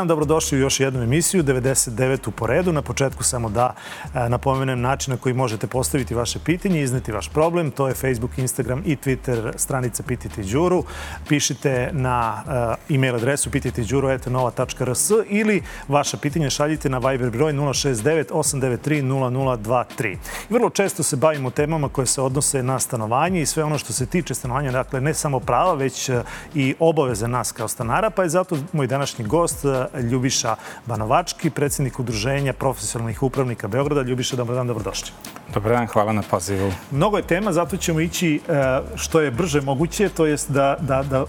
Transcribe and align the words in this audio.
dan, 0.00 0.08
dobrodošli 0.08 0.58
u 0.58 0.60
još 0.60 0.80
jednu 0.80 1.02
emisiju, 1.02 1.42
99. 1.42 2.28
u 2.28 2.30
poredu. 2.30 2.72
Na 2.72 2.82
početku 2.82 3.24
samo 3.24 3.48
da 3.50 3.74
e, 4.14 4.28
napomenem 4.28 4.80
način 4.80 5.10
na 5.12 5.16
koji 5.16 5.34
možete 5.34 5.66
postaviti 5.66 6.14
vaše 6.14 6.38
pitanje, 6.44 6.82
izneti 6.82 7.12
vaš 7.12 7.28
problem. 7.28 7.70
To 7.70 7.88
je 7.88 7.94
Facebook, 7.94 8.38
Instagram 8.38 8.82
i 8.86 8.96
Twitter 8.96 9.52
stranica 9.56 10.02
Pitajte 10.02 10.42
Đuru. 10.42 10.84
Pišite 11.28 11.90
na 11.92 12.42
uh, 12.88 12.94
e-mail 12.96 13.14
adresu 13.14 13.50
pitajteđuru.nova.rs 13.50 15.10
ili 15.28 15.62
vaša 15.88 16.16
pitanja 16.16 16.50
šaljite 16.50 16.88
na 16.88 16.98
Viber 16.98 17.30
broj 17.30 17.52
069 17.52 18.24
893 18.32 19.02
0023. 19.02 20.16
Vrlo 20.50 20.70
često 20.70 21.02
se 21.02 21.16
bavimo 21.16 21.50
temama 21.50 21.88
koje 21.88 22.06
se 22.06 22.22
odnose 22.22 22.62
na 22.62 22.78
stanovanje 22.78 23.42
i 23.42 23.46
sve 23.46 23.64
ono 23.64 23.78
što 23.78 23.92
se 23.92 24.06
tiče 24.06 24.34
stanovanja, 24.34 24.72
dakle 24.72 25.00
ne 25.00 25.14
samo 25.14 25.40
prava, 25.40 25.74
već 25.74 26.08
e, 26.08 26.22
i 26.54 26.74
obaveze 26.78 27.28
nas 27.28 27.52
kao 27.52 27.68
stanara, 27.68 28.10
pa 28.10 28.22
je 28.22 28.28
zato 28.28 28.56
moj 28.72 28.86
današnji 28.86 29.24
gost 29.24 29.64
Ljubiša 30.10 30.56
Banovački, 30.86 31.50
predsednik 31.50 31.98
Udruženja 31.98 32.52
profesionalnih 32.52 33.22
upravnika 33.22 33.68
Beograda. 33.68 34.02
Ljubiša, 34.02 34.36
dobar 34.36 34.56
dan, 34.56 34.66
dobrodošli. 34.66 35.10
Dobar 35.54 35.72
dan, 35.72 35.86
hvala 35.86 36.12
na 36.12 36.22
pozivu. 36.22 36.72
Mnogo 36.90 37.16
je 37.16 37.22
tema, 37.22 37.52
zato 37.52 37.76
ćemo 37.76 38.00
ići 38.00 38.40
e, 38.48 38.80
što 38.94 39.20
je 39.20 39.30
brže 39.30 39.60
moguće, 39.60 40.08
to 40.08 40.26
jest 40.26 40.50
da, 40.50 40.76
da, 40.80 41.02
da 41.02 41.18
e, 41.18 41.24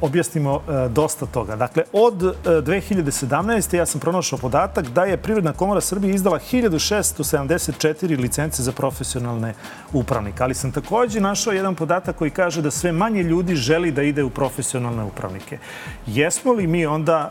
objasnimo 0.00 0.60
e, 0.68 0.88
dosta 0.88 1.26
toga. 1.26 1.56
Dakle, 1.56 1.82
od 1.92 2.14
2017. 2.44 3.76
ja 3.76 3.86
sam 3.86 4.00
pronašao 4.00 4.38
podatak 4.38 4.88
da 4.88 5.04
je 5.04 5.16
Privredna 5.16 5.52
komora 5.52 5.80
Srbije 5.80 6.14
izdala 6.14 6.38
1674 6.38 8.20
licence 8.20 8.62
za 8.62 8.72
profesionalne 8.72 9.54
upravnike. 9.92 10.42
Ali 10.42 10.54
sam 10.54 10.72
takođe 10.72 11.20
našao 11.20 11.52
jedan 11.52 11.74
podatak 11.74 12.16
koji 12.16 12.30
kaže 12.30 12.62
da 12.62 12.70
sve 12.70 12.92
manje 12.92 13.22
ljudi 13.22 13.54
želi 13.54 13.90
da 13.90 14.02
ide 14.02 14.24
u 14.24 14.30
profesionalne 14.30 15.04
upravnike. 15.04 15.58
Jesmo 16.06 16.52
li 16.52 16.66
mi 16.66 16.86
onda 16.86 17.30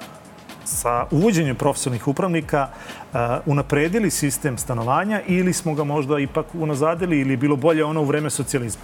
sa 0.65 1.05
uvođenjem 1.11 1.55
profesionalnih 1.55 2.07
upravnika 2.07 2.67
uh, 2.67 3.19
unapredili 3.45 4.11
sistem 4.11 4.57
stanovanja 4.57 5.21
ili 5.27 5.53
smo 5.53 5.73
ga 5.73 5.83
možda 5.83 6.19
ipak 6.19 6.45
unazadili 6.53 7.19
ili 7.19 7.37
bilo 7.37 7.55
bolje 7.55 7.85
ono 7.85 8.01
u 8.01 8.05
vreme 8.05 8.29
socijalizma? 8.29 8.83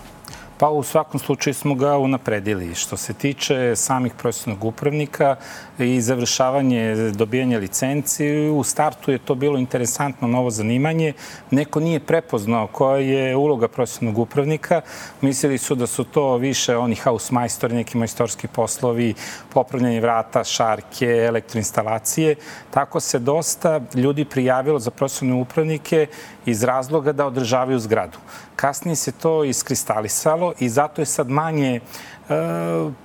Pa 0.61 0.69
u 0.69 0.83
svakom 0.83 1.19
slučaju 1.19 1.53
smo 1.53 1.75
ga 1.75 1.97
unapredili. 1.97 2.75
Što 2.75 2.97
se 2.97 3.13
tiče 3.13 3.75
samih 3.75 4.13
profesionalnog 4.13 4.65
upravnika 4.65 5.35
i 5.79 6.01
završavanje 6.01 6.95
dobijanja 6.95 7.57
licenci, 7.57 8.49
u 8.49 8.63
startu 8.63 9.11
je 9.11 9.17
to 9.17 9.35
bilo 9.35 9.57
interesantno 9.57 10.27
novo 10.27 10.49
zanimanje. 10.49 11.13
Neko 11.51 11.79
nije 11.79 11.99
prepoznao 11.99 12.67
koja 12.67 12.97
je 12.97 13.35
uloga 13.35 13.67
profesionalnog 13.67 14.19
upravnika. 14.19 14.81
Mislili 15.21 15.57
su 15.57 15.75
da 15.75 15.87
su 15.87 16.03
to 16.03 16.37
više 16.37 16.77
oni 16.77 16.95
house 16.95 17.33
majstori, 17.33 17.75
neki 17.75 17.97
majstorski 17.97 18.47
poslovi, 18.47 19.13
popravljanje 19.53 20.01
vrata, 20.01 20.43
šarke, 20.43 21.25
elektroinstalacije. 21.27 22.35
Tako 22.71 22.99
se 22.99 23.19
dosta 23.19 23.81
ljudi 23.95 24.25
prijavilo 24.25 24.79
za 24.79 24.91
profesionalne 24.91 25.41
upravnike 25.41 26.07
iz 26.45 26.63
razloga 26.63 27.11
da 27.11 27.25
održavaju 27.25 27.79
zgradu. 27.79 28.17
Kasnije 28.61 28.95
se 28.95 29.11
to 29.11 29.43
iskristalisalo 29.43 30.53
i 30.59 30.69
zato 30.69 31.01
je 31.01 31.05
sad 31.05 31.29
manje 31.29 31.75
e, 31.75 31.81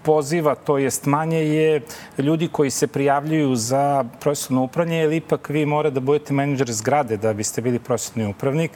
poziva, 0.02 0.54
to 0.54 0.78
jest 0.78 1.06
manje 1.06 1.38
je 1.38 1.82
ljudi 2.18 2.48
koji 2.48 2.70
se 2.70 2.86
prijavljuju 2.86 3.54
za 3.56 4.04
profesionalno 4.20 4.64
upravljanje, 4.64 5.00
jer 5.00 5.12
ipak 5.12 5.48
vi 5.48 5.66
mora 5.66 5.90
da 5.90 6.00
budete 6.00 6.34
menadžer 6.34 6.72
zgrade 6.72 7.16
da 7.16 7.32
biste 7.32 7.62
bili 7.62 7.78
profesionalni 7.78 8.34
upravnik, 8.34 8.70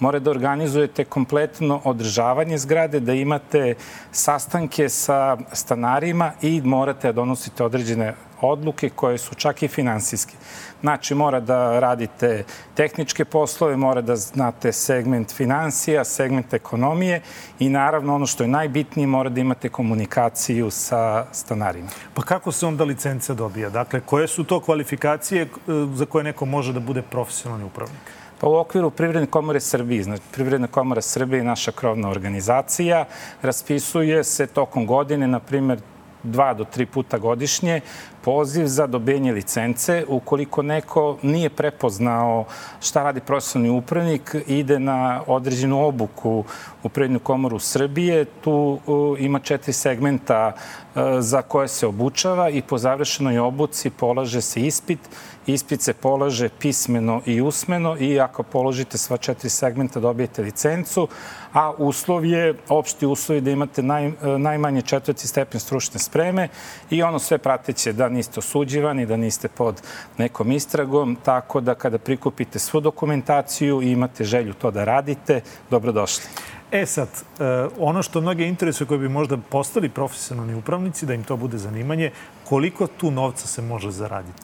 mora 0.00 0.18
da 0.18 0.30
organizujete 0.30 1.04
kompletno 1.04 1.80
održavanje 1.84 2.58
zgrade, 2.58 3.00
da 3.00 3.12
imate 3.12 3.74
sastanke 4.12 4.88
sa 4.88 5.36
stanarima 5.52 6.32
i 6.42 6.60
morate 6.64 7.08
da 7.08 7.12
donosite 7.12 7.64
određene 7.64 8.14
odluke 8.40 8.90
koje 8.90 9.18
su 9.18 9.34
čak 9.34 9.62
i 9.62 9.68
finansijske. 9.68 10.34
Znači, 10.80 11.14
mora 11.14 11.40
da 11.40 11.80
radite 11.80 12.44
tehničke 12.74 13.24
poslove, 13.24 13.76
mora 13.76 14.00
da 14.00 14.16
znate 14.16 14.72
segment 14.72 15.32
financija, 15.32 16.04
segment 16.04 16.54
ekonomije 16.54 17.22
i 17.58 17.68
naravno 17.68 18.14
ono 18.14 18.26
što 18.26 18.44
je 18.44 18.48
najbitnije, 18.48 19.06
mora 19.06 19.30
da 19.30 19.40
imate 19.40 19.68
komunikaciju 19.68 20.70
sa 20.70 21.26
stanarima. 21.32 21.88
Pa 22.14 22.22
kako 22.22 22.52
se 22.52 22.66
onda 22.66 22.84
licenca 22.84 23.34
dobija? 23.34 23.70
Dakle, 23.70 24.00
koje 24.00 24.28
su 24.28 24.44
to 24.44 24.60
kvalifikacije 24.60 25.42
e, 25.42 25.48
za 25.94 26.06
koje 26.06 26.24
neko 26.24 26.46
može 26.46 26.72
da 26.72 26.80
bude 26.80 27.02
profesionalni 27.02 27.64
upravnik? 27.64 28.23
Pa 28.40 28.48
u 28.48 28.54
okviru 28.54 28.90
Privredne 28.90 29.26
komore 29.26 29.60
Srbije, 29.60 30.02
znači 30.02 30.22
Privredna 30.32 30.66
komora 30.66 31.00
Srbije 31.00 31.40
je 31.40 31.44
naša 31.44 31.72
krovna 31.72 32.08
organizacija, 32.08 33.04
raspisuje 33.42 34.24
se 34.24 34.46
tokom 34.46 34.86
godine, 34.86 35.26
na 35.26 35.40
primer, 35.40 35.80
dva 36.24 36.54
do 36.54 36.64
tri 36.64 36.86
puta 36.86 37.18
godišnje 37.18 37.80
poziv 38.24 38.66
za 38.66 38.86
dobijenje 38.86 39.32
licence. 39.32 40.04
Ukoliko 40.08 40.62
neko 40.62 41.18
nije 41.22 41.50
prepoznao 41.50 42.44
šta 42.80 43.02
radi 43.02 43.20
profesionalni 43.20 43.78
upravnik, 43.78 44.36
ide 44.46 44.78
na 44.78 45.22
određenu 45.26 45.86
obuku 45.86 46.44
u 46.82 46.88
Privrednu 46.88 47.18
komoru 47.18 47.58
Srbije. 47.58 48.24
Tu 48.24 48.78
ima 49.18 49.38
četiri 49.38 49.72
segmenta 49.72 50.52
e, 50.52 51.00
za 51.20 51.42
koje 51.42 51.68
se 51.68 51.86
obučava 51.86 52.50
i 52.50 52.62
po 52.62 52.78
završenoj 52.78 53.38
obuci 53.38 53.90
polaže 53.90 54.40
se 54.40 54.60
ispit 54.60 55.00
Ispit 55.46 55.82
se 55.82 55.92
polaže 55.92 56.48
pismeno 56.48 57.20
i 57.26 57.40
usmeno 57.40 57.96
i 58.00 58.20
ako 58.20 58.42
položite 58.42 58.98
sva 58.98 59.16
četiri 59.16 59.50
segmenta 59.50 60.00
dobijete 60.00 60.42
licencu, 60.42 61.08
a 61.52 61.72
uslov 61.78 62.24
je, 62.24 62.54
opšti 62.68 63.06
uslov 63.06 63.36
je 63.36 63.40
da 63.40 63.50
imate 63.50 63.82
naj, 63.82 64.12
najmanje 64.38 64.82
četvrti 64.82 65.26
stepen 65.26 65.60
stručne 65.60 66.00
spreme 66.00 66.48
i 66.90 67.02
ono 67.02 67.18
sve 67.18 67.38
prateće 67.38 67.92
da 67.92 68.08
niste 68.08 68.40
osuđivani, 68.40 69.06
da 69.06 69.16
niste 69.16 69.48
pod 69.48 69.82
nekom 70.18 70.52
istragom, 70.52 71.16
tako 71.24 71.60
da 71.60 71.74
kada 71.74 71.98
prikupite 71.98 72.58
svu 72.58 72.80
dokumentaciju 72.80 73.82
i 73.82 73.90
imate 73.90 74.24
želju 74.24 74.54
to 74.54 74.70
da 74.70 74.84
radite, 74.84 75.40
dobrodošli. 75.70 76.24
E 76.72 76.86
sad, 76.86 77.08
e, 77.08 77.44
ono 77.78 78.02
što 78.02 78.20
mnoge 78.20 78.46
interesuje 78.46 78.86
koji 78.86 79.00
bi 79.00 79.08
možda 79.08 79.36
postali 79.36 79.88
profesionalni 79.88 80.54
upravnici, 80.54 81.06
da 81.06 81.14
im 81.14 81.24
to 81.24 81.36
bude 81.36 81.58
zanimanje, 81.58 82.10
koliko 82.44 82.86
tu 82.86 83.10
novca 83.10 83.46
se 83.46 83.62
može 83.62 83.90
zaraditi? 83.90 84.42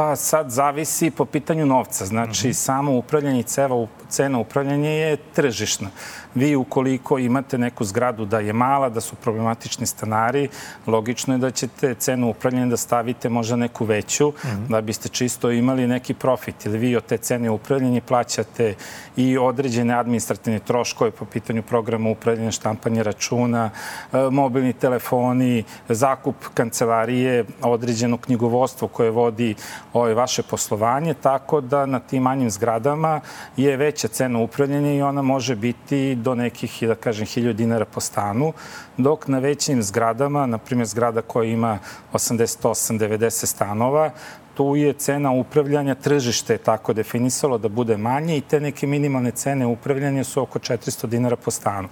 Pa 0.00 0.16
sad 0.16 0.50
zavisi 0.50 1.10
po 1.10 1.24
pitanju 1.24 1.66
novca. 1.66 2.06
Znači, 2.06 2.48
mm 2.48 2.50
-hmm. 2.50 2.54
samo 2.54 2.92
upravljanje 2.92 3.42
ceva, 3.42 3.86
cena 4.08 4.38
upravljanja 4.38 4.90
je 4.90 5.16
tržišna. 5.16 5.88
Vi 6.34 6.56
ukoliko 6.56 7.18
imate 7.18 7.58
neku 7.58 7.84
zgradu 7.84 8.24
da 8.24 8.38
je 8.38 8.52
mala, 8.52 8.88
da 8.88 9.00
su 9.00 9.16
problematični 9.16 9.86
stanari, 9.86 10.48
logično 10.86 11.34
je 11.34 11.38
da 11.38 11.50
ćete 11.50 11.94
cenu 11.94 12.30
upravljanja 12.30 12.66
da 12.66 12.76
stavite 12.76 13.28
možda 13.28 13.56
neku 13.56 13.84
veću, 13.84 14.28
mm 14.28 14.48
-hmm. 14.48 14.68
da 14.68 14.80
biste 14.80 15.08
čisto 15.08 15.50
imali 15.50 15.86
neki 15.86 16.14
profit. 16.14 16.66
Ili 16.66 16.78
vi 16.78 16.96
od 16.96 17.04
te 17.04 17.18
cene 17.18 17.50
upravljanja 17.50 18.00
plaćate 18.00 18.74
i 19.16 19.38
određene 19.38 19.94
administrativne 19.94 20.58
troškove 20.58 21.10
po 21.10 21.24
pitanju 21.24 21.62
programa 21.62 22.10
upravljanja, 22.10 22.50
štampanje 22.50 23.02
računa, 23.02 23.70
e, 24.12 24.18
mobilni 24.30 24.72
telefoni, 24.72 25.64
zakup 25.88 26.36
kancelarije, 26.54 27.44
određeno 27.62 28.16
knjigovodstvo 28.16 28.88
koje 28.88 29.10
vodi 29.10 29.54
ovaj, 29.92 30.14
vaše 30.14 30.42
poslovanje, 30.42 31.14
tako 31.14 31.60
da 31.60 31.86
na 31.86 32.00
tim 32.00 32.22
manjim 32.22 32.50
zgradama 32.50 33.20
je 33.56 33.76
veća 33.76 34.08
cena 34.08 34.38
upravljanja 34.38 34.92
i 34.92 35.02
ona 35.02 35.22
može 35.22 35.56
biti 35.56 36.14
do 36.14 36.34
nekih, 36.34 36.78
da 36.82 36.94
kažem, 36.94 37.26
1000 37.26 37.52
dinara 37.52 37.84
po 37.84 38.00
stanu, 38.00 38.52
dok 38.96 39.28
na 39.28 39.38
većim 39.38 39.82
zgradama, 39.82 40.46
na 40.46 40.58
primjer 40.58 40.86
zgrada 40.86 41.22
koja 41.22 41.50
ima 41.50 41.78
88-90 42.12 43.46
stanova, 43.46 44.10
tu 44.54 44.76
je 44.76 44.92
cena 44.92 45.32
upravljanja 45.32 45.94
tržište 45.94 46.58
tako 46.58 46.92
definisalo 46.92 47.58
da 47.58 47.68
bude 47.68 47.96
manje 47.96 48.36
i 48.36 48.40
te 48.40 48.60
neke 48.60 48.86
minimalne 48.86 49.30
cene 49.30 49.66
upravljanja 49.66 50.24
su 50.24 50.42
oko 50.42 50.58
400 50.58 51.06
dinara 51.06 51.36
po 51.36 51.50
stanu. 51.50 51.88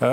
E, 0.00 0.06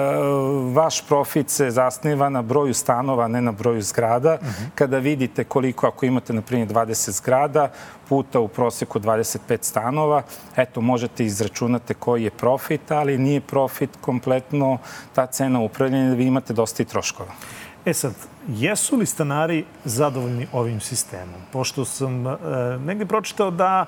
vaš 0.74 1.02
profit 1.08 1.50
se 1.50 1.72
zasniva 1.72 2.30
na 2.30 2.42
broju 2.42 2.74
stanova, 2.74 3.28
ne 3.28 3.42
na 3.42 3.52
broju 3.52 3.82
zgrada. 3.82 4.38
Uh 4.42 4.48
-huh. 4.48 4.68
Kada 4.76 4.98
vidite 4.98 5.44
koliko, 5.44 5.88
ako 5.88 6.06
imate, 6.06 6.34
na 6.34 6.42
primjer, 6.42 6.68
20 6.68 7.12
zgrada, 7.12 7.72
puta 8.10 8.40
u 8.40 8.48
proseku 8.48 9.00
25 9.00 9.58
stanova, 9.62 10.24
eto, 10.56 10.82
možete 10.82 11.26
izračunati 11.26 11.94
koji 11.94 12.24
je 12.24 12.30
profit, 12.30 12.92
ali 12.92 13.18
nije 13.18 13.42
profit 13.42 13.90
kompletno 14.02 14.78
ta 15.14 15.26
cena 15.26 15.60
upravljanja, 15.60 16.14
vi 16.14 16.26
imate 16.26 16.54
dosta 16.54 16.84
i 16.84 16.86
troškova. 16.86 17.32
E 17.86 17.94
sad, 17.94 18.14
jesu 18.48 18.98
li 18.98 19.06
stanari 19.06 19.66
zadovoljni 19.86 20.48
ovim 20.54 20.80
sistemom? 20.80 21.42
Pošto 21.52 21.86
sam 21.86 22.28
e, 22.28 22.38
negde 22.86 23.06
pročitao 23.06 23.52
da 23.52 23.86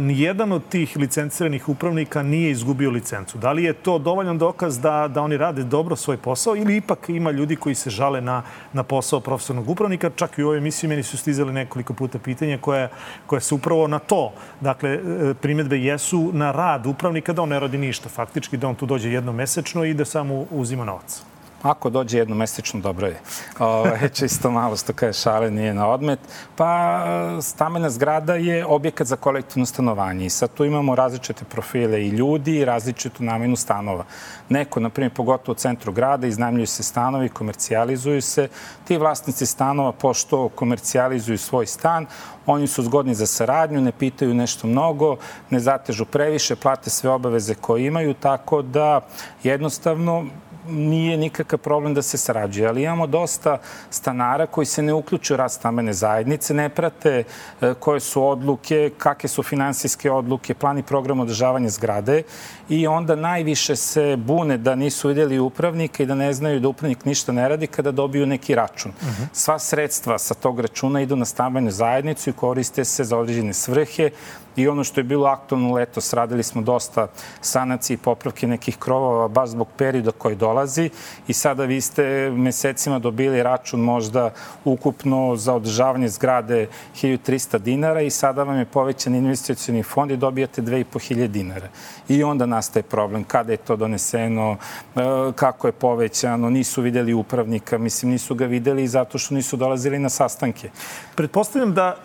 nijedan 0.00 0.52
od 0.52 0.62
tih 0.68 0.96
licenciranih 0.96 1.68
upravnika 1.68 2.22
nije 2.22 2.50
izgubio 2.50 2.90
licencu. 2.90 3.38
Da 3.38 3.52
li 3.52 3.64
je 3.64 3.72
to 3.72 3.98
dovoljan 3.98 4.38
dokaz 4.38 4.80
da, 4.80 5.08
da 5.08 5.22
oni 5.22 5.36
rade 5.36 5.64
dobro 5.64 5.96
svoj 5.96 6.16
posao 6.16 6.56
ili 6.56 6.76
ipak 6.76 7.08
ima 7.08 7.30
ljudi 7.30 7.56
koji 7.56 7.74
se 7.74 7.90
žale 7.90 8.20
na, 8.20 8.42
na 8.72 8.82
posao 8.82 9.20
profesionalnog 9.20 9.70
upravnika? 9.70 10.10
Čak 10.16 10.38
i 10.38 10.42
u 10.42 10.46
ovoj 10.46 10.58
emisiji 10.58 10.88
meni 10.88 11.02
su 11.02 11.16
stizali 11.16 11.52
nekoliko 11.52 11.94
puta 11.94 12.18
pitanja 12.18 12.58
koje, 12.58 12.88
koje 13.26 13.40
su 13.40 13.56
upravo 13.56 13.86
na 13.86 13.98
to. 13.98 14.32
Dakle, 14.60 14.90
e, 14.90 15.34
primjedbe 15.34 15.78
jesu 15.78 16.30
na 16.32 16.52
rad 16.52 16.86
upravnika 16.86 17.32
da 17.32 17.42
on 17.42 17.48
ne 17.48 17.60
radi 17.60 17.78
ništa 17.78 18.08
faktički, 18.08 18.56
da 18.56 18.68
on 18.68 18.74
tu 18.74 18.86
dođe 18.86 19.12
jednomesečno 19.12 19.84
i 19.84 19.94
da 19.94 20.04
samo 20.04 20.46
uzima 20.50 20.84
novac. 20.84 21.22
Ako 21.62 21.90
dođe 21.90 22.18
jedno 22.18 22.36
mesečno, 22.36 22.80
dobro 22.80 23.06
je. 23.06 23.20
O, 23.58 23.84
čisto 24.18 24.50
malo 24.50 24.76
što 24.76 24.92
kaže 24.92 25.18
šale 25.18 25.50
nije 25.50 25.74
na 25.74 25.88
odmet. 25.88 26.18
Pa 26.56 27.02
stamena 27.42 27.90
zgrada 27.90 28.34
je 28.34 28.66
objekat 28.66 29.06
za 29.06 29.16
kolektivno 29.16 29.66
stanovanje 29.66 30.26
i 30.26 30.30
sad 30.30 30.50
tu 30.54 30.64
imamo 30.64 30.94
različite 30.94 31.44
profile 31.44 32.02
i 32.02 32.08
ljudi 32.08 32.56
i 32.56 32.64
različitu 32.64 33.24
namenu 33.24 33.56
stanova. 33.56 34.04
Neko, 34.48 34.80
na 34.80 34.90
primjer, 34.90 35.14
pogotovo 35.14 35.52
u 35.52 35.54
centru 35.54 35.92
grada, 35.92 36.26
iznajmljuju 36.26 36.66
se 36.66 36.82
stanovi, 36.82 37.28
komercijalizuju 37.28 38.22
se. 38.22 38.48
Ti 38.84 38.96
vlasnici 38.96 39.46
stanova, 39.46 39.92
pošto 39.92 40.48
komercijalizuju 40.48 41.38
svoj 41.38 41.66
stan, 41.66 42.06
oni 42.46 42.66
su 42.66 42.82
zgodni 42.82 43.14
za 43.14 43.26
saradnju, 43.26 43.80
ne 43.80 43.92
pitaju 43.92 44.34
nešto 44.34 44.66
mnogo, 44.66 45.16
ne 45.50 45.60
zatežu 45.60 46.04
previše, 46.04 46.56
plate 46.56 46.90
sve 46.90 47.10
obaveze 47.10 47.54
koje 47.54 47.86
imaju, 47.86 48.14
tako 48.14 48.62
da 48.62 49.00
jednostavno 49.42 50.26
nije 50.68 51.16
nikakav 51.16 51.58
problem 51.58 51.94
da 51.94 52.02
se 52.02 52.18
sarađuje, 52.18 52.68
ali 52.68 52.82
imamo 52.82 53.06
dosta 53.06 53.58
stanara 53.90 54.46
koji 54.46 54.66
se 54.66 54.82
ne 54.82 54.92
uključuju 54.94 55.36
rad 55.36 55.52
stambene 55.52 55.92
zajednice, 55.92 56.54
ne 56.54 56.68
prate 56.68 57.24
e, 57.60 57.74
koje 57.74 58.00
su 58.00 58.26
odluke, 58.26 58.90
kakve 58.98 59.28
su 59.28 59.42
finansijske 59.42 60.10
odluke, 60.10 60.54
plan 60.54 60.78
i 60.78 60.82
program 60.82 61.20
održavanja 61.20 61.68
zgrade 61.68 62.22
i 62.70 62.86
onda 62.86 63.16
najviše 63.16 63.76
se 63.76 64.16
bune 64.16 64.58
da 64.58 64.74
nisu 64.74 65.08
vidjeli 65.08 65.38
upravnika 65.38 66.02
i 66.02 66.06
da 66.06 66.14
ne 66.14 66.32
znaju 66.32 66.60
da 66.60 66.68
upravnik 66.68 67.04
ništa 67.04 67.32
ne 67.32 67.48
radi 67.48 67.66
kada 67.66 67.90
dobiju 67.90 68.26
neki 68.26 68.54
račun. 68.54 68.92
Uh 69.02 69.08
-huh. 69.08 69.26
Sva 69.32 69.58
sredstva 69.58 70.18
sa 70.18 70.34
tog 70.34 70.60
računa 70.60 71.00
idu 71.00 71.16
na 71.16 71.24
stambenu 71.24 71.70
zajednicu 71.70 72.30
i 72.30 72.32
koriste 72.32 72.84
se 72.84 73.04
za 73.04 73.18
određene 73.18 73.52
svrhe 73.52 74.10
i 74.56 74.68
ono 74.68 74.84
što 74.84 75.00
je 75.00 75.04
bilo 75.04 75.26
aktualno 75.26 75.74
letos, 75.74 76.12
radili 76.12 76.42
smo 76.42 76.62
dosta 76.62 77.06
sanacije 77.40 77.94
i 77.94 77.98
popravke 77.98 78.46
nekih 78.46 78.76
krovova 78.76 79.28
baš 79.28 79.48
zbog 79.48 79.68
perioda 79.76 80.10
koji 80.10 80.36
dolazi 80.36 80.90
i 81.28 81.32
sada 81.32 81.64
vi 81.64 81.80
ste 81.80 82.30
mesecima 82.30 82.98
dobili 82.98 83.42
račun 83.42 83.80
možda 83.80 84.30
ukupno 84.64 85.36
za 85.36 85.54
održavanje 85.54 86.08
zgrade 86.08 86.66
1300 87.02 87.58
dinara 87.58 88.00
i 88.00 88.10
sada 88.10 88.42
vam 88.42 88.58
je 88.58 88.64
povećan 88.64 89.14
investicioni 89.14 89.82
fond 89.82 90.10
i 90.10 90.16
dobijate 90.16 90.62
2500 90.62 91.26
dinara. 91.26 91.68
I 92.08 92.22
onda 92.22 92.46
nastaje 92.60 92.82
problem 92.82 93.24
kada 93.24 93.52
je 93.52 93.56
to 93.56 93.76
doneseno, 93.76 94.56
e, 94.56 95.00
kako 95.34 95.68
je 95.68 95.72
povećano, 95.72 96.50
nisu 96.50 96.82
videli 96.82 97.14
upravnika, 97.14 97.78
mislim 97.78 98.12
nisu 98.12 98.34
ga 98.34 98.46
videli 98.46 98.88
zato 98.88 99.18
što 99.18 99.34
nisu 99.34 99.56
dolazili 99.56 99.98
na 99.98 100.08
sastanke. 100.08 100.70
Pretpostavljam 101.14 101.74
da 101.74 101.96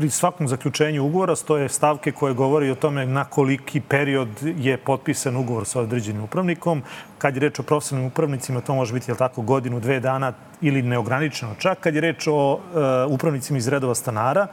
pri 0.00 0.10
svakom 0.10 0.48
zaključenju 0.48 1.04
ugovora 1.04 1.36
stoje 1.36 1.68
stavke 1.68 2.12
koje 2.12 2.34
govori 2.34 2.70
o 2.70 2.74
tome 2.74 3.06
na 3.06 3.24
koliki 3.24 3.80
period 3.80 4.28
je 4.42 4.76
potpisan 4.76 5.36
ugovor 5.36 5.66
sa 5.66 5.80
određenim 5.80 6.24
upravnikom. 6.24 6.82
Kad 7.18 7.36
je 7.36 7.40
reč 7.40 7.60
o 7.60 7.62
profesionalnim 7.62 8.08
upravnicima, 8.08 8.60
to 8.60 8.74
može 8.74 8.94
biti, 8.94 9.10
jel 9.10 9.16
tako, 9.16 9.42
godinu, 9.42 9.80
dve 9.80 10.00
dana 10.00 10.32
ili 10.60 10.82
neograničeno. 10.82 11.54
Čak 11.58 11.80
kad 11.80 11.94
je 11.94 12.00
reč 12.00 12.26
o 12.26 12.52
uh, 12.52 12.60
upravnicima 13.12 13.58
iz 13.58 13.68
redova 13.68 13.94
stanara, 13.94 14.46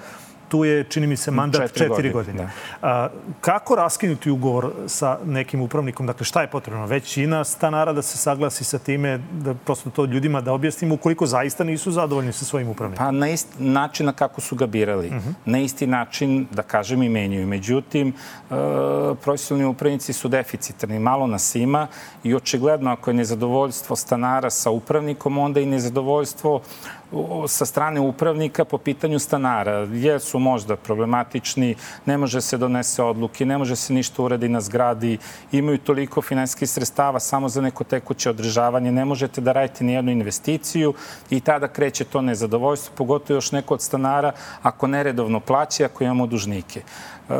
tu 0.47 0.65
je, 0.65 0.83
čini 0.83 1.07
mi 1.07 1.17
se, 1.17 1.31
mandat 1.31 1.61
četiri, 1.61 1.79
četiri 1.79 2.09
godine. 2.11 2.13
godine. 2.13 2.43
Da. 2.81 2.87
A, 2.87 3.09
kako 3.41 3.75
raskinuti 3.75 4.31
ugovor 4.31 4.71
sa 4.87 5.17
nekim 5.25 5.61
upravnikom? 5.61 6.07
Dakle, 6.07 6.25
šta 6.25 6.41
je 6.41 6.47
potrebno? 6.47 6.85
Većina 6.85 7.43
stanara 7.43 7.93
da 7.93 8.01
se 8.01 8.17
saglasi 8.17 8.63
sa 8.63 8.79
time, 8.79 9.19
da 9.31 9.53
prosto 9.53 9.89
to 9.89 10.05
ljudima 10.05 10.41
da 10.41 10.53
objasnimo 10.53 10.95
ukoliko 10.95 11.25
zaista 11.25 11.63
nisu 11.63 11.91
zadovoljni 11.91 12.33
sa 12.33 12.45
svojim 12.45 12.69
upravnikom. 12.69 13.05
Pa 13.05 13.11
na 13.11 13.29
isti 13.29 13.63
način 13.63 14.05
na 14.05 14.13
kako 14.13 14.41
su 14.41 14.55
ga 14.55 14.67
birali. 14.67 15.07
Uh 15.07 15.13
mhm. 15.13 15.29
-huh. 15.29 15.33
Na 15.45 15.59
isti 15.59 15.87
način, 15.87 16.47
da 16.51 16.61
kažem, 16.61 17.03
i 17.03 17.09
menjuju. 17.09 17.47
Međutim, 17.47 18.07
e, 18.07 18.13
profesionalni 19.23 19.69
upravnici 19.69 20.13
su 20.13 20.27
deficitarni. 20.27 20.99
Malo 20.99 21.27
nas 21.27 21.55
ima 21.55 21.87
i 22.23 22.35
očigledno 22.35 22.91
ako 22.91 23.09
je 23.09 23.13
nezadovoljstvo 23.13 23.95
stanara 23.95 24.49
sa 24.49 24.71
upravnikom, 24.71 25.37
onda 25.37 25.59
i 25.59 25.65
nezadovoljstvo 25.65 26.61
sa 27.47 27.65
strane 27.65 27.99
upravnika 27.99 28.65
po 28.65 28.77
pitanju 28.77 29.19
stanara. 29.19 29.71
Jesu 29.91 30.36
možda 30.39 30.75
problematični, 30.75 31.75
ne 32.05 32.17
može 32.17 32.41
se 32.41 32.57
donese 32.57 33.03
odluke, 33.03 33.45
ne 33.45 33.57
može 33.57 33.75
se 33.75 33.93
ništa 33.93 34.21
uradi 34.21 34.49
na 34.49 34.61
zgradi, 34.61 35.17
imaju 35.51 35.77
toliko 35.77 36.21
finansijskih 36.21 36.69
sredstava 36.69 37.19
samo 37.19 37.49
za 37.49 37.61
neko 37.61 37.83
tekuće 37.83 38.29
održavanje, 38.29 38.91
ne 38.91 39.05
možete 39.05 39.41
da 39.41 39.51
radite 39.51 39.83
nijednu 39.83 40.11
investiciju 40.11 40.93
i 41.29 41.39
tada 41.39 41.67
kreće 41.67 42.03
to 42.03 42.21
nezadovoljstvo, 42.21 42.95
pogotovo 42.95 43.37
još 43.37 43.51
neko 43.51 43.73
od 43.73 43.81
stanara 43.81 44.31
ako 44.61 44.87
neredovno 44.87 45.39
plaća, 45.39 45.85
ako 45.85 46.03
imamo 46.03 46.27
dužnike. 46.27 46.81
E, 47.29 47.33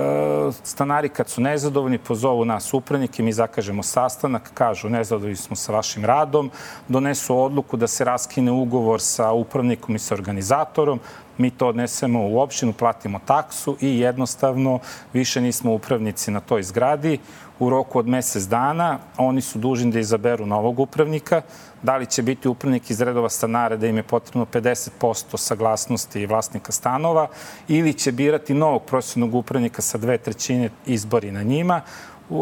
stanari 0.63 1.09
kad 1.09 1.29
su 1.29 1.41
nezadovoljni 1.41 1.97
pozovu 1.97 2.45
nas 2.45 2.73
upravnike, 2.73 3.23
mi 3.23 3.33
zakažemo 3.33 3.83
sastanak, 3.83 4.51
kažu 4.53 4.89
nezadovoljni 4.89 5.35
smo 5.35 5.55
sa 5.55 5.71
vašim 5.71 6.05
radom, 6.05 6.51
donesu 6.87 7.37
odluku 7.39 7.77
da 7.77 7.87
se 7.87 8.03
raskine 8.03 8.51
ugovor 8.51 9.01
sa 9.01 9.31
upravnikom 9.31 9.95
i 9.95 9.99
sa 9.99 10.15
organizatorom, 10.15 10.99
mi 11.37 11.49
to 11.49 11.67
odnesemo 11.67 12.27
u 12.27 12.39
opštinu, 12.39 12.73
platimo 12.73 13.19
taksu 13.25 13.77
i 13.81 13.99
jednostavno 13.99 14.79
više 15.13 15.41
nismo 15.41 15.73
upravnici 15.73 16.31
na 16.31 16.39
toj 16.39 16.63
zgradi. 16.63 17.19
U 17.59 17.69
roku 17.69 17.99
od 17.99 18.07
mesec 18.07 18.43
dana 18.43 18.99
oni 19.17 19.41
su 19.41 19.59
dužni 19.59 19.91
da 19.91 19.99
izaberu 19.99 20.45
novog 20.45 20.79
upravnika. 20.79 21.41
Da 21.83 21.97
li 21.97 22.05
će 22.05 22.21
biti 22.21 22.47
upravnik 22.47 22.89
iz 22.89 23.01
redova 23.01 23.29
stanara 23.29 23.75
da 23.77 23.87
im 23.87 23.97
je 23.97 24.03
potrebno 24.03 24.45
50% 24.45 25.37
saglasnosti 25.37 26.25
vlasnika 26.25 26.71
stanova 26.71 27.27
ili 27.67 27.93
će 27.93 28.11
birati 28.11 28.53
novog 28.53 28.83
profesionalnog 28.83 29.35
upravnika 29.35 29.81
sa 29.81 29.97
dve 29.97 30.17
trećine 30.17 30.69
izbori 30.85 31.31
na 31.31 31.43
njima. 31.43 31.81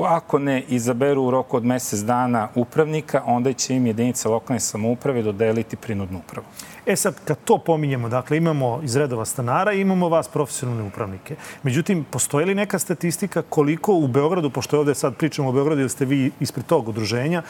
Ako 0.06 0.40
ne 0.40 0.64
izaberu 0.68 1.24
u 1.24 1.32
roku 1.32 1.58
od 1.58 1.66
mesec 1.66 2.00
dana 2.00 2.50
upravnika, 2.56 3.24
onda 3.26 3.54
će 3.54 3.76
im 3.76 3.88
jedinica 3.88 4.30
lokalne 4.30 4.60
samouprave 4.60 5.22
dodeliti 5.22 5.76
prinudnu 5.76 6.20
upravu. 6.20 6.48
E 6.86 6.96
sad, 6.96 7.16
kad 7.26 7.38
to 7.46 7.58
pominjemo, 7.58 8.10
dakle, 8.10 8.38
imamo 8.38 8.80
iz 8.84 8.96
redova 8.96 9.26
stanara 9.26 9.74
i 9.74 9.82
imamo 9.82 10.10
vas 10.10 10.28
profesionalne 10.28 10.84
upravnike. 10.84 11.36
Međutim, 11.64 12.06
postoji 12.12 12.46
li 12.46 12.56
neka 12.56 12.80
statistika 12.80 13.42
koliko 13.42 13.94
u 13.94 14.08
Beogradu, 14.08 14.50
pošto 14.50 14.80
ovde 14.80 14.96
sad 14.96 15.16
pričamo 15.16 15.50
o 15.50 15.52
Beogradu, 15.52 15.82
ili 15.82 15.90
ste 15.90 16.06
vi 16.06 16.32
ispred 16.40 16.66
tog 16.66 16.88
udruženja, 16.88 17.42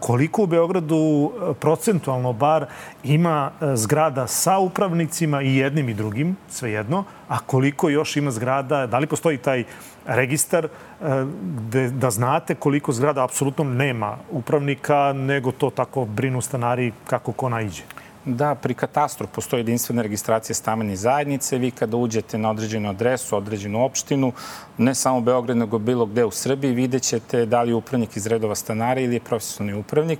koliko 0.00 0.42
u 0.42 0.46
Beogradu 0.46 1.32
procentualno 1.60 2.32
bar 2.32 2.66
ima 3.04 3.50
zgrada 3.74 4.26
sa 4.26 4.58
upravnicima 4.58 5.42
i 5.42 5.56
jednim 5.56 5.88
i 5.88 5.94
drugim, 5.94 6.36
svejedno, 6.50 7.04
a 7.28 7.38
koliko 7.38 7.88
još 7.88 8.16
ima 8.16 8.30
zgrada, 8.30 8.86
da 8.86 8.98
li 8.98 9.06
postoji 9.06 9.38
taj 9.38 9.64
registar 10.06 10.68
gde, 11.68 11.90
da 11.90 12.10
znate 12.10 12.54
koliko 12.54 12.92
zgrada 12.92 13.24
apsolutno 13.24 13.64
nema 13.64 14.16
upravnika, 14.30 15.12
nego 15.12 15.52
to 15.52 15.70
tako 15.70 16.04
brinu 16.04 16.40
stanari 16.40 16.92
kako 17.06 17.32
ko 17.32 17.48
naiđe? 17.48 17.82
Da, 18.24 18.54
pri 18.54 18.74
katastru 18.74 19.26
postoji 19.26 19.60
jedinstvena 19.60 20.02
registracija 20.02 20.54
stamene 20.54 20.96
zajednice. 20.96 21.58
Vi 21.58 21.70
kada 21.70 21.96
uđete 21.96 22.38
na 22.38 22.50
određenu 22.50 22.90
adresu, 22.90 23.36
određenu 23.36 23.84
opštinu, 23.84 24.32
ne 24.78 24.94
samo 24.94 25.20
Beograd, 25.20 25.56
nego 25.56 25.78
bilo 25.78 26.06
gde 26.06 26.24
u 26.24 26.30
Srbiji, 26.30 26.74
vidjet 26.74 27.02
ćete 27.02 27.46
da 27.46 27.62
li 27.62 27.70
je 27.70 27.74
upravnik 27.74 28.16
iz 28.16 28.26
redova 28.26 28.54
stanara 28.54 29.00
ili 29.00 29.14
je 29.14 29.20
profesionalni 29.20 29.80
upravnik 29.80 30.18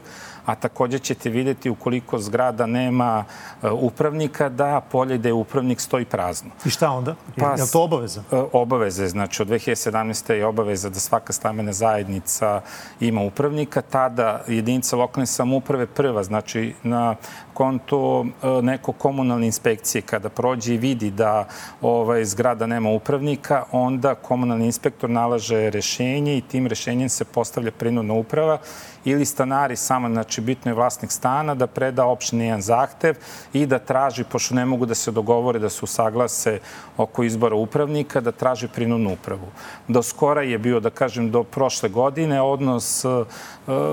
a 0.51 0.55
takođe 0.55 0.99
ćete 0.99 1.31
videti 1.31 1.71
ukoliko 1.71 2.19
zgrada 2.19 2.67
nema 2.67 3.25
e, 3.63 3.71
upravnika 3.71 4.49
da 4.49 4.81
polje 4.91 5.19
gde 5.19 5.29
je 5.29 5.33
upravnik 5.33 5.81
stoji 5.81 6.05
prazno. 6.05 6.51
I 6.65 6.71
šta 6.71 6.91
onda? 6.91 7.15
Pa, 7.37 7.47
je 7.47 7.63
li 7.63 7.69
to 7.73 7.83
obaveza? 7.83 8.23
E, 8.33 8.43
obaveze, 8.53 9.09
znači 9.09 9.43
od 9.43 9.49
2017. 9.49 10.33
je 10.33 10.47
obaveza 10.47 10.89
da 10.89 11.01
svaka 11.01 11.33
stambena 11.33 11.73
zajednica 11.73 12.61
ima 13.01 13.23
upravnika, 13.23 13.83
tada 13.83 14.45
jedinica 14.49 14.97
lokalne 14.97 15.27
samouprave 15.27 15.87
prva, 15.87 16.23
znači 16.23 16.75
na 16.83 17.17
konto 17.55 18.27
e, 18.43 18.63
neko 18.63 18.93
komunalne 18.93 19.47
inspekcije 19.47 20.03
kada 20.03 20.29
prođe 20.29 20.75
i 20.75 20.79
vidi 20.79 21.11
da 21.11 21.49
ovaj, 21.83 22.25
zgrada 22.25 22.67
nema 22.67 22.91
upravnika, 22.91 23.65
onda 23.73 24.15
komunalni 24.15 24.67
inspektor 24.67 25.11
nalaže 25.11 25.71
rešenje 25.71 26.37
i 26.39 26.41
tim 26.41 26.67
rešenjem 26.67 27.09
se 27.09 27.25
postavlja 27.25 27.71
prinudna 27.71 28.15
uprava 28.15 28.59
ili 29.05 29.25
stanari 29.25 29.77
sama, 29.77 30.09
znači 30.09 30.41
bitno 30.41 30.71
je 30.71 30.75
vlasnik 30.75 31.13
stana 31.13 31.55
da 31.55 31.67
preda 31.67 32.07
opštini 32.07 32.45
jedan 32.45 32.63
zahtev 32.63 33.17
i 33.53 33.67
da 33.67 33.79
traži, 33.79 34.25
pošto 34.25 34.55
ne 34.55 34.65
mogu 34.67 34.87
da 34.87 34.95
se 34.95 35.11
dogovore, 35.11 35.59
da 35.59 35.69
se 35.69 35.81
usaglase 35.83 36.59
oko 36.97 37.23
izbora 37.23 37.57
upravnika, 37.57 38.21
da 38.21 38.33
traži 38.33 38.69
prinudnu 38.69 39.13
upravu. 39.13 39.49
Do 39.89 40.03
skora 40.03 40.43
je 40.43 40.59
bio, 40.59 40.81
da 40.81 40.91
kažem, 40.91 41.31
do 41.31 41.43
prošle 41.43 41.89
godine 41.89 42.43
odnos 42.43 43.05
uh, 43.05 43.27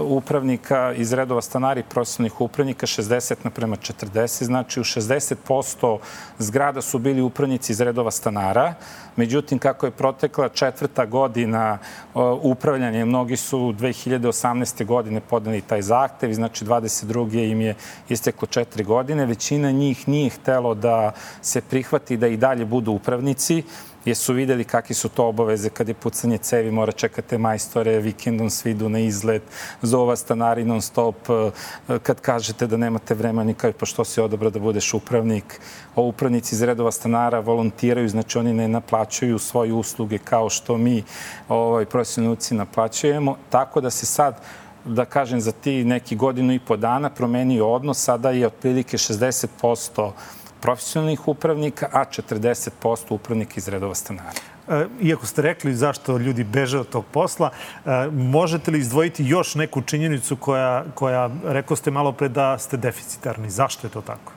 upravnika 0.06 0.94
iz 0.94 1.14
redova 1.14 1.42
stanari 1.42 1.84
profesionalnih 1.84 2.42
upravnika 2.42 2.86
60 2.86 3.36
naprema 3.48 3.76
40, 3.76 4.44
znači 4.44 4.80
u 4.80 4.84
60% 4.84 5.98
zgrada 6.40 6.82
su 6.82 7.00
bili 7.00 7.22
upravnici 7.22 7.72
iz 7.72 7.82
redova 7.82 8.12
stanara, 8.12 8.74
Međutim, 9.18 9.60
kako 9.60 9.86
je 9.86 9.92
protekla 9.92 10.50
četvrta 10.50 11.06
godina 11.06 11.78
upravljanja, 12.42 13.06
mnogi 13.06 13.38
su 13.38 13.58
2018. 13.58 14.86
godine 14.86 15.22
podali 15.22 15.62
taj 15.62 15.82
zahtev, 15.82 16.34
znači 16.34 16.66
22. 16.66 17.52
im 17.52 17.62
je 17.62 17.76
isteklo 18.10 18.48
četiri 18.48 18.84
godine, 18.84 19.26
većina 19.26 19.72
njih 19.72 20.08
nije 20.08 20.30
htelo 20.30 20.76
da 20.76 21.12
se 21.42 21.62
prihvati 21.62 22.18
da 22.18 22.28
i 22.28 22.38
dalje 22.38 22.66
budu 22.66 22.92
upravnici, 22.92 23.64
jer 24.08 24.16
su 24.16 24.34
videli 24.34 24.64
kakvi 24.64 24.96
su 24.96 25.10
to 25.10 25.26
obaveze 25.28 25.70
kad 25.70 25.88
je 25.88 25.94
pucanje 25.94 26.38
cevi, 26.38 26.72
mora 26.72 26.92
čekate 26.92 27.38
majstore, 27.38 28.00
vikendom 28.00 28.50
svi 28.50 28.72
idu 28.72 28.90
na 28.90 29.00
izlet, 29.00 29.44
zova 29.82 30.16
stanari 30.16 30.66
non 30.66 30.82
stop, 30.82 31.16
e, 31.30 32.00
kad 32.00 32.22
kažete 32.22 32.68
da 32.68 32.78
nemate 32.78 33.16
vremena, 33.16 33.54
kao 33.54 33.72
pa 33.80 33.86
što 33.86 34.06
si 34.06 34.22
odobra 34.22 34.50
da 34.50 34.60
budeš 34.60 34.94
upravnik. 34.94 35.60
O 35.96 36.04
upravnici 36.04 36.56
iz 36.56 36.62
redova 36.62 36.92
stanara 36.92 37.40
volontiraju, 37.40 38.10
znači 38.10 38.38
oni 38.38 38.54
ne 38.54 38.68
naplaćuju 38.68 39.40
svoje 39.40 39.74
usluge 39.74 40.18
kao 40.18 40.50
što 40.50 40.78
mi 40.78 41.04
ovaj, 41.50 41.86
profesionalci 41.86 42.56
naplaćujemo, 42.56 43.36
tako 43.50 43.82
da 43.82 43.90
se 43.90 44.06
sad 44.06 44.42
da 44.88 45.06
kažem, 45.06 45.42
za 45.42 45.52
ti 45.52 45.84
neki 45.84 46.16
godinu 46.16 46.54
i 46.54 46.60
po 46.60 46.78
dana 46.78 47.10
promenio 47.10 47.68
odnos. 47.68 48.04
Sada 48.04 48.32
je 48.32 48.48
otprilike 48.48 48.98
60% 48.98 50.12
profesionalnih 50.62 51.28
upravnika, 51.28 51.90
a 51.92 52.06
40% 52.06 52.70
upravnika 53.10 53.54
iz 53.58 53.68
redova 53.68 53.96
stanara. 53.96 54.32
E, 54.68 54.86
iako 55.02 55.26
ste 55.26 55.42
rekli 55.42 55.76
zašto 55.76 56.18
ljudi 56.18 56.44
beže 56.44 56.80
od 56.80 56.90
tog 56.90 57.06
posla, 57.12 57.50
e, 57.50 57.90
možete 58.12 58.72
li 58.72 58.80
izdvojiti 58.80 59.26
još 59.26 59.56
neku 59.56 59.82
činjenicu 59.82 60.36
koja, 60.36 60.84
koja 60.96 61.30
rekao 61.44 61.78
ste 61.78 61.92
malo 61.92 62.12
pre 62.12 62.30
da 62.30 62.58
ste 62.58 62.78
deficitarni? 62.78 63.50
Zašto 63.50 63.88
je 63.88 63.92
to 63.92 64.02
tako? 64.02 64.32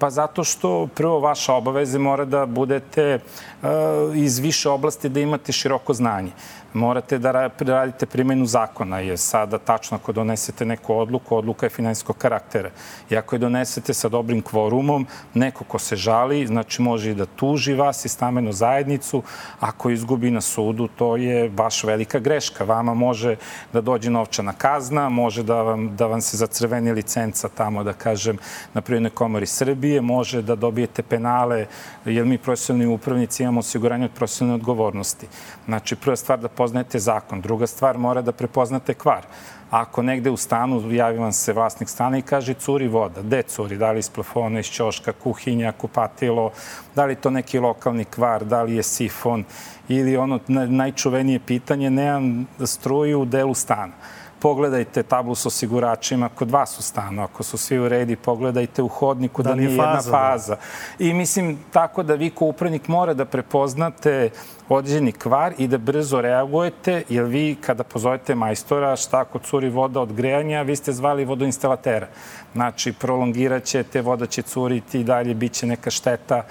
Pa 0.00 0.10
zato 0.10 0.44
što 0.44 0.88
prvo 0.94 1.20
vaša 1.20 1.54
obaveze 1.54 1.98
mora 1.98 2.24
da 2.24 2.46
budete 2.46 3.18
uh, 3.18 3.68
iz 4.14 4.38
više 4.38 4.68
oblasti 4.68 5.08
da 5.08 5.20
imate 5.20 5.52
široko 5.52 5.94
znanje 5.94 6.30
morate 6.74 7.18
da 7.18 7.50
radite 7.58 8.06
primjenu 8.06 8.46
zakona, 8.46 8.98
jer 8.98 9.18
sada 9.18 9.58
tačno 9.58 9.96
ako 9.96 10.12
donesete 10.12 10.64
neku 10.64 10.94
odluku, 10.94 11.36
odluka 11.36 11.66
je 11.66 11.70
finansijskog 11.70 12.16
karaktera. 12.16 12.70
I 13.10 13.16
ako 13.16 13.34
je 13.34 13.38
donesete 13.38 13.94
sa 13.94 14.08
dobrim 14.08 14.42
kvorumom, 14.42 15.06
neko 15.34 15.64
ko 15.64 15.78
se 15.78 15.96
žali, 15.96 16.46
znači 16.46 16.82
može 16.82 17.10
i 17.10 17.14
da 17.14 17.26
tuži 17.26 17.74
vas 17.74 18.04
i 18.04 18.08
stamenu 18.08 18.52
zajednicu. 18.52 19.22
Ako 19.60 19.90
izgubi 19.90 20.30
na 20.30 20.40
sudu, 20.40 20.88
to 20.88 21.16
je 21.16 21.48
baš 21.48 21.84
velika 21.84 22.18
greška. 22.18 22.64
Vama 22.64 22.94
može 22.94 23.36
da 23.72 23.80
dođe 23.80 24.10
novčana 24.10 24.52
kazna, 24.52 25.08
može 25.08 25.42
da 25.42 25.62
vam, 25.62 25.96
da 25.96 26.06
vam 26.06 26.20
se 26.20 26.36
zacrveni 26.36 26.92
licenca 26.92 27.48
tamo, 27.48 27.84
da 27.84 27.92
kažem, 27.92 28.38
na 28.74 28.80
Prirodnoj 28.80 29.10
komori 29.10 29.46
Srbije, 29.46 30.00
može 30.00 30.42
da 30.42 30.54
dobijete 30.54 31.02
penale, 31.02 31.66
jer 32.04 32.24
mi 32.24 32.38
profesionalni 32.38 32.94
upravnici 32.94 33.42
imamo 33.42 33.60
osiguranje 33.60 34.04
od 34.04 34.10
profesionalne 34.10 34.54
odgovornosti. 34.60 35.26
Znači, 35.66 35.96
prva 35.96 36.16
stvar 36.16 36.38
da 36.38 36.48
prepoznajete 36.60 36.98
zakon. 36.98 37.40
Druga 37.40 37.66
stvar, 37.66 37.98
mora 37.98 38.20
da 38.22 38.32
prepoznate 38.32 38.94
kvar. 38.94 39.24
Ako 39.70 40.02
negde 40.02 40.30
u 40.30 40.36
stanu 40.36 40.92
javi 40.92 41.18
vam 41.18 41.32
se 41.32 41.52
vlasnik 41.52 41.88
stana 41.88 42.18
i 42.18 42.22
kaže 42.22 42.54
curi 42.54 42.88
voda, 42.88 43.22
gde 43.22 43.42
curi, 43.42 43.76
da 43.76 43.92
li 43.92 43.98
iz 43.98 44.10
plafona, 44.10 44.60
iz 44.60 44.66
ćoška, 44.66 45.12
kuhinja, 45.12 45.72
kupatilo, 45.72 46.50
da 46.94 47.04
li 47.04 47.16
to 47.16 47.30
neki 47.30 47.58
lokalni 47.58 48.04
kvar, 48.04 48.44
da 48.44 48.62
li 48.62 48.76
je 48.76 48.82
sifon? 48.82 49.44
Ili 49.88 50.16
ono 50.16 50.40
najčuvenije 50.48 51.38
pitanje, 51.38 51.90
nemam 51.90 52.46
struju 52.66 53.22
u 53.22 53.24
delu 53.24 53.54
stana 53.54 53.92
pogledajte 54.40 55.02
tablu 55.02 55.34
s 55.34 55.46
osiguračima 55.46 56.28
kod 56.28 56.50
vas 56.50 56.78
u 56.78 56.82
stanu, 56.82 57.22
ako 57.22 57.42
su 57.42 57.58
svi 57.58 57.78
u 57.78 57.88
redi, 57.88 58.16
pogledajte 58.16 58.82
u 58.82 58.88
hodniku 58.88 59.42
da, 59.42 59.48
da 59.48 59.54
nije 59.54 59.70
jedna 59.70 60.02
faza. 60.10 60.54
Da. 60.54 61.04
I 61.04 61.14
mislim 61.14 61.58
tako 61.72 62.02
da 62.02 62.14
vi 62.14 62.30
ko 62.30 62.44
upravnik 62.44 62.88
mora 62.88 63.14
da 63.14 63.24
prepoznate 63.24 64.30
određeni 64.68 65.12
kvar 65.12 65.52
i 65.58 65.66
da 65.68 65.78
brzo 65.78 66.20
reagujete, 66.20 67.02
jer 67.08 67.24
vi 67.24 67.56
kada 67.60 67.84
pozovete 67.84 68.34
majstora 68.34 68.96
šta 68.96 69.20
ako 69.20 69.38
curi 69.38 69.68
voda 69.68 70.00
od 70.00 70.12
grejanja, 70.12 70.62
vi 70.62 70.76
ste 70.76 70.92
zvali 70.92 71.24
vodoinstalatera. 71.24 72.08
Znači, 72.52 72.92
prolongirat 72.92 73.64
ćete, 73.64 74.02
voda 74.02 74.26
će 74.26 74.42
curiti 74.42 75.00
i 75.00 75.04
dalje, 75.04 75.34
bit 75.34 75.52
će 75.52 75.66
neka 75.66 75.90
šteta 75.90 76.42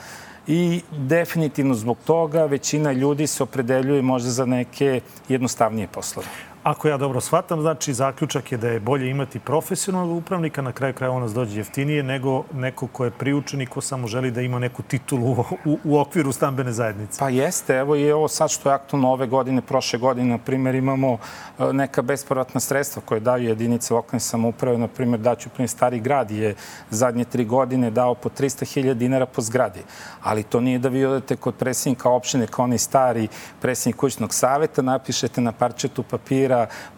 i 0.48 0.82
definitivno 0.92 1.74
zbog 1.74 1.98
toga 2.06 2.46
većina 2.46 2.92
ljudi 2.92 3.28
se 3.28 3.44
opredeljuje 3.44 4.02
možda 4.02 4.30
za 4.30 4.46
neke 4.46 5.02
jednostavnije 5.30 5.88
poslove. 5.88 6.28
Ako 6.64 6.88
ja 6.88 6.98
dobro 6.98 7.22
shvatam, 7.22 7.62
znači 7.62 7.94
zaključak 7.94 8.52
je 8.52 8.58
da 8.58 8.68
je 8.68 8.80
bolje 8.80 9.10
imati 9.10 9.40
profesionalnog 9.40 10.18
upravnika, 10.18 10.62
na 10.62 10.72
kraju 10.72 10.94
kraja 10.94 11.12
on 11.12 11.22
nas 11.22 11.34
dođe 11.34 11.60
jeftinije, 11.60 12.04
nego 12.04 12.44
neko 12.54 12.88
ko 12.88 13.06
je 13.06 13.12
priučen 13.12 13.62
i 13.62 13.66
ko 13.66 13.82
samo 13.82 14.08
želi 14.08 14.32
da 14.32 14.42
ima 14.42 14.60
neku 14.60 14.84
titulu 14.84 15.32
u, 15.66 15.78
u, 15.84 16.00
okviru 16.00 16.32
stambene 16.32 16.72
zajednice. 16.72 17.20
Pa 17.20 17.30
jeste, 17.30 17.76
evo 17.76 17.96
i 17.96 18.12
ovo 18.12 18.28
sad 18.28 18.50
što 18.50 18.70
je 18.70 18.76
aktualno 18.76 19.12
ove 19.12 19.28
godine, 19.28 19.62
prošle 19.62 20.00
godine, 20.00 20.30
na 20.30 20.38
primjer, 20.38 20.76
imamo 20.76 21.18
e, 21.60 21.74
neka 21.74 22.02
bespovratna 22.02 22.60
sredstva 22.60 23.02
koje 23.06 23.20
daju 23.20 23.48
jedinice 23.48 23.94
lokalne 23.94 24.20
samouprave, 24.20 24.78
na 24.78 24.88
primjer, 24.88 25.20
daću 25.20 25.50
primjer 25.50 25.70
Stari 25.70 26.00
grad 26.00 26.32
je 26.32 26.56
zadnje 26.90 27.26
tri 27.26 27.46
godine 27.46 27.92
dao 27.92 28.16
po 28.16 28.30
300.000 28.30 28.94
dinara 28.94 29.26
po 29.26 29.42
zgradi. 29.42 29.80
Ali 30.22 30.44
to 30.44 30.62
nije 30.62 30.80
da 30.80 30.90
vi 30.90 31.06
odete 31.06 31.36
kod 31.36 31.56
predsjednika 31.56 32.10
opštine 32.10 32.48
kao 32.48 32.66
oni 32.66 32.78
stari 32.78 33.28
predsjednik 33.62 33.96
kućnog 33.96 34.34
saveta, 34.34 34.82
napišete 34.82 35.42
na 35.42 35.52
parčetu 35.52 36.04
papira 36.04 36.49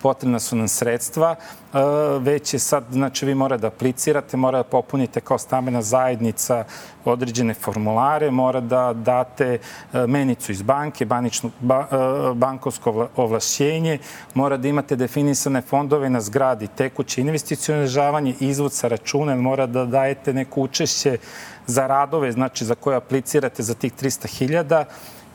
potrebna 0.02 0.40
su 0.40 0.56
nam 0.56 0.68
sredstva, 0.68 1.36
e, 1.36 1.78
već 2.20 2.54
je 2.54 2.60
sad, 2.60 2.84
znači 2.92 3.26
vi 3.26 3.36
mora 3.36 3.58
da 3.58 3.68
aplicirate, 3.68 4.38
mora 4.38 4.58
da 4.58 4.64
popunite 4.64 5.22
kao 5.22 5.38
stamena 5.38 5.82
zajednica 5.82 6.64
određene 7.06 7.54
formulare, 7.54 8.32
mora 8.32 8.60
da 8.60 8.94
date 8.94 9.60
e, 9.94 10.08
menicu 10.08 10.52
iz 10.52 10.62
banke, 10.62 11.06
banično, 11.06 11.50
ba, 11.60 11.88
e, 11.92 12.34
bankovsko 12.34 13.08
ovlašćenje, 13.16 14.00
mora 14.34 14.58
da 14.58 14.68
imate 14.68 14.96
definisane 14.96 15.62
fondove 15.62 16.10
na 16.10 16.22
zgradi, 16.22 16.68
tekuće 16.68 17.22
investicijalne 17.22 17.88
žavanje, 17.88 18.36
izvod 18.40 18.74
sa 18.74 18.88
računa, 18.88 19.36
mora 19.36 19.66
da 19.66 19.86
dajete 19.86 20.34
neko 20.34 20.62
učešće 20.62 21.18
za 21.68 21.88
radove, 21.88 22.32
znači 22.32 22.66
za 22.66 22.76
koje 22.76 22.98
aplicirate 22.98 23.64
za 23.64 23.74
tih 23.74 23.94
300.000 23.94 24.84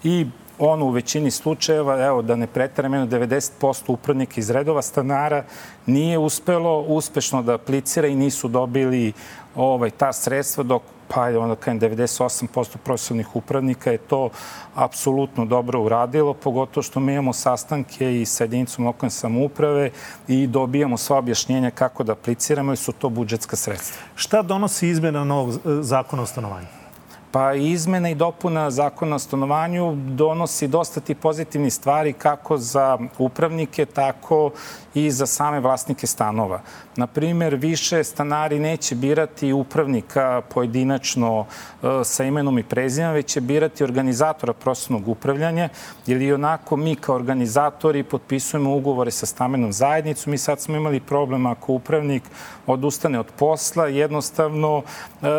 i 0.05 0.27
ono 0.59 0.85
u 0.85 0.91
većini 0.91 1.31
slučajeva, 1.31 2.05
evo 2.05 2.23
da 2.23 2.37
ne 2.37 2.47
pretaram, 2.47 2.93
90% 2.93 3.83
upravnika 3.87 4.35
iz 4.37 4.51
redova 4.51 4.83
stanara 4.83 5.45
nije 5.87 6.19
uspelo 6.19 6.81
uspešno 6.81 7.43
da 7.43 7.55
aplicira 7.55 8.09
i 8.09 8.15
nisu 8.15 8.49
dobili 8.49 9.13
ovaj, 9.55 9.91
ta 9.91 10.13
sredstva, 10.13 10.65
dok 10.65 10.83
pa 11.09 11.23
onda 11.23 11.57
kajem 11.57 11.81
98% 11.81 12.77
profesionalnih 12.85 13.37
upravnika 13.37 13.93
je 13.93 13.99
to 13.99 14.31
apsolutno 14.75 15.45
dobro 15.45 15.83
uradilo, 15.83 16.35
pogotovo 16.35 16.83
što 16.83 17.01
mi 17.01 17.13
imamo 17.13 17.33
sastanke 17.33 18.21
i 18.21 18.27
sa 18.27 18.45
jedinicom 18.45 18.87
lokalne 18.87 19.11
samouprave 19.11 19.91
i 20.29 20.47
dobijamo 20.47 20.97
sva 20.97 21.19
objašnjenja 21.19 21.71
kako 21.71 22.05
da 22.05 22.13
apliciramo 22.13 22.73
i 22.73 22.77
su 22.77 22.93
to 22.93 23.09
budžetska 23.09 23.57
sredstva. 23.57 24.03
Šta 24.15 24.43
donosi 24.43 24.89
izmena 24.89 25.25
novog 25.25 25.61
zakona 25.65 26.23
o 26.23 26.27
stanovanju? 26.27 26.86
Pa 27.31 27.55
izmena 27.55 28.11
i 28.11 28.15
dopuna 28.15 28.71
zakona 28.71 29.17
o 29.17 29.19
stanovanju 29.19 29.97
donosi 29.97 30.69
dosta 30.69 31.01
ti 31.01 31.15
pozitivni 31.15 31.71
stvari 31.71 32.13
kako 32.13 32.59
za 32.59 32.99
upravnike, 33.19 33.87
tako 33.87 34.51
i 34.95 35.11
za 35.11 35.27
same 35.27 35.61
vlasnike 35.61 36.07
stanova. 36.07 36.61
Na 36.97 37.07
primer, 37.07 37.55
više 37.55 38.05
stanari 38.05 38.59
neće 38.59 38.95
birati 38.95 39.53
upravnika 39.53 40.43
pojedinačno 40.55 41.47
e, 41.83 42.05
sa 42.05 42.25
imenom 42.25 42.59
i 42.59 42.63
prezimenom, 42.63 43.15
već 43.15 43.27
će 43.27 43.41
birati 43.41 43.85
organizatora 43.85 44.53
prostornog 44.53 45.09
upravljanja, 45.09 45.69
jer 46.07 46.23
i 46.23 46.33
onako 46.33 46.77
mi 46.77 46.95
kao 46.95 47.15
organizatori 47.15 48.03
potpisujemo 48.03 48.77
ugovore 48.77 49.11
sa 49.11 49.27
stamenom 49.27 49.73
zajednicom. 49.73 50.31
Mi 50.31 50.39
sad 50.39 50.61
smo 50.61 50.77
imali 50.77 51.01
problem 51.01 51.47
ako 51.47 51.73
upravnik 51.73 52.23
odustane 52.67 53.21
od 53.21 53.27
posla, 53.39 53.87
jednostavno 53.87 54.83
e, 55.23 55.29
e, 55.29 55.33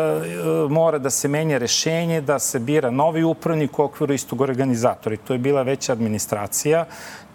mora 0.68 0.98
da 0.98 1.10
se 1.10 1.28
menja 1.28 1.58
rešenje, 1.58 1.77
da 2.26 2.38
se 2.38 2.58
bira 2.58 2.90
novi 2.90 3.24
upravnik 3.24 3.78
u 3.78 3.82
okviru 3.82 4.14
istog 4.14 4.40
organizatora. 4.40 5.14
I 5.14 5.18
to 5.18 5.32
je 5.32 5.38
bila 5.38 5.62
veća 5.62 5.92
administracija 5.92 6.86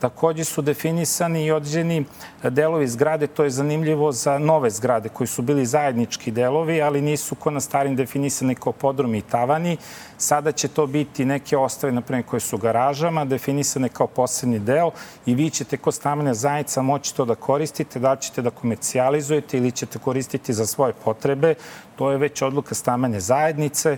Takođe 0.04 0.44
su 0.44 0.62
definisani 0.62 1.46
i 1.46 1.52
određeni 1.52 2.06
delovi 2.44 2.88
zgrade, 2.88 3.28
to 3.28 3.44
je 3.44 3.50
zanimljivo 3.50 4.12
za 4.12 4.38
nove 4.38 4.70
zgrade 4.70 5.10
koji 5.10 5.28
su 5.28 5.42
bili 5.42 5.66
zajednički 5.66 6.32
delovi, 6.32 6.82
ali 6.82 7.02
nisu 7.02 7.36
ko 7.36 7.52
na 7.52 7.60
starim 7.60 7.96
definisani 7.96 8.56
kao 8.56 8.74
podrumi 8.74 9.18
i 9.18 9.22
tavani. 9.22 9.78
Sada 10.18 10.52
će 10.52 10.68
to 10.68 10.88
biti 10.88 11.26
neke 11.26 11.58
ostave, 11.58 11.94
na 11.94 12.02
primjer, 12.02 12.26
koje 12.26 12.40
su 12.40 12.58
garažama, 12.58 13.26
definisane 13.26 13.90
kao 13.90 14.08
posebni 14.08 14.60
deo 14.60 14.92
i 15.26 15.36
vi 15.36 15.50
ćete 15.50 15.78
ko 15.78 15.92
stambena 15.92 16.34
zajednica 16.34 16.82
moći 16.82 17.16
to 17.16 17.26
da 17.26 17.36
koristite, 17.36 18.00
da 18.00 18.16
ćete 18.16 18.42
da 18.42 18.50
komercijalizujete 18.50 19.58
ili 19.58 19.72
ćete 19.72 20.00
koristiti 20.00 20.54
za 20.54 20.66
svoje 20.66 20.94
potrebe. 20.94 21.56
To 21.96 22.12
je 22.12 22.18
već 22.18 22.42
odluka 22.42 22.76
stambene 22.76 23.20
zajednice. 23.20 23.98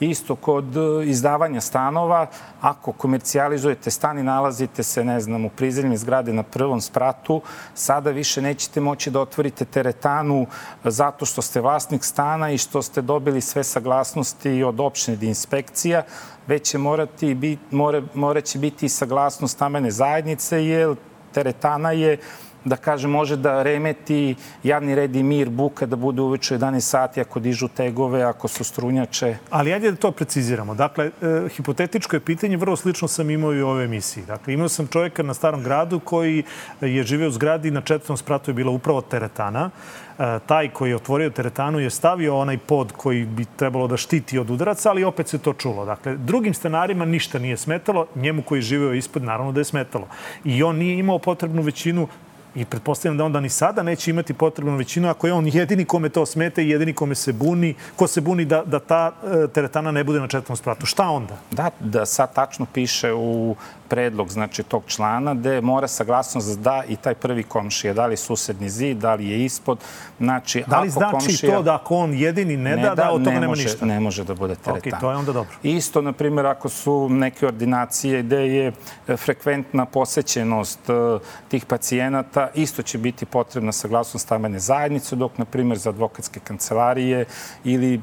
Isto 0.00 0.36
kod 0.36 0.76
e, 0.76 1.06
izdavanja 1.06 1.60
stanova, 1.60 2.26
ako 2.60 2.92
komercijalizujete 2.92 3.90
stan 3.90 4.18
i 4.18 4.22
nalazite 4.22 4.82
se, 4.82 5.04
ne 5.04 5.20
znam, 5.20 5.44
u 5.44 5.50
prizemlje 5.50 5.96
zgrade 5.96 6.32
na 6.32 6.42
prvom 6.42 6.80
spratu, 6.80 7.40
sada 7.74 8.10
više 8.10 8.42
nećete 8.42 8.80
moći 8.80 9.10
da 9.10 9.20
otvorite 9.20 9.64
teretanu 9.64 10.46
zato 10.84 11.26
što 11.26 11.42
ste 11.42 11.60
vlasnik 11.60 12.04
stana 12.04 12.50
i 12.50 12.58
što 12.58 12.82
ste 12.82 13.02
dobili 13.02 13.40
sve 13.40 13.64
saglasnosti 13.64 14.62
od 14.62 14.80
opštine 14.80 15.26
inspekcija, 15.26 16.02
već 16.46 16.70
će 16.70 16.78
morati, 16.78 17.34
bit, 17.34 17.60
more, 17.70 18.02
moraće 18.14 18.58
biti 18.58 18.86
i 18.86 18.88
saglasnost 18.88 19.54
stamene 19.54 19.90
zajednice, 19.90 20.66
jer 20.66 20.96
teretana 21.32 21.92
je 21.92 22.18
da 22.64 22.76
kaže, 22.76 23.08
može 23.08 23.36
da 23.36 23.62
remeti 23.62 24.34
javni 24.62 24.94
red 24.94 25.16
i 25.16 25.22
mir, 25.22 25.50
buka 25.50 25.86
da 25.86 25.96
bude 25.96 26.22
uveče 26.22 26.58
11 26.58 26.80
sati 26.80 27.20
ako 27.20 27.40
dižu 27.40 27.68
tegove, 27.68 28.22
ako 28.22 28.48
su 28.48 28.64
strunjače. 28.64 29.36
Ali 29.50 29.72
ajde 29.72 29.90
da 29.90 29.96
to 29.96 30.12
preciziramo. 30.12 30.74
Dakle, 30.74 31.10
e, 31.22 31.48
hipotetičko 31.48 32.16
je 32.16 32.20
pitanje, 32.20 32.56
vrlo 32.56 32.76
slično 32.76 33.08
sam 33.08 33.30
imao 33.30 33.54
i 33.54 33.62
u 33.62 33.68
ovoj 33.68 33.84
emisiji. 33.84 34.24
Dakle, 34.26 34.54
imao 34.54 34.68
sam 34.68 34.86
čovjeka 34.86 35.22
na 35.22 35.34
starom 35.34 35.62
gradu 35.62 36.00
koji 36.00 36.42
je 36.80 37.02
živeo 37.02 37.28
u 37.28 37.30
zgradi, 37.30 37.70
na 37.70 37.80
četvrtom 37.80 38.16
spratu 38.16 38.50
je 38.50 38.54
bila 38.54 38.70
upravo 38.70 39.00
teretana. 39.00 39.70
E, 40.18 40.38
taj 40.46 40.68
koji 40.68 40.90
je 40.90 40.96
otvorio 40.96 41.30
teretanu 41.30 41.78
je 41.78 41.90
stavio 41.90 42.38
onaj 42.38 42.58
pod 42.58 42.92
koji 42.92 43.24
bi 43.24 43.44
trebalo 43.56 43.86
da 43.86 43.96
štiti 43.96 44.38
od 44.38 44.50
udaraca, 44.50 44.90
ali 44.90 45.04
opet 45.04 45.28
se 45.28 45.38
to 45.38 45.52
čulo. 45.52 45.84
Dakle, 45.84 46.16
drugim 46.16 46.54
stanarima 46.54 47.04
ništa 47.04 47.38
nije 47.38 47.56
smetalo, 47.56 48.06
njemu 48.14 48.42
koji 48.42 48.58
je 48.58 48.62
živeo 48.62 48.94
ispod 48.94 49.22
naravno 49.22 49.52
da 49.52 49.60
je 49.60 49.64
smetalo. 49.64 50.08
I 50.44 50.62
on 50.62 50.76
nije 50.76 50.98
imao 50.98 51.18
potrebnu 51.18 51.62
većinu 51.62 52.08
I 52.54 52.64
pretpostavljam 52.64 53.18
da 53.18 53.24
onda 53.24 53.40
ni 53.40 53.48
sada 53.48 53.82
neće 53.82 54.10
imati 54.10 54.34
potrebnu 54.34 54.76
većinu 54.76 55.08
ako 55.08 55.26
je 55.26 55.32
on 55.32 55.46
jedini 55.46 55.84
kome 55.84 56.08
to 56.08 56.26
smeta 56.26 56.62
i 56.62 56.68
jedini 56.68 56.92
kome 56.92 57.14
se 57.14 57.32
buni, 57.32 57.74
ko 57.96 58.06
se 58.06 58.20
buni 58.20 58.44
da, 58.44 58.62
da 58.66 58.78
ta 58.78 59.12
e, 59.24 59.48
teretana 59.48 59.90
ne 59.90 60.04
bude 60.04 60.20
na 60.20 60.28
četvrtom 60.28 60.56
spratu. 60.56 60.86
Šta 60.86 61.08
onda? 61.08 61.36
Da, 61.50 61.70
da 61.80 62.06
sad 62.06 62.34
tačno 62.34 62.66
piše 62.74 63.12
u 63.12 63.56
predlog 63.92 64.28
znači, 64.30 64.62
tog 64.62 64.82
člana 64.86 65.34
gde 65.34 65.60
mora 65.60 65.88
saglasnost 65.88 66.60
da 66.60 66.82
i 66.88 66.96
taj 66.96 67.14
prvi 67.14 67.42
komšija, 67.42 67.92
da 67.94 68.06
li 68.06 68.16
susedni 68.16 68.70
zid, 68.70 68.96
da 68.96 69.14
li 69.14 69.28
je 69.28 69.44
ispod. 69.44 69.78
Znači, 70.18 70.64
da 70.66 70.80
li 70.80 70.88
ako 70.88 70.98
znači 70.98 71.12
komšija, 71.12 71.56
to 71.56 71.62
da 71.62 71.74
ako 71.74 71.96
on 71.96 72.14
jedini 72.14 72.56
ne, 72.56 72.76
ne 72.76 72.82
da, 72.82 72.94
da 72.94 73.10
od 73.10 73.24
toga 73.24 73.34
nema 73.34 73.46
može, 73.46 73.64
ništa? 73.64 73.86
Ne 73.86 74.00
može 74.00 74.24
da 74.24 74.34
bude 74.34 74.54
teretana. 74.54 74.96
Ok, 74.96 75.00
to 75.00 75.10
je 75.10 75.16
onda 75.16 75.32
dobro. 75.32 75.52
Isto, 75.62 76.02
na 76.02 76.12
primjer, 76.12 76.46
ako 76.46 76.68
su 76.68 77.08
neke 77.08 77.46
ordinacije 77.46 78.22
gde 78.22 78.40
je 78.48 78.72
e, 79.08 79.16
frekventna 79.16 79.84
posećenost 79.84 80.90
e, 80.90 81.18
tih 81.48 81.64
pacijenata, 81.64 82.48
isto 82.54 82.82
će 82.82 82.98
biti 82.98 83.26
potrebna 83.26 83.72
saglasnost 83.72 84.24
stambene 84.24 84.58
zajednice, 84.58 85.16
dok, 85.16 85.38
na 85.38 85.44
primjer, 85.44 85.78
za 85.78 85.90
advokatske 85.90 86.40
kancelarije 86.40 87.24
ili 87.64 88.00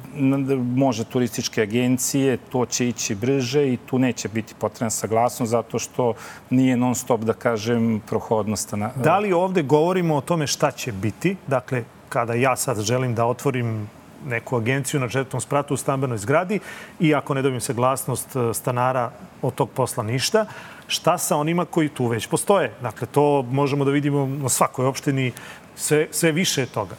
može 0.76 1.04
turističke 1.04 1.62
agencije, 1.62 2.38
to 2.38 2.66
će 2.66 2.88
ići 2.88 3.16
brže 3.16 3.74
i 3.74 3.78
tu 3.78 4.00
neće 4.00 4.30
biti 4.30 4.54
potrebna 4.60 4.90
saglasnost 4.90 5.52
zato 5.52 5.79
što 5.80 6.14
nije 6.50 6.78
non 6.78 6.96
stop, 6.96 7.22
da 7.22 7.34
kažem, 7.34 8.02
prohodnost. 8.08 8.74
Da 8.96 9.20
li 9.20 9.34
ovde 9.34 9.64
govorimo 9.64 10.16
o 10.16 10.22
tome 10.22 10.48
šta 10.48 10.72
će 10.72 10.92
biti? 10.92 11.36
Dakle, 11.48 11.84
kada 12.10 12.34
ja 12.34 12.56
sad 12.56 12.82
želim 12.82 13.16
da 13.16 13.26
otvorim 13.26 13.90
neku 14.26 14.58
agenciju 14.58 15.00
na 15.00 15.10
četvrtom 15.10 15.42
spratu 15.42 15.74
u 15.74 15.78
stambenoj 15.78 16.18
zgradi 16.18 16.60
i 17.00 17.16
ako 17.16 17.34
ne 17.34 17.42
dobijem 17.42 17.62
saglasnost 17.62 18.36
e, 18.36 18.54
stanara 18.54 19.12
od 19.42 19.54
tog 19.54 19.70
posla 19.70 20.04
ništa, 20.04 20.46
šta 20.88 21.18
sa 21.18 21.38
onima 21.38 21.66
koji 21.66 21.90
tu 21.90 22.08
već 22.08 22.28
postoje? 22.28 22.74
Dakle, 22.82 23.08
to 23.08 23.46
možemo 23.52 23.86
da 23.86 23.92
vidimo 23.92 24.26
na 24.26 24.50
svakoj 24.50 24.86
opštini 24.86 25.32
sve, 25.76 26.08
sve 26.12 26.32
više 26.32 26.66
toga. 26.66 26.96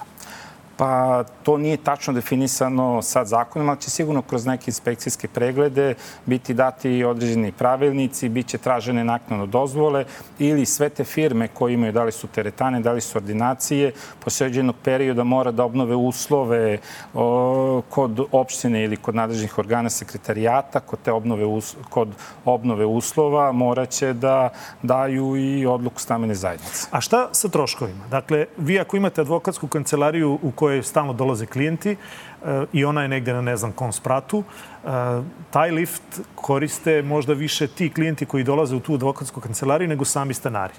Pa 0.81 1.25
to 1.43 1.59
nije 1.59 1.77
tačno 1.77 2.13
definisano 2.13 3.03
sad 3.03 3.27
zakonom, 3.27 3.69
ali 3.69 3.81
će 3.81 3.91
sigurno 3.91 4.23
kroz 4.23 4.47
neke 4.47 4.65
inspekcijske 4.67 5.29
preglede 5.29 5.95
biti 6.27 6.55
dati 6.55 7.05
određeni 7.05 7.53
pravilnici, 7.53 8.29
bit 8.29 8.47
će 8.47 8.59
tražene 8.59 9.05
naknadno 9.05 9.47
dozvole 9.47 10.05
ili 10.39 10.67
sve 10.67 10.89
te 10.89 11.05
firme 11.05 11.49
koje 11.49 11.75
imaju, 11.75 11.93
da 11.93 12.05
li 12.05 12.13
su 12.13 12.27
teretane, 12.27 12.81
da 12.81 12.93
li 12.93 13.01
su 13.01 13.19
ordinacije, 13.19 13.93
posle 14.25 14.47
određenog 14.47 14.75
perioda 14.85 15.25
mora 15.25 15.51
da 15.51 15.65
obnove 15.65 15.97
uslove 15.97 16.79
o, 17.15 17.83
kod 17.89 18.21
opštine 18.33 18.85
ili 18.85 18.97
kod 18.97 19.15
nadležnih 19.15 19.59
organa 19.59 19.91
sekretarijata, 19.91 20.81
kod 20.81 20.99
te 21.05 21.13
obnove, 21.13 21.45
kod 21.91 22.09
obnove 22.45 22.87
uslova 22.87 23.53
moraće 23.53 24.13
da 24.13 24.49
daju 24.83 25.37
i 25.37 25.67
odluku 25.67 26.01
stamene 26.01 26.35
zajednice. 26.35 26.89
A 26.91 27.01
šta 27.01 27.29
sa 27.33 27.49
troškovima? 27.49 28.07
Dakle, 28.11 28.47
vi 28.57 28.81
ako 28.81 28.97
imate 28.97 29.21
advokatsku 29.21 29.69
kancelariju 29.69 30.39
u 30.43 30.51
kojoj 30.51 30.70
kojoj 30.71 30.83
stalno 30.83 31.13
dolaze 31.13 31.47
klijenti 31.47 31.91
e, 31.91 32.65
i 32.73 32.85
ona 32.85 33.03
je 33.03 33.09
negde 33.09 33.33
na 33.33 33.43
ne 33.43 33.57
znam 33.57 33.73
kom 33.73 33.93
spratu. 33.93 34.45
E, 34.45 34.89
taj 35.51 35.71
lift 35.71 36.21
koriste 36.35 37.03
možda 37.03 37.35
više 37.35 37.67
ti 37.67 37.91
klijenti 37.91 38.27
koji 38.27 38.45
dolaze 38.45 38.77
u 38.77 38.81
tu 38.81 38.95
advokatsku 38.95 39.41
kancelariju 39.41 39.89
nego 39.89 40.05
sami 40.05 40.35
stanari. 40.35 40.75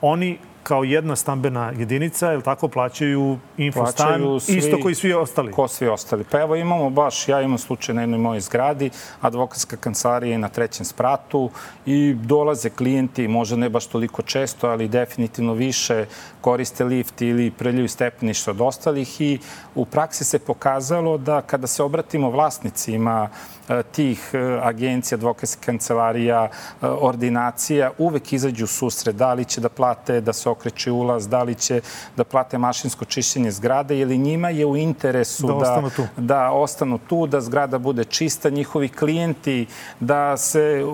Oni 0.00 0.38
kao 0.66 0.84
jedna 0.84 1.16
stambena 1.16 1.72
jedinica, 1.78 2.30
je 2.30 2.42
tako, 2.42 2.68
plaćaju 2.68 3.38
infostan, 3.56 4.06
plaćaju 4.06 4.40
svi, 4.40 4.56
isto 4.56 4.80
koji 4.82 4.94
svi 4.94 5.12
ostali? 5.12 5.52
Ko 5.52 5.68
svi 5.68 5.88
ostali. 5.88 6.24
Pa 6.30 6.40
evo 6.40 6.56
imamo 6.56 6.90
baš, 6.90 7.28
ja 7.28 7.42
imam 7.42 7.58
slučaj 7.58 7.94
na 7.94 8.00
jednoj 8.00 8.18
mojoj 8.18 8.40
zgradi, 8.40 8.90
advokatska 9.20 9.76
kancelarija 9.76 10.32
je 10.32 10.38
na 10.38 10.48
trećem 10.48 10.86
spratu 10.86 11.50
i 11.86 12.14
dolaze 12.14 12.70
klijenti, 12.70 13.28
možda 13.28 13.56
ne 13.56 13.68
baš 13.68 13.86
toliko 13.86 14.22
često, 14.22 14.68
ali 14.68 14.88
definitivno 14.88 15.54
više 15.54 16.06
koriste 16.40 16.84
lift 16.84 17.22
ili 17.22 17.50
preljaju 17.50 17.88
stepeništa 17.88 18.50
od 18.50 18.60
ostalih 18.60 19.20
i 19.20 19.38
u 19.74 19.84
praksi 19.84 20.24
se 20.24 20.38
pokazalo 20.38 21.18
da 21.18 21.42
kada 21.42 21.66
se 21.66 21.82
obratimo 21.82 22.30
vlasnicima 22.30 23.28
e, 23.28 23.55
tih 23.92 24.30
e, 24.32 24.38
agencija, 24.62 25.16
advokatskih 25.16 25.66
kancelarija, 25.66 26.44
e, 26.44 26.86
ordinacija, 26.86 27.90
uvek 27.98 28.32
izađu 28.32 28.66
susret 28.66 29.16
da 29.16 29.32
li 29.34 29.44
će 29.44 29.60
da 29.60 29.68
plate 29.68 30.20
da 30.20 30.32
se 30.32 30.48
okreće 30.48 30.90
ulaz, 30.90 31.28
da 31.28 31.42
li 31.42 31.54
će 31.54 31.80
da 32.16 32.24
plate 32.24 32.58
mašinsko 32.58 33.04
čišćenje 33.04 33.50
zgrade, 33.50 33.98
ili 33.98 34.18
njima 34.18 34.50
je 34.50 34.66
u 34.66 34.76
interesu 34.76 35.46
da, 35.46 35.52
da, 35.52 35.58
ostanu, 35.58 35.90
tu. 35.90 36.06
da 36.16 36.50
ostanu 36.50 36.98
tu, 36.98 37.26
da 37.26 37.40
zgrada 37.40 37.78
bude 37.78 38.04
čista, 38.04 38.50
njihovi 38.50 38.88
klijenti 38.88 39.66
da 40.00 40.36
se 40.36 40.84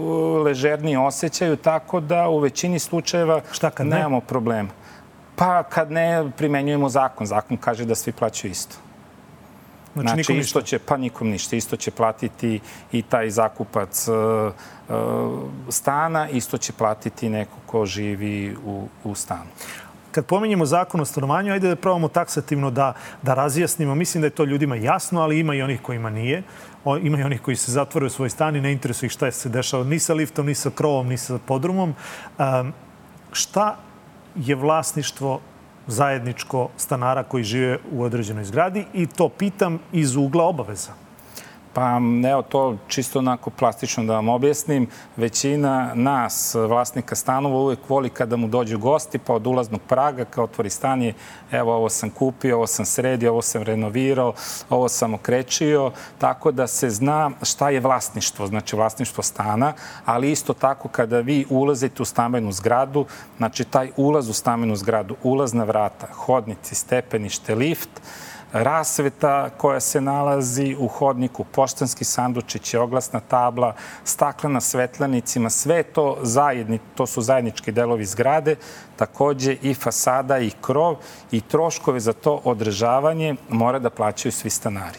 ležernije 0.45 0.99
osjećaju, 0.99 1.57
tako 1.57 2.01
da 2.01 2.29
u 2.29 2.39
većini 2.39 2.79
slučajeva 2.79 3.41
Šta 3.53 3.71
kad 3.71 3.87
ne? 3.87 3.97
nemamo 3.97 4.21
problema. 4.21 4.69
Pa 5.37 5.63
kad 5.63 5.91
ne 5.91 6.31
primenjujemo 6.37 6.89
zakon, 6.89 7.27
zakon 7.27 7.57
kaže 7.57 7.85
da 7.85 7.95
svi 7.95 8.13
plaćaju 8.13 8.51
isto. 8.51 8.77
Znači, 9.95 10.07
znači 10.07 10.17
nikom 10.17 10.39
isto 10.39 10.63
će, 10.63 10.79
pa 10.79 10.97
nikom 10.97 11.29
ništa. 11.29 11.57
Isto 11.57 11.77
će 11.77 11.91
platiti 11.91 12.61
i 12.93 13.03
taj 13.03 13.31
zakupac 13.31 14.09
uh, 14.09 14.53
uh, 14.89 14.97
stana, 15.69 16.29
isto 16.29 16.59
će 16.59 16.73
platiti 16.73 17.29
neko 17.29 17.57
ko 17.67 17.87
živi 17.87 18.57
u, 18.65 18.89
u 19.05 19.15
stanu. 19.15 19.51
Kad 20.13 20.27
pominjemo 20.27 20.67
zakon 20.67 21.01
o 21.01 21.05
stanovanju, 21.05 21.53
ajde 21.53 21.69
da 21.69 21.77
probamo 21.77 22.09
taksativno 22.09 22.71
da, 22.71 22.93
da 23.23 23.35
razjasnimo. 23.35 23.95
Mislim 23.95 24.21
da 24.21 24.27
je 24.27 24.31
to 24.31 24.45
ljudima 24.45 24.77
jasno, 24.77 25.21
ali 25.21 25.39
ima 25.39 25.55
i 25.55 25.63
onih 25.63 25.83
kojima 25.83 26.11
nije. 26.11 26.43
O, 26.85 26.97
ima 26.97 27.19
i 27.19 27.23
onih 27.23 27.41
koji 27.41 27.57
se 27.57 27.73
zatvaraju 27.73 28.11
svoj 28.11 28.31
stan 28.31 28.57
i 28.57 28.61
ne 28.61 28.73
interesuje 28.73 29.07
ih 29.07 29.13
šta 29.13 29.27
je 29.27 29.33
se 29.33 29.49
dešava 29.49 29.85
ni 29.85 29.99
sa 29.99 30.15
liftom, 30.15 30.47
ni 30.47 30.55
sa 30.55 30.71
krovom, 30.71 31.09
ni 31.09 31.17
sa 31.17 31.39
podrumom. 31.47 31.95
Um, 32.39 32.73
šta 33.33 33.77
je 34.37 34.55
vlasništvo 34.55 35.41
zajedničko 35.87 36.69
stanara 36.77 37.23
koji 37.23 37.45
žive 37.45 37.79
u 37.93 38.03
određenoj 38.03 38.45
zgradi 38.45 38.85
i 38.93 39.07
to 39.07 39.29
pitam 39.29 39.79
iz 39.93 40.17
ugla 40.17 40.45
obaveza. 40.45 41.02
Pa 41.75 42.01
evo 42.31 42.43
to 42.43 42.77
čisto 42.89 43.19
onako 43.19 43.51
plastično 43.51 44.05
da 44.05 44.15
vam 44.15 44.29
objasnim. 44.29 44.87
Većina 45.17 45.93
nas, 45.95 46.55
vlasnika 46.55 47.15
stanova, 47.15 47.57
uvek 47.57 47.79
voli 47.89 48.09
kada 48.09 48.37
mu 48.37 48.49
dođu 48.49 48.79
gosti, 48.79 49.19
pa 49.19 49.35
od 49.35 49.47
ulaznog 49.47 49.81
praga, 49.89 50.25
kao 50.25 50.45
otvori 50.45 50.71
stan 50.71 51.03
je, 51.03 51.15
evo 51.51 51.75
ovo 51.75 51.89
sam 51.89 52.11
kupio, 52.11 52.57
ovo 52.57 52.67
sam 52.67 52.85
sredio, 52.85 53.33
ovo 53.33 53.43
sam 53.43 53.63
renovirao, 53.63 54.33
ovo 54.71 54.89
sam 54.89 55.15
okrečio, 55.15 55.93
tako 56.19 56.53
da 56.53 56.67
se 56.67 56.91
zna 56.91 57.31
šta 57.43 57.71
je 57.71 57.81
vlasništvo, 57.81 58.47
znači 58.47 58.77
vlasništvo 58.77 59.23
stana, 59.23 59.73
ali 60.05 60.31
isto 60.31 60.53
tako 60.53 60.89
kada 60.89 61.21
vi 61.21 61.47
ulazite 61.51 62.03
u 62.03 62.05
stambenu 62.05 62.53
zgradu, 62.53 63.07
znači 63.37 63.65
taj 63.65 63.91
ulaz 63.97 64.29
u 64.29 64.33
stambenu 64.33 64.77
zgradu, 64.77 65.17
ulazna 65.23 65.65
vrata, 65.65 66.07
hodnici, 66.13 66.75
stepenište, 66.75 67.55
lift, 67.55 67.91
rasveta 68.53 69.51
koja 69.57 69.81
se 69.81 70.01
nalazi 70.01 70.77
u 70.79 70.89
hodniku, 70.89 71.45
poštanski 71.45 72.05
sandučić, 72.05 72.75
oglasna 72.75 73.21
tabla, 73.21 73.75
staklena 74.05 74.61
svetlanicima, 74.61 75.51
sve 75.51 75.83
to 75.83 76.19
zajedni, 76.23 76.79
to 76.95 77.07
su 77.07 77.23
zajednički 77.23 77.73
delovi 77.73 78.05
zgrade, 78.05 78.57
takođe 78.97 79.57
i 79.63 79.75
fasada 79.75 80.39
i 80.39 80.51
krov 80.61 80.97
i 81.31 81.41
troškove 81.41 82.01
za 82.01 82.13
to 82.13 82.41
održavanje 82.45 83.35
mora 83.49 83.79
da 83.79 83.91
plaćaju 83.91 84.33
svi 84.33 84.51
stanari 84.51 84.99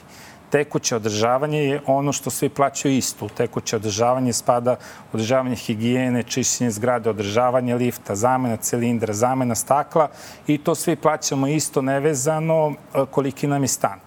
tekuće 0.53 0.95
održavanje 0.95 1.59
je 1.59 1.81
ono 1.87 2.11
što 2.13 2.29
svi 2.29 2.49
plaćaju 2.49 2.97
isto. 2.97 3.25
U 3.25 3.29
tekuće 3.29 3.75
održavanje 3.75 4.33
spada 4.33 4.75
održavanje 5.13 5.55
higijene, 5.55 6.23
čišćenje 6.23 6.71
zgrade, 6.71 7.09
održavanje 7.09 7.75
lifta, 7.75 8.15
zamena 8.15 8.57
cilindra, 8.57 9.13
zamena 9.13 9.55
stakla 9.55 10.09
i 10.47 10.57
to 10.57 10.75
svi 10.75 10.95
plaćamo 10.95 11.47
isto 11.47 11.81
nevezano 11.81 12.69
e, 12.69 13.05
koliki 13.11 13.47
nam 13.47 13.63
je 13.63 13.67
stan. 13.67 13.99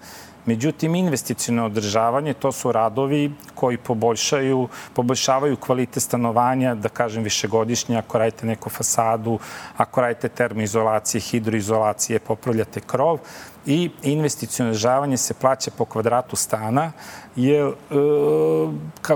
Međutim, 0.45 0.95
investicijno 0.95 1.65
održavanje, 1.65 2.33
to 2.33 2.51
su 2.51 2.71
radovi 2.71 3.31
koji 3.55 3.77
poboljšaju, 3.77 4.67
poboljšavaju 4.93 5.57
kvalitet 5.57 6.03
stanovanja, 6.03 6.75
da 6.75 6.89
kažem 6.89 7.23
višegodišnje, 7.23 7.97
ako 7.97 8.17
radite 8.17 8.45
neku 8.45 8.69
fasadu, 8.69 9.39
ako 9.77 10.01
radite 10.01 10.29
termoizolacije, 10.29 11.21
hidroizolacije, 11.21 12.19
popravljate 12.19 12.79
krov 12.79 13.19
i 13.67 13.89
investicijno 14.03 14.69
održavanje 14.69 15.17
se 15.17 15.33
plaća 15.33 15.71
po 15.77 15.85
kvadratu 15.85 16.35
stana, 16.35 16.91
jer 17.35 17.67
e, 17.67 17.73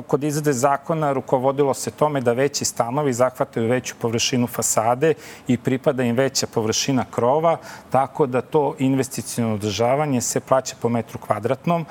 kod 0.07 0.23
izrade 0.23 0.53
zakona 0.53 1.13
rukovodilo 1.13 1.73
se 1.73 1.91
tome 1.91 2.21
da 2.21 2.33
veći 2.33 2.65
stanovi 2.65 3.13
zahvataju 3.13 3.69
veću 3.69 3.95
površinu 4.01 4.47
fasade 4.47 5.13
i 5.47 5.57
pripada 5.57 6.03
im 6.03 6.15
veća 6.15 6.47
površina 6.47 7.05
krova, 7.11 7.57
tako 7.89 8.25
da 8.25 8.41
to 8.41 8.75
investicijno 8.79 9.53
održavanje 9.53 10.21
se 10.21 10.39
plaća 10.39 10.75
po 10.81 10.89
metru 10.89 11.19
kvadratnom, 11.19 11.85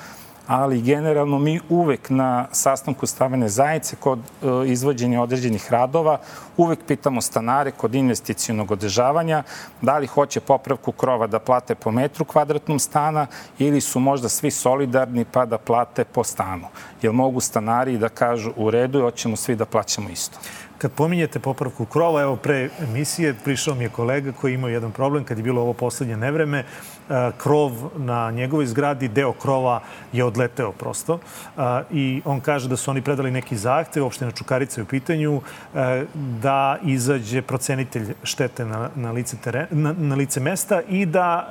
ali 0.51 0.83
generalno 0.83 1.39
mi 1.39 1.61
uvek 1.69 2.11
na 2.11 2.47
sastanku 2.53 3.07
stavene 3.07 3.49
zajednice 3.49 3.97
kod 3.97 4.19
e, 4.19 4.47
izvođenja 4.67 5.23
određenih 5.23 5.73
radova 5.73 6.19
uvek 6.57 6.79
pitamo 6.89 7.21
stanare 7.21 7.71
kod 7.71 7.95
investicijonog 7.95 8.71
održavanja 8.71 9.43
da 9.83 9.99
li 9.99 10.07
hoće 10.07 10.41
popravku 10.41 10.93
krova 10.93 11.27
da 11.27 11.39
plate 11.39 11.75
po 11.75 11.91
metru 11.91 12.25
kvadratnom 12.25 12.79
stana 12.79 13.27
ili 13.59 13.81
su 13.81 14.01
možda 14.01 14.29
svi 14.29 14.51
solidarni 14.51 15.25
pa 15.25 15.47
da 15.47 15.59
plate 15.59 16.05
po 16.05 16.25
stanu. 16.25 16.67
Jer 17.03 17.13
mogu 17.13 17.41
stanari 17.41 17.99
da 17.99 18.09
kažu 18.09 18.53
u 18.57 18.71
redu 18.71 18.99
i 18.99 19.03
hoćemo 19.03 19.37
svi 19.37 19.57
da 19.57 19.65
plaćamo 19.65 20.11
isto. 20.11 20.39
Kad 20.79 20.93
pominjete 20.93 21.39
popravku 21.39 21.85
krova, 21.85 22.23
evo 22.23 22.37
pre 22.37 22.71
emisije 22.81 23.35
prišao 23.45 23.75
mi 23.75 23.85
je 23.85 23.89
kolega 23.89 24.33
koji 24.33 24.55
imao 24.55 24.69
jedan 24.69 24.93
problem 24.93 25.25
kad 25.25 25.39
je 25.39 25.45
bilo 25.45 25.63
ovo 25.63 25.73
poslednje 25.73 26.17
nevreme. 26.17 26.65
E, 27.11 27.31
krov 27.39 27.73
na 27.97 28.31
njegovoj 28.31 28.67
zgradi, 28.67 29.09
deo 29.09 29.33
krova 29.33 29.81
je 30.13 30.25
odleteo 30.25 30.73
prosto 30.73 31.19
e, 31.19 31.61
i 31.91 32.23
on 32.25 32.41
kaže 32.41 32.69
da 32.69 32.77
su 32.77 32.91
oni 32.91 33.03
predali 33.03 33.31
neki 33.31 33.57
zahtev, 33.57 34.05
opština 34.07 34.31
Čukarica 34.31 34.81
je 34.81 34.83
u 34.83 34.87
pitanju, 34.87 35.41
e, 35.75 36.05
da 36.15 36.79
izađe 36.83 37.43
procenitelj 37.43 38.15
štete 38.23 38.65
na, 38.65 38.91
na, 38.95 39.13
lice, 39.13 39.37
teren, 39.37 39.67
na, 39.71 39.95
na 39.99 40.15
lice 40.15 40.41
mesta 40.41 40.83
i 40.89 41.07
da 41.07 41.51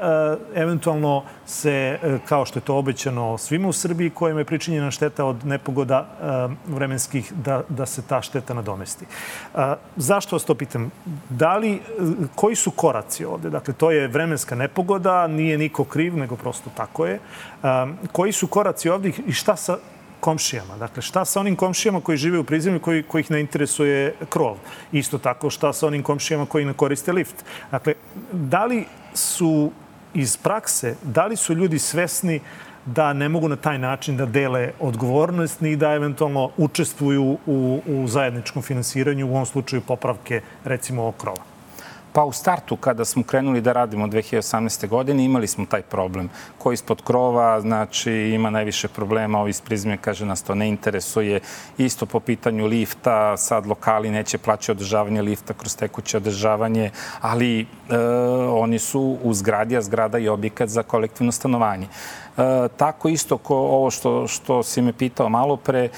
eventualno 0.56 1.24
se, 1.46 2.00
kao 2.26 2.46
što 2.46 2.60
je 2.60 2.64
to 2.64 2.76
obećano 2.76 3.38
svima 3.38 3.68
u 3.68 3.74
Srbiji, 3.74 4.10
kojima 4.10 4.40
je 4.40 4.46
pričinjena 4.46 4.92
šteta 4.92 5.26
od 5.26 5.46
nepogoda 5.46 6.06
vremenskih, 6.68 7.34
da, 7.34 7.62
da 7.70 7.86
se 7.86 8.02
ta 8.02 8.22
šteta 8.22 8.54
nadomesti. 8.54 9.06
Zašto 9.96 10.36
vas 10.36 10.46
to 10.46 10.56
pitam? 10.56 10.92
Da 11.30 11.58
li, 11.58 11.82
koji 12.36 12.56
su 12.56 12.72
koraci 12.72 13.26
ovde? 13.26 13.50
Dakle, 13.50 13.74
to 13.74 13.92
je 13.92 14.08
vremenska 14.08 14.56
nepogoda, 14.56 15.28
nije 15.28 15.49
niko 15.58 15.84
kriv, 15.84 16.18
nego 16.18 16.36
prosto 16.36 16.70
tako 16.78 17.06
je. 17.06 17.20
Koji 18.12 18.32
su 18.32 18.48
koraci 18.48 18.90
ovde 18.90 19.12
i 19.28 19.34
šta 19.34 19.56
sa 19.56 19.78
komšijama. 20.20 20.78
Dakle, 20.78 21.02
šta 21.02 21.26
sa 21.26 21.40
onim 21.40 21.56
komšijama 21.56 22.02
koji 22.02 22.18
žive 22.18 22.40
u 22.40 22.44
prizemlju, 22.44 22.80
koji, 22.80 23.04
kojih 23.04 23.32
ne 23.32 23.40
interesuje 23.40 24.16
krov? 24.30 24.58
Isto 24.92 25.18
tako, 25.18 25.50
šta 25.50 25.74
sa 25.74 25.88
onim 25.88 26.04
komšijama 26.04 26.46
koji 26.46 26.66
ne 26.66 26.74
koriste 26.74 27.12
lift? 27.12 27.46
Dakle, 27.72 27.94
da 28.32 28.66
li 28.66 28.86
su 29.14 29.72
iz 30.14 30.38
prakse, 30.38 30.96
da 31.04 31.26
li 31.26 31.36
su 31.36 31.54
ljudi 31.54 31.80
svesni 31.80 32.40
da 32.86 33.14
ne 33.14 33.30
mogu 33.30 33.50
na 33.50 33.56
taj 33.56 33.78
način 33.78 34.18
da 34.18 34.26
dele 34.26 34.72
odgovornost 34.80 35.62
ni 35.62 35.76
da 35.76 35.94
eventualno 35.94 36.50
učestvuju 36.58 37.38
u, 37.46 37.82
u 37.88 38.08
zajedničkom 38.08 38.62
finansiranju, 38.62 39.28
u 39.28 39.32
ovom 39.32 39.46
slučaju 39.46 39.82
popravke, 39.82 40.42
recimo, 40.64 41.12
krova? 41.12 41.49
Pa 42.20 42.26
u 42.26 42.32
startu, 42.32 42.76
kada 42.76 43.06
smo 43.06 43.24
krenuli 43.24 43.62
da 43.62 43.74
radimo 43.74 44.08
2018. 44.08 44.88
godine, 44.88 45.26
imali 45.26 45.48
smo 45.48 45.66
taj 45.66 45.82
problem. 45.82 46.30
Ko 46.58 46.72
ispod 46.72 47.02
krova, 47.02 47.62
znači, 47.62 48.12
ima 48.12 48.50
najviše 48.50 48.88
problema, 48.88 49.40
ovi 49.40 49.50
iz 49.50 49.62
prizme, 49.62 49.98
kaže, 49.98 50.26
nas 50.26 50.44
to 50.44 50.56
ne 50.56 50.68
interesuje. 50.70 51.40
Isto 51.78 52.06
po 52.06 52.20
pitanju 52.20 52.66
lifta, 52.66 53.38
sad 53.38 53.66
lokali 53.66 54.12
neće 54.12 54.38
plaći 54.38 54.72
održavanje 54.72 55.22
lifta 55.22 55.54
kroz 55.54 55.76
tekuće 55.76 56.18
održavanje, 56.18 56.92
ali 57.22 57.62
e, 57.62 57.66
oni 58.52 58.80
su 58.80 59.18
u 59.24 59.34
zgradi, 59.34 59.78
a 59.78 59.82
zgrada 59.82 60.18
je 60.18 60.32
objekat 60.32 60.70
za 60.70 60.84
kolektivno 60.84 61.32
stanovanje. 61.32 61.88
E, 61.88 62.68
tako 62.78 63.10
isto 63.10 63.38
ko 63.38 63.56
ovo 63.56 63.92
što, 63.92 64.28
što 64.28 64.64
si 64.64 64.82
me 64.82 64.94
pitao 64.94 65.30
malo 65.30 65.58
pre 65.58 65.84
e, 65.86 65.90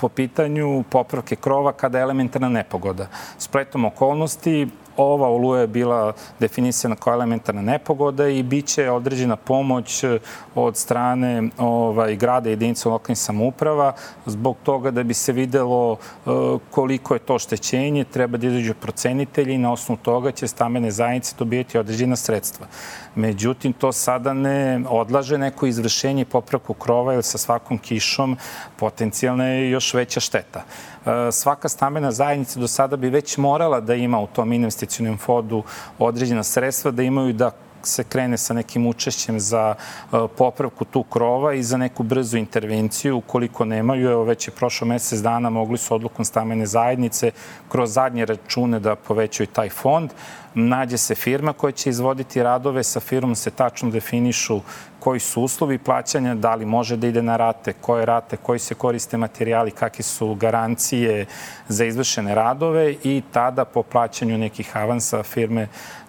po 0.00 0.08
pitanju 0.08 0.84
popravke 0.90 1.36
krova 1.36 1.72
kada 1.72 1.98
je 1.98 2.02
elementarna 2.02 2.48
nepogoda. 2.48 3.08
Spletom 3.38 3.84
okolnosti 3.84 4.68
ova 4.96 5.28
oluja 5.28 5.60
je 5.60 5.66
bila 5.66 6.12
definisana 6.40 6.96
kao 6.96 7.12
elementarna 7.14 7.62
nepogoda 7.62 8.28
i 8.28 8.42
bit 8.42 8.66
će 8.66 8.90
određena 8.90 9.36
pomoć 9.36 10.04
e, 10.04 10.18
od 10.54 10.76
strane 10.76 11.48
ovaj, 11.58 12.16
grada 12.16 12.48
i 12.48 12.52
jedinica 12.52 12.88
lokalnih 12.88 13.18
samouprava 13.18 13.92
zbog 14.26 14.56
toga 14.62 14.90
da 14.90 15.02
bi 15.02 15.14
se 15.14 15.32
videlo 15.32 15.96
e, 15.96 16.30
koliko 16.70 17.14
je 17.14 17.20
to 17.20 17.38
štećenje, 17.38 18.04
treba 18.04 18.38
da 18.38 18.46
izađu 18.46 18.74
procenitelji 18.74 19.54
i 19.54 19.58
na 19.58 19.72
osnovu 19.72 19.98
toga 20.02 20.30
će 20.30 20.48
stamene 20.48 20.90
zajednice 20.90 21.34
dobijeti 21.38 21.78
određena 21.78 22.16
sredstva. 22.16 22.66
Međutim, 23.14 23.72
to 23.72 23.92
sada 23.92 24.32
ne 24.32 24.82
odlaže 24.88 25.38
neko 25.38 25.66
izvršenje 25.66 26.24
popravku 26.24 26.74
krova 26.74 27.12
jer 27.12 27.24
sa 27.24 27.38
svakom 27.38 27.78
kišom 27.78 28.36
potencijalna 28.76 29.44
je 29.44 29.70
još 29.70 29.94
veća 29.94 30.20
šteta. 30.20 30.64
E, 31.06 31.32
svaka 31.32 31.68
stambena 31.68 32.12
zajednica 32.12 32.60
do 32.60 32.68
sada 32.68 32.96
bi 32.96 33.08
već 33.10 33.36
morala 33.36 33.80
da 33.80 33.94
ima 33.94 34.20
u 34.20 34.26
tom 34.26 34.52
investicijnom 34.52 35.18
fondu 35.18 35.62
određena 35.98 36.42
sredstva, 36.42 36.90
da 36.90 37.02
imaju 37.02 37.32
da 37.32 37.50
se 37.82 38.04
krene 38.04 38.36
sa 38.36 38.54
nekim 38.54 38.86
učešćem 38.86 39.40
za 39.40 39.74
e, 39.74 40.16
popravku 40.36 40.84
tu 40.84 41.02
krova 41.02 41.54
i 41.54 41.62
za 41.62 41.76
neku 41.76 42.02
brzu 42.02 42.36
intervenciju. 42.36 43.16
Ukoliko 43.16 43.64
nemaju, 43.64 44.10
evo 44.10 44.24
već 44.24 44.48
je 44.48 44.52
prošlo 44.52 44.86
mesec 44.86 45.20
dana, 45.20 45.50
mogli 45.50 45.78
su 45.78 45.94
odlukom 45.94 46.24
stamene 46.24 46.66
zajednice 46.66 47.30
kroz 47.68 47.92
zadnje 47.92 48.26
račune 48.26 48.80
da 48.80 48.96
povećaju 48.96 49.46
taj 49.46 49.68
fond 49.68 50.10
nađe 50.54 50.98
se 50.98 51.14
firma 51.14 51.52
koja 51.52 51.72
će 51.72 51.90
izvoditi 51.90 52.42
radove, 52.42 52.82
sa 52.82 53.00
firmom 53.00 53.34
se 53.34 53.50
tačno 53.50 53.90
definišu 53.90 54.60
koji 55.04 55.20
su 55.20 55.42
uslovi 55.42 55.78
plaćanja, 55.78 56.34
da 56.34 56.54
li 56.54 56.66
može 56.66 56.96
da 56.96 57.06
ide 57.06 57.22
na 57.22 57.36
rate, 57.36 57.72
koje 57.80 58.06
rate, 58.06 58.36
koji 58.36 58.58
se 58.58 58.74
koriste 58.74 59.16
materijali, 59.16 59.70
kakve 59.70 60.02
su 60.02 60.34
garancije 60.34 61.26
za 61.68 61.84
izvršene 61.84 62.34
radove 62.34 62.94
i 63.02 63.22
tada 63.32 63.64
po 63.64 63.82
plaćanju 63.82 64.38
nekih 64.38 64.76
avansa 64.76 65.22
firme 65.22 65.68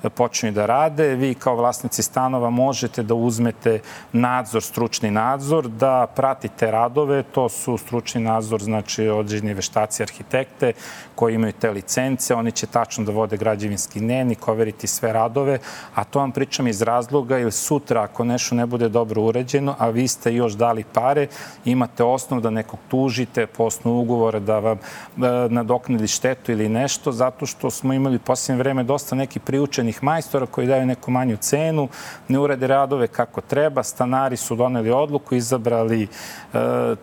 počinju 0.09 0.51
da 0.51 0.65
rade. 0.65 1.15
Vi 1.15 1.33
kao 1.33 1.55
vlasnici 1.55 2.03
stanova 2.03 2.49
možete 2.49 3.03
da 3.03 3.13
uzmete 3.13 3.79
nadzor, 4.13 4.63
stručni 4.63 5.11
nadzor, 5.11 5.67
da 5.67 6.07
pratite 6.15 6.71
radove, 6.71 7.23
to 7.23 7.49
su 7.49 7.77
stručni 7.77 8.21
nadzor, 8.21 8.63
znači 8.63 9.07
određeni 9.07 9.53
veštaci, 9.53 10.03
arhitekte 10.03 10.73
koji 11.15 11.35
imaju 11.35 11.53
te 11.53 11.71
licence, 11.71 12.35
oni 12.35 12.51
će 12.51 12.67
tačno 12.67 13.03
da 13.03 13.11
vode 13.11 13.37
građevinski 13.37 13.99
dnevnik, 13.99 14.34
overiti 14.47 14.87
sve 14.87 15.13
radove, 15.13 15.59
a 15.95 16.03
to 16.03 16.19
vam 16.19 16.31
pričam 16.31 16.67
iz 16.67 16.81
razloga 16.81 17.39
ili 17.39 17.51
sutra 17.51 18.01
ako 18.01 18.23
nešto 18.23 18.55
ne 18.55 18.65
bude 18.65 18.89
dobro 18.89 19.21
uređeno, 19.21 19.75
a 19.79 19.89
vi 19.89 20.07
ste 20.07 20.35
još 20.35 20.53
dali 20.53 20.83
pare, 20.93 21.27
imate 21.65 22.03
osnov 22.03 22.41
da 22.41 22.49
nekog 22.49 22.79
tužite 22.87 23.47
po 23.47 23.63
osnovu 23.63 24.01
ugovora 24.01 24.39
da 24.39 24.59
vam 24.59 24.79
da 25.15 25.47
nadoknadi 25.47 26.07
štetu 26.07 26.51
ili 26.51 26.69
nešto, 26.69 27.11
zato 27.11 27.45
što 27.45 27.71
smo 27.71 27.93
imali 27.93 28.19
posljednje 28.19 28.59
vreme 28.59 28.83
dosta 28.83 29.15
nekih 29.15 29.41
priučenih 29.41 30.03
majstora 30.03 30.45
koji 30.45 30.67
daju 30.67 30.85
neku 30.85 31.11
manju 31.11 31.37
cenu, 31.37 31.87
ne 32.27 32.39
urede 32.39 32.67
radove 32.67 33.07
kako 33.07 33.41
treba, 33.41 33.83
stanari 33.83 34.37
su 34.37 34.55
doneli 34.55 34.91
odluku, 34.91 35.35
izabrali 35.35 36.03
e, 36.03 36.07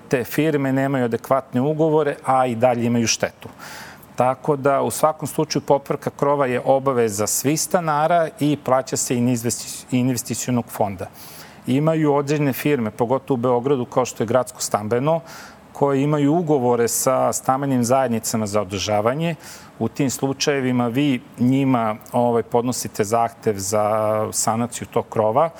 te 0.08 0.24
firme, 0.24 0.72
nemaju 0.72 1.04
adekvatne 1.04 1.60
ugovore, 1.60 2.16
a 2.24 2.46
i 2.46 2.54
dalje 2.54 2.84
imaju 2.84 3.06
štetu. 3.06 3.48
Tako 4.16 4.56
da 4.56 4.82
u 4.82 4.90
svakom 4.90 5.28
slučaju 5.28 5.62
popravka 5.62 6.10
krova 6.10 6.46
je 6.46 6.60
obaveza 6.64 7.26
svih 7.26 7.60
stanara 7.60 8.28
i 8.40 8.58
plaća 8.64 8.96
se 8.96 9.16
investicijonog 9.90 10.64
fonda. 10.68 11.06
Imaju 11.66 12.14
određene 12.14 12.52
firme, 12.52 12.90
pogotovo 12.90 13.34
u 13.34 13.42
Beogradu 13.42 13.84
kao 13.84 14.04
što 14.04 14.22
je 14.22 14.26
Gradsko 14.26 14.60
stambeno, 14.60 15.20
koje 15.72 16.02
imaju 16.02 16.34
ugovore 16.34 16.88
sa 16.88 17.32
stamenim 17.32 17.84
zajednicama 17.84 18.46
za 18.46 18.60
održavanje. 18.60 19.34
U 19.78 19.88
tim 19.88 20.10
slučajevima 20.10 20.88
vi 20.88 21.20
njima 21.38 21.96
ovaj, 22.12 22.42
podnosite 22.42 23.04
zahtev 23.04 23.54
za 23.56 24.28
sanaciju 24.32 24.86
tog 24.86 25.04
krova 25.08 25.50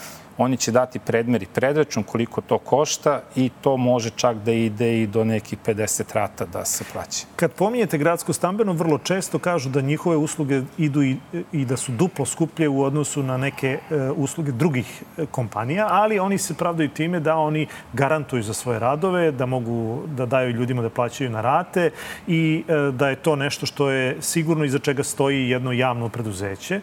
oni 0.42 0.56
će 0.56 0.72
dati 0.72 0.98
predmer 0.98 1.42
i 1.42 1.46
predračun 1.46 2.02
koliko 2.02 2.40
to 2.40 2.58
košta 2.58 3.20
i 3.36 3.50
to 3.60 3.76
može 3.76 4.10
čak 4.10 4.36
da 4.36 4.52
ide 4.52 5.02
i 5.02 5.06
do 5.06 5.24
nekih 5.24 5.58
50 5.66 6.14
rata 6.14 6.46
da 6.46 6.64
se 6.64 6.84
plaća. 6.92 7.26
Kad 7.36 7.52
pominjete 7.52 7.98
gradsko 7.98 8.32
stambeno, 8.32 8.72
vrlo 8.72 8.98
često 8.98 9.38
kažu 9.38 9.70
da 9.70 9.80
njihove 9.80 10.16
usluge 10.16 10.62
idu 10.78 11.02
i, 11.02 11.16
i 11.52 11.64
da 11.64 11.76
su 11.76 11.92
duplo 11.92 12.26
skuplje 12.26 12.68
u 12.68 12.82
odnosu 12.82 13.22
na 13.22 13.36
neke 13.36 13.78
e, 13.90 14.10
usluge 14.16 14.52
drugih 14.52 15.02
e, 15.18 15.26
kompanija, 15.26 15.86
ali 15.90 16.18
oni 16.18 16.38
se 16.38 16.54
pravdaju 16.54 16.88
time 16.88 17.20
da 17.20 17.36
oni 17.36 17.66
garantuju 17.92 18.42
za 18.42 18.54
svoje 18.54 18.78
radove, 18.78 19.30
da 19.32 19.46
mogu 19.46 20.02
da 20.06 20.26
daju 20.26 20.50
ljudima 20.50 20.82
da 20.82 20.90
plaćaju 20.90 21.30
na 21.30 21.40
rate 21.40 21.90
i 22.26 22.64
e, 22.68 22.92
da 22.92 23.08
je 23.08 23.16
to 23.16 23.36
nešto 23.36 23.66
što 23.66 23.90
je 23.90 24.16
sigurno 24.20 24.64
iza 24.64 24.78
čega 24.78 25.04
stoji 25.04 25.48
jedno 25.48 25.72
javno 25.72 26.08
preduzeće. 26.08 26.80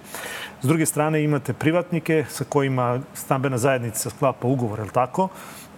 S 0.61 0.67
druge 0.67 0.85
strane 0.85 1.23
imate 1.23 1.53
privatnike 1.53 2.25
sa 2.29 2.43
kojima 2.43 2.99
stambena 3.49 3.57
zajednica 3.57 4.09
sklapa 4.09 4.47
ugovor, 4.47 4.79
je 4.79 4.91
tako? 4.93 5.29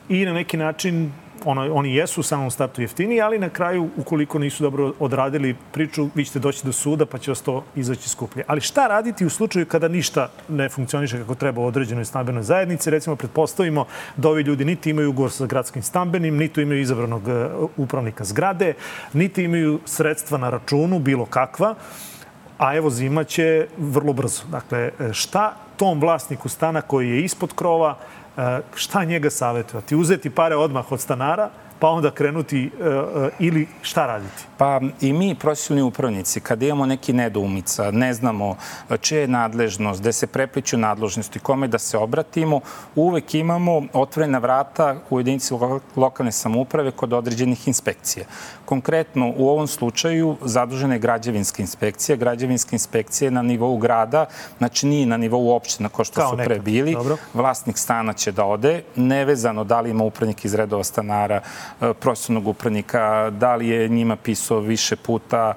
I 0.10 0.26
na 0.26 0.34
neki 0.34 0.58
način 0.58 1.12
ono, 1.46 1.74
oni 1.74 1.96
jesu 1.96 2.20
u 2.20 2.24
samom 2.24 2.52
startu 2.52 2.82
jeftini, 2.82 3.22
ali 3.22 3.40
na 3.40 3.50
kraju, 3.50 3.90
ukoliko 3.98 4.40
nisu 4.40 4.64
dobro 4.64 4.94
odradili 5.00 5.56
priču, 5.72 6.10
vi 6.16 6.26
ćete 6.26 6.40
doći 6.40 6.66
do 6.66 6.72
suda 6.72 7.06
pa 7.06 7.18
će 7.18 7.32
vas 7.32 7.42
to 7.42 7.64
izaći 7.76 8.10
skuplje. 8.10 8.44
Ali 8.48 8.62
šta 8.62 8.88
raditi 8.88 9.26
u 9.26 9.30
slučaju 9.30 9.66
kada 9.66 9.88
ništa 9.88 10.30
ne 10.50 10.70
funkcioniše 10.70 11.18
kako 11.18 11.36
treba 11.36 11.62
u 11.62 11.66
određenoj 11.66 12.06
stambenoj 12.06 12.44
zajednici? 12.44 12.90
Recimo, 12.90 13.16
pretpostavimo 13.16 13.86
da 14.18 14.30
ovi 14.30 14.44
ljudi 14.44 14.66
niti 14.66 14.90
imaju 14.90 15.10
ugovor 15.10 15.32
sa 15.32 15.46
gradskim 15.46 15.82
stambenim, 15.82 16.38
niti 16.38 16.62
imaju 16.62 16.82
izabranog 16.82 17.28
e, 17.28 17.50
upravnika 17.78 18.24
zgrade, 18.24 18.74
niti 19.14 19.44
imaju 19.44 19.80
sredstva 19.86 20.38
na 20.38 20.50
računu, 20.50 21.00
bilo 21.00 21.26
kakva 21.26 21.76
a 22.62 22.76
evo 22.76 22.90
zima 22.90 23.24
će 23.24 23.68
vrlo 23.78 24.14
brzo. 24.14 24.44
Dakle, 24.52 24.92
šta 25.12 25.56
tom 25.82 26.00
vlasniku 26.02 26.50
stana 26.50 26.82
koji 26.82 27.10
je 27.10 27.24
ispod 27.24 27.54
krova, 27.56 27.96
e, 28.38 28.60
šta 28.76 29.04
njega 29.04 29.30
savjetovati? 29.30 29.96
Uzeti 29.96 30.30
pare 30.30 30.56
odmah 30.56 30.92
od 30.92 31.02
stanara, 31.02 31.50
pa 31.82 31.90
onda 31.90 32.12
krenuti 32.12 32.66
e, 32.66 32.86
e, 32.88 33.30
ili 33.40 33.68
šta 33.82 34.06
raditi? 34.06 34.44
Pa 34.58 34.82
i 35.02 35.14
mi, 35.14 35.36
profesionalni 35.36 35.88
upravnici, 35.88 36.40
kada 36.40 36.66
imamo 36.66 36.86
neki 36.86 37.14
nedoumica, 37.14 37.92
ne 37.92 38.14
znamo 38.14 38.56
čije 39.02 39.22
je 39.22 39.28
nadležnost, 39.28 40.02
gde 40.02 40.14
se 40.14 40.28
prepliću 40.28 40.78
nadležnosti, 40.78 41.40
kome 41.40 41.68
da 41.68 41.80
se 41.80 41.98
obratimo, 41.98 42.60
uvek 42.96 43.36
imamo 43.36 43.82
otvorena 43.94 44.38
vrata 44.38 44.96
u 45.10 45.20
jedinici 45.20 45.54
lokalne 45.96 46.32
samouprave 46.32 46.92
kod 46.92 47.14
određenih 47.14 47.68
inspekcija. 47.68 48.26
Konkretno, 48.66 49.34
u 49.38 49.50
ovom 49.50 49.68
slučaju 49.68 50.38
zadužena 50.42 50.94
je 50.94 51.00
građevinska 51.00 51.62
inspekcija. 51.62 52.16
Građevinska 52.16 52.70
inspekcija 52.76 53.28
je 53.28 53.32
na 53.32 53.42
nivou 53.42 53.78
grada, 53.78 54.26
znači 54.58 54.88
nije 54.88 55.06
na 55.06 55.18
nivou 55.18 55.56
opština 55.56 55.90
kao 55.90 56.06
što 56.06 56.22
Kao 56.22 56.30
su 56.30 56.38
pre 56.38 56.60
bili. 56.60 56.94
Dobro. 56.94 57.18
Vlasnik 57.34 57.78
stana 57.78 58.14
će 58.14 58.32
da 58.32 58.46
ode, 58.46 58.84
nevezano 58.96 59.64
da 59.64 59.82
li 59.82 59.90
ima 59.90 60.04
upravnik 60.04 60.46
iz 60.46 60.54
redova 60.54 60.84
stanara, 60.84 61.36
e, 61.36 61.42
profesionalnog 61.80 62.48
upravnika, 62.48 63.30
da 63.30 63.56
li 63.56 63.68
je 63.68 63.90
njima 63.90 64.16
pisao 64.16 64.60
više 64.60 64.96
puta, 64.96 65.54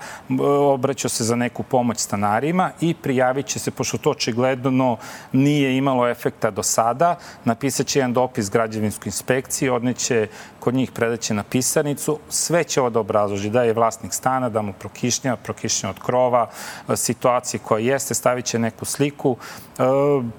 obraćao 0.72 1.08
se 1.08 1.24
za 1.24 1.36
neku 1.36 1.62
pomoć 1.62 1.98
stanarima 1.98 2.70
i 2.80 2.94
prijavit 2.94 3.46
će 3.46 3.58
se, 3.58 3.70
pošto 3.70 3.98
to 3.98 4.10
očigledno 4.10 4.96
nije 5.32 5.76
imalo 5.76 6.08
efekta 6.08 6.50
do 6.50 6.62
sada, 6.62 7.18
napisat 7.44 7.86
će 7.86 7.98
jedan 7.98 8.12
dopis 8.12 8.50
građevinskoj 8.50 9.08
inspekciji, 9.08 9.68
odneće 9.68 10.28
kod 10.64 10.74
njih 10.74 10.92
predaće 10.92 11.34
na 11.34 11.42
pisarnicu, 11.42 12.18
sve 12.28 12.64
će 12.64 12.80
ovo 12.80 12.90
da 12.90 13.00
obrazloži, 13.00 13.50
da 13.50 13.62
je 13.62 13.72
vlasnik 13.72 14.12
stana, 14.12 14.48
da 14.48 14.62
mu 14.62 14.72
prokišnja, 14.72 15.36
prokišnja 15.36 15.90
od 15.90 15.98
krova, 16.00 16.48
situacije 16.96 17.60
koja 17.60 17.84
jeste, 17.84 18.14
stavit 18.14 18.44
će 18.44 18.58
neku 18.58 18.84
sliku, 18.84 19.36
e, 19.36 19.82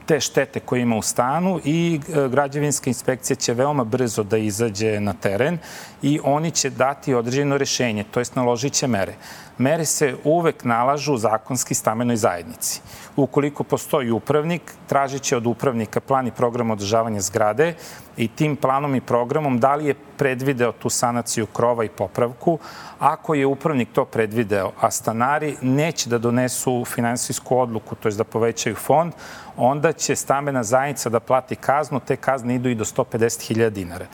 te 0.06 0.20
štete 0.20 0.60
koje 0.60 0.82
ima 0.82 0.98
u 0.98 1.02
stanu 1.02 1.60
i 1.64 2.00
e, 2.00 2.28
građevinska 2.30 2.90
inspekcija 2.90 3.36
će 3.36 3.54
veoma 3.54 3.84
brzo 3.84 4.24
da 4.24 4.38
izađe 4.38 5.00
na 5.00 5.14
teren 5.14 5.58
i 6.02 6.20
oni 6.24 6.52
će 6.52 6.70
dati 6.70 7.14
određeno 7.14 7.58
rešenje, 7.58 8.04
to 8.12 8.20
jest 8.20 8.36
naložit 8.36 8.74
će 8.74 8.88
mere. 8.88 9.14
Mere 9.58 9.86
se 9.86 10.16
uvek 10.24 10.64
nalažu 10.64 11.18
zakonski 11.18 11.74
stamenoj 11.74 12.16
zajednici. 12.16 12.82
Ukoliko 13.16 13.64
postoji 13.64 14.12
upravnik, 14.12 14.62
tražit 14.88 15.22
će 15.22 15.38
od 15.38 15.48
upravnika 15.48 16.00
plan 16.00 16.28
i 16.28 16.32
program 16.32 16.72
održavanja 16.72 17.22
zgrade 17.22 17.74
i 18.18 18.28
tim 18.28 18.56
planom 18.56 18.96
i 18.96 19.02
programom 19.02 19.60
da 19.60 19.76
li 19.76 19.86
je 19.86 19.96
predvideo 20.18 20.72
tu 20.72 20.90
sanaciju 20.90 21.46
krova 21.46 21.84
i 21.84 21.90
popravku. 21.90 22.60
Ako 23.00 23.34
je 23.34 23.46
upravnik 23.46 23.90
to 23.94 24.06
predvideo, 24.06 24.72
a 24.82 24.92
stanari 24.92 25.56
neće 25.62 26.10
da 26.10 26.18
donesu 26.18 26.86
finansijsku 26.86 27.58
odluku, 27.58 27.96
to 27.96 28.10
je 28.10 28.16
da 28.16 28.24
povećaju 28.24 28.76
fond, 28.76 29.14
onda 29.58 29.92
će 29.94 30.16
stambena 30.16 30.64
zajednica 30.64 31.10
da 31.10 31.20
plati 31.20 31.56
kaznu, 31.56 32.00
te 32.00 32.16
kazne 32.16 32.56
idu 32.56 32.70
i 32.70 32.76
do 32.76 32.86
150.000 32.86 33.70
dinara. 33.70 34.06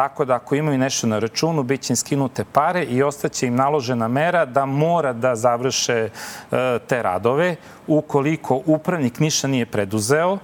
Tako 0.00 0.24
da 0.24 0.34
ako 0.34 0.54
imaju 0.54 0.78
nešto 0.78 1.06
na 1.06 1.18
računu, 1.18 1.62
bit 1.62 1.80
će 1.80 1.92
im 1.92 1.96
skinute 1.96 2.44
pare 2.52 2.84
i 2.84 3.02
ostaće 3.02 3.46
im 3.46 3.54
naložena 3.54 4.08
mera 4.08 4.44
da 4.44 4.66
mora 4.66 5.12
da 5.12 5.34
završe 5.36 5.92
e, 5.92 6.08
te 6.88 7.02
radove. 7.02 7.56
Ukoliko 7.86 8.62
upravnik 8.66 9.18
ništa 9.20 9.48
nije 9.48 9.66
preduzeo, 9.66 10.38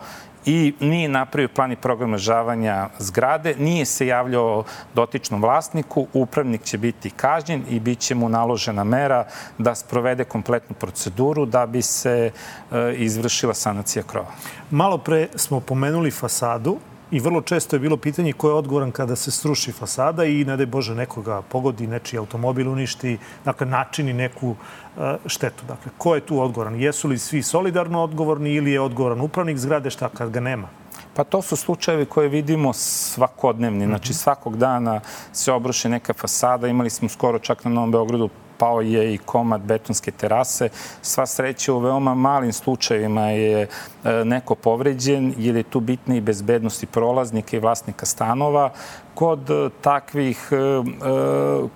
i 0.47 0.75
nije 0.81 1.09
napravio 1.09 1.49
plan 1.49 1.73
i 1.73 1.77
program 1.77 2.12
održavanja 2.12 2.88
zgrade, 2.99 3.55
nije 3.59 3.85
se 3.85 4.07
javljao 4.07 4.64
dotičnom 4.95 5.42
vlasniku, 5.42 6.07
upravnik 6.12 6.62
će 6.62 6.79
biti 6.79 7.11
kažnjen 7.11 7.64
i 7.69 7.81
bit 7.81 7.99
će 7.99 8.14
mu 8.14 8.29
naložena 8.29 8.85
mera 8.85 9.25
da 9.59 9.75
sprovede 9.75 10.25
kompletnu 10.25 10.77
proceduru 10.77 11.47
da 11.47 11.66
bi 11.66 11.83
se 11.83 12.31
e, 12.73 12.95
izvršila 12.95 13.55
sanacija 13.55 14.03
krova. 14.03 14.29
Malo 14.71 14.99
pre 14.99 15.29
smo 15.37 15.61
pomenuli 15.61 16.11
fasadu 16.11 16.77
i 17.11 17.21
vrlo 17.21 17.40
često 17.40 17.77
je 17.77 17.81
bilo 17.81 17.97
pitanje 17.97 18.33
ko 18.33 18.49
je 18.49 18.55
odgovoran 18.55 18.90
kada 18.90 19.16
se 19.16 19.31
sruši 19.31 19.73
fasada 19.73 20.25
i 20.25 20.45
ne 20.45 20.57
daj 20.57 20.66
Bože 20.66 20.95
nekoga 20.95 21.42
pogodi, 21.42 21.87
nečiji 21.87 22.19
automobil 22.19 22.71
uništi, 22.71 23.19
dakle 23.45 23.66
načini 23.66 24.12
neku 24.12 24.57
e, 24.99 25.16
štetu. 25.27 25.64
Dakle, 25.69 25.92
ko 25.99 26.14
je 26.14 26.21
tu 26.21 26.40
odgovoran? 26.40 26.81
Jesu 26.81 27.09
li 27.09 27.19
svi 27.19 27.42
solidarno 27.42 28.03
odgovorni 28.03 28.55
ili 28.55 28.73
je 28.73 28.81
odgovoran 28.81 29.21
upravnik 29.21 29.59
zgrade 29.59 29.90
šta 29.90 30.09
kad 30.09 30.31
ga 30.31 30.40
nema? 30.40 30.69
Pa 31.14 31.25
to 31.25 31.42
su 31.42 31.57
slučajevi 31.57 32.07
koje 32.07 32.29
vidimo 32.29 32.73
svakodnevni. 32.73 33.87
Znači 33.87 34.14
svakog 34.14 34.57
dana 34.57 35.01
se 35.33 35.53
obruše 35.53 35.88
neka 35.88 36.12
fasada. 36.12 36.69
Imali 36.69 36.90
smo 36.90 37.09
skoro 37.09 37.38
čak 37.38 37.64
na 37.64 37.71
Novom 37.71 37.92
Beogradu 37.92 38.29
pao 38.59 38.81
je 38.81 39.14
i 39.14 39.19
komad 39.19 39.61
betonske 39.61 40.11
terase. 40.11 40.69
Sva 41.03 41.27
sreća 41.27 41.73
u 41.73 41.79
veoma 41.79 42.14
malim 42.14 42.53
slučajevima 42.53 43.31
je 43.31 43.62
e, 43.62 44.25
neko 44.25 44.55
povređen, 44.55 45.35
jer 45.38 45.57
je 45.57 45.62
tu 45.62 45.81
bitna 45.81 46.16
i 46.16 46.21
bezbednost 46.21 46.83
i 46.83 46.87
prolaznika 46.87 47.57
i 47.57 47.61
vlasnika 47.61 48.07
stanova. 48.07 48.73
Kod 49.14 49.51
e, 49.51 49.69
takvih, 49.81 50.49
e, 50.53 50.57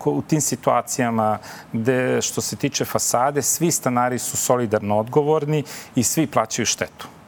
u 0.04 0.22
tim 0.22 0.40
situacijama 0.40 1.38
gde 1.72 2.22
što 2.22 2.40
se 2.40 2.56
tiče 2.56 2.84
fasade, 2.84 3.42
svi 3.42 3.70
stanari 3.70 4.18
su 4.18 4.36
solidarno 4.36 4.98
odgovorni 4.98 5.64
i 5.94 6.02
svi 6.02 6.26
plaćaju 6.26 6.66
štetu 6.66 7.19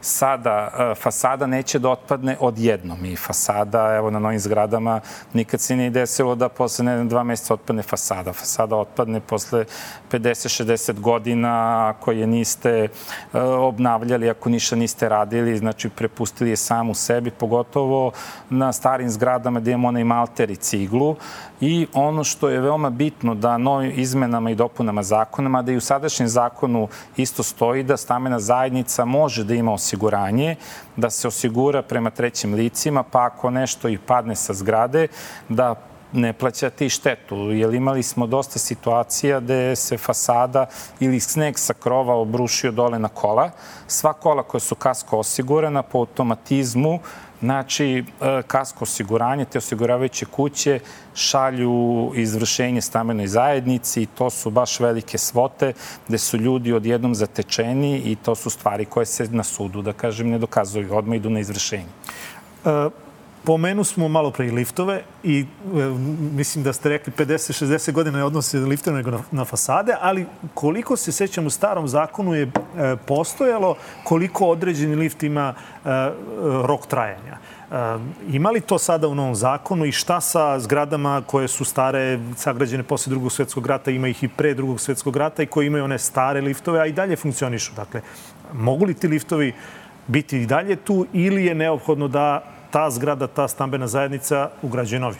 sada 0.00 0.70
e, 0.78 0.94
fasada 0.94 1.46
neće 1.46 1.78
da 1.78 1.90
otpadne 1.90 2.36
odjednom 2.40 3.04
i 3.04 3.16
fasada, 3.16 3.94
evo 3.96 4.10
na 4.10 4.18
novim 4.18 4.38
zgradama, 4.38 5.00
nikad 5.32 5.60
se 5.60 5.76
nije 5.76 5.90
desilo 5.90 6.34
da 6.34 6.48
posle 6.48 6.84
ne, 6.84 7.04
dva 7.04 7.24
meseca 7.24 7.54
otpadne 7.54 7.82
fasada. 7.82 8.32
Fasada 8.32 8.76
otpadne 8.76 9.20
posle 9.20 9.64
50-60 10.12 11.00
godina 11.00 11.86
ako 11.88 12.12
je 12.12 12.26
niste 12.26 12.88
e, 13.34 13.40
obnavljali, 13.40 14.30
ako 14.30 14.48
ništa 14.48 14.76
niste 14.76 15.08
radili, 15.08 15.58
znači 15.58 15.88
prepustili 15.88 16.50
je 16.50 16.56
sam 16.56 16.90
u 16.90 16.94
sebi, 16.94 17.30
pogotovo 17.30 18.12
na 18.50 18.72
starim 18.72 19.10
zgradama 19.10 19.60
gde 19.60 19.70
imamo 19.70 19.88
onaj 19.88 20.04
malter 20.04 20.50
i 20.50 20.56
ciglu. 20.56 21.16
I 21.60 21.86
ono 21.94 22.24
što 22.24 22.48
je 22.48 22.60
veoma 22.60 22.90
bitno 22.90 23.34
da 23.34 23.58
novim 23.58 23.92
izmenama 23.96 24.50
i 24.50 24.54
dopunama 24.54 25.02
zakonama, 25.02 25.62
da 25.62 25.72
i 25.72 25.76
u 25.76 25.80
sadašnjem 25.80 26.28
zakonu 26.28 26.88
isto 27.16 27.42
stoji 27.42 27.82
da 27.82 27.96
stamena 27.96 28.40
zajednica 28.40 29.04
može 29.04 29.44
da 29.44 29.54
ima 29.54 29.72
osiguranje, 29.72 29.89
da 30.96 31.10
se 31.10 31.28
osigura 31.28 31.82
prema 31.82 32.10
trećim 32.10 32.54
licima, 32.54 33.02
pa 33.02 33.24
ako 33.24 33.50
nešto 33.50 33.88
i 33.88 33.98
padne 33.98 34.36
sa 34.36 34.54
zgrade, 34.54 35.08
da 35.48 35.74
ne 36.12 36.32
plaćati 36.32 36.88
štetu, 36.88 37.36
jer 37.36 37.74
imali 37.74 38.02
smo 38.02 38.26
dosta 38.26 38.58
situacija 38.58 39.40
gde 39.40 39.76
se 39.76 39.98
fasada 39.98 40.66
ili 41.00 41.20
sneg 41.20 41.58
sa 41.58 41.74
krova 41.74 42.14
obrušio 42.14 42.72
dole 42.72 42.98
na 42.98 43.08
kola. 43.08 43.50
Sva 43.86 44.12
kola 44.12 44.42
koja 44.42 44.60
su 44.60 44.74
kasko 44.74 45.18
osigurana 45.18 45.82
po 45.82 45.98
automatizmu 45.98 46.98
Znači, 47.40 48.04
e, 48.20 48.42
kasko 48.46 48.84
osiguranje, 48.84 49.44
te 49.44 49.58
osiguravajuće 49.58 50.26
kuće 50.26 50.80
šalju 51.14 52.12
izvršenje 52.14 52.80
stamenoj 52.80 53.26
zajednici 53.26 54.02
i 54.02 54.06
to 54.06 54.30
su 54.30 54.50
baš 54.50 54.80
velike 54.80 55.18
svote 55.18 55.72
gde 56.08 56.18
su 56.18 56.36
ljudi 56.36 56.72
odjednom 56.72 57.14
zatečeni 57.14 57.98
i 57.98 58.16
to 58.16 58.34
su 58.34 58.50
stvari 58.50 58.84
koje 58.84 59.06
se 59.06 59.28
na 59.30 59.42
sudu, 59.42 59.82
da 59.82 59.92
kažem, 59.92 60.30
ne 60.30 60.38
dokazuju, 60.38 60.96
odmah 60.96 61.16
idu 61.16 61.30
na 61.30 61.40
izvršenje. 61.40 61.88
E, 62.64 62.88
Pomenu 63.44 63.84
smo 63.84 64.08
malo 64.08 64.30
pre 64.30 64.46
i 64.46 64.50
liftove 64.50 65.02
i 65.22 65.40
e, 65.40 65.44
mislim 66.36 66.64
da 66.64 66.72
ste 66.72 66.88
rekli 66.88 67.12
50-60 67.18 67.92
godina 67.92 68.18
ne 68.18 68.24
odnose 68.24 68.58
liftove 68.58 68.96
nego 68.96 69.10
na, 69.10 69.18
na 69.30 69.44
fasade, 69.44 69.94
ali 70.00 70.26
koliko 70.54 70.96
se 70.96 71.12
sećam 71.12 71.46
u 71.46 71.50
starom 71.50 71.88
zakonu 71.88 72.34
je 72.34 72.42
e, 72.42 72.50
postojalo 73.06 73.76
koliko 74.04 74.46
određeni 74.46 74.96
lift 74.96 75.22
ima 75.22 75.54
e, 75.54 75.88
rok 76.64 76.86
trajanja. 76.86 77.36
E, 77.36 77.74
ima 78.32 78.50
li 78.50 78.60
to 78.60 78.78
sada 78.78 79.08
u 79.08 79.14
novom 79.14 79.34
zakonu 79.34 79.84
i 79.84 79.92
šta 79.92 80.20
sa 80.20 80.58
zgradama 80.58 81.22
koje 81.26 81.48
su 81.48 81.64
stare, 81.64 82.18
sagrađene 82.36 82.82
posle 82.82 83.10
drugog 83.10 83.32
svetskog 83.32 83.66
rata, 83.66 83.90
ima 83.90 84.08
ih 84.08 84.22
i 84.22 84.28
pre 84.28 84.54
drugog 84.54 84.80
svetskog 84.80 85.16
rata 85.16 85.42
i 85.42 85.46
koji 85.46 85.66
imaju 85.66 85.84
one 85.84 85.98
stare 85.98 86.40
liftove, 86.40 86.80
a 86.80 86.86
i 86.86 86.92
dalje 86.92 87.16
funkcionišu? 87.16 87.72
Dakle, 87.76 88.00
mogu 88.52 88.84
li 88.84 88.94
ti 88.94 89.08
liftovi 89.08 89.54
biti 90.06 90.40
i 90.40 90.46
dalje 90.46 90.76
tu 90.76 91.06
ili 91.12 91.44
je 91.44 91.54
neophodno 91.54 92.08
da 92.08 92.59
ta 92.70 92.90
zgrada, 92.90 93.26
ta 93.26 93.48
stambena 93.48 93.86
zajednica 93.86 94.50
ugrađuje 94.62 95.00
novi? 95.00 95.16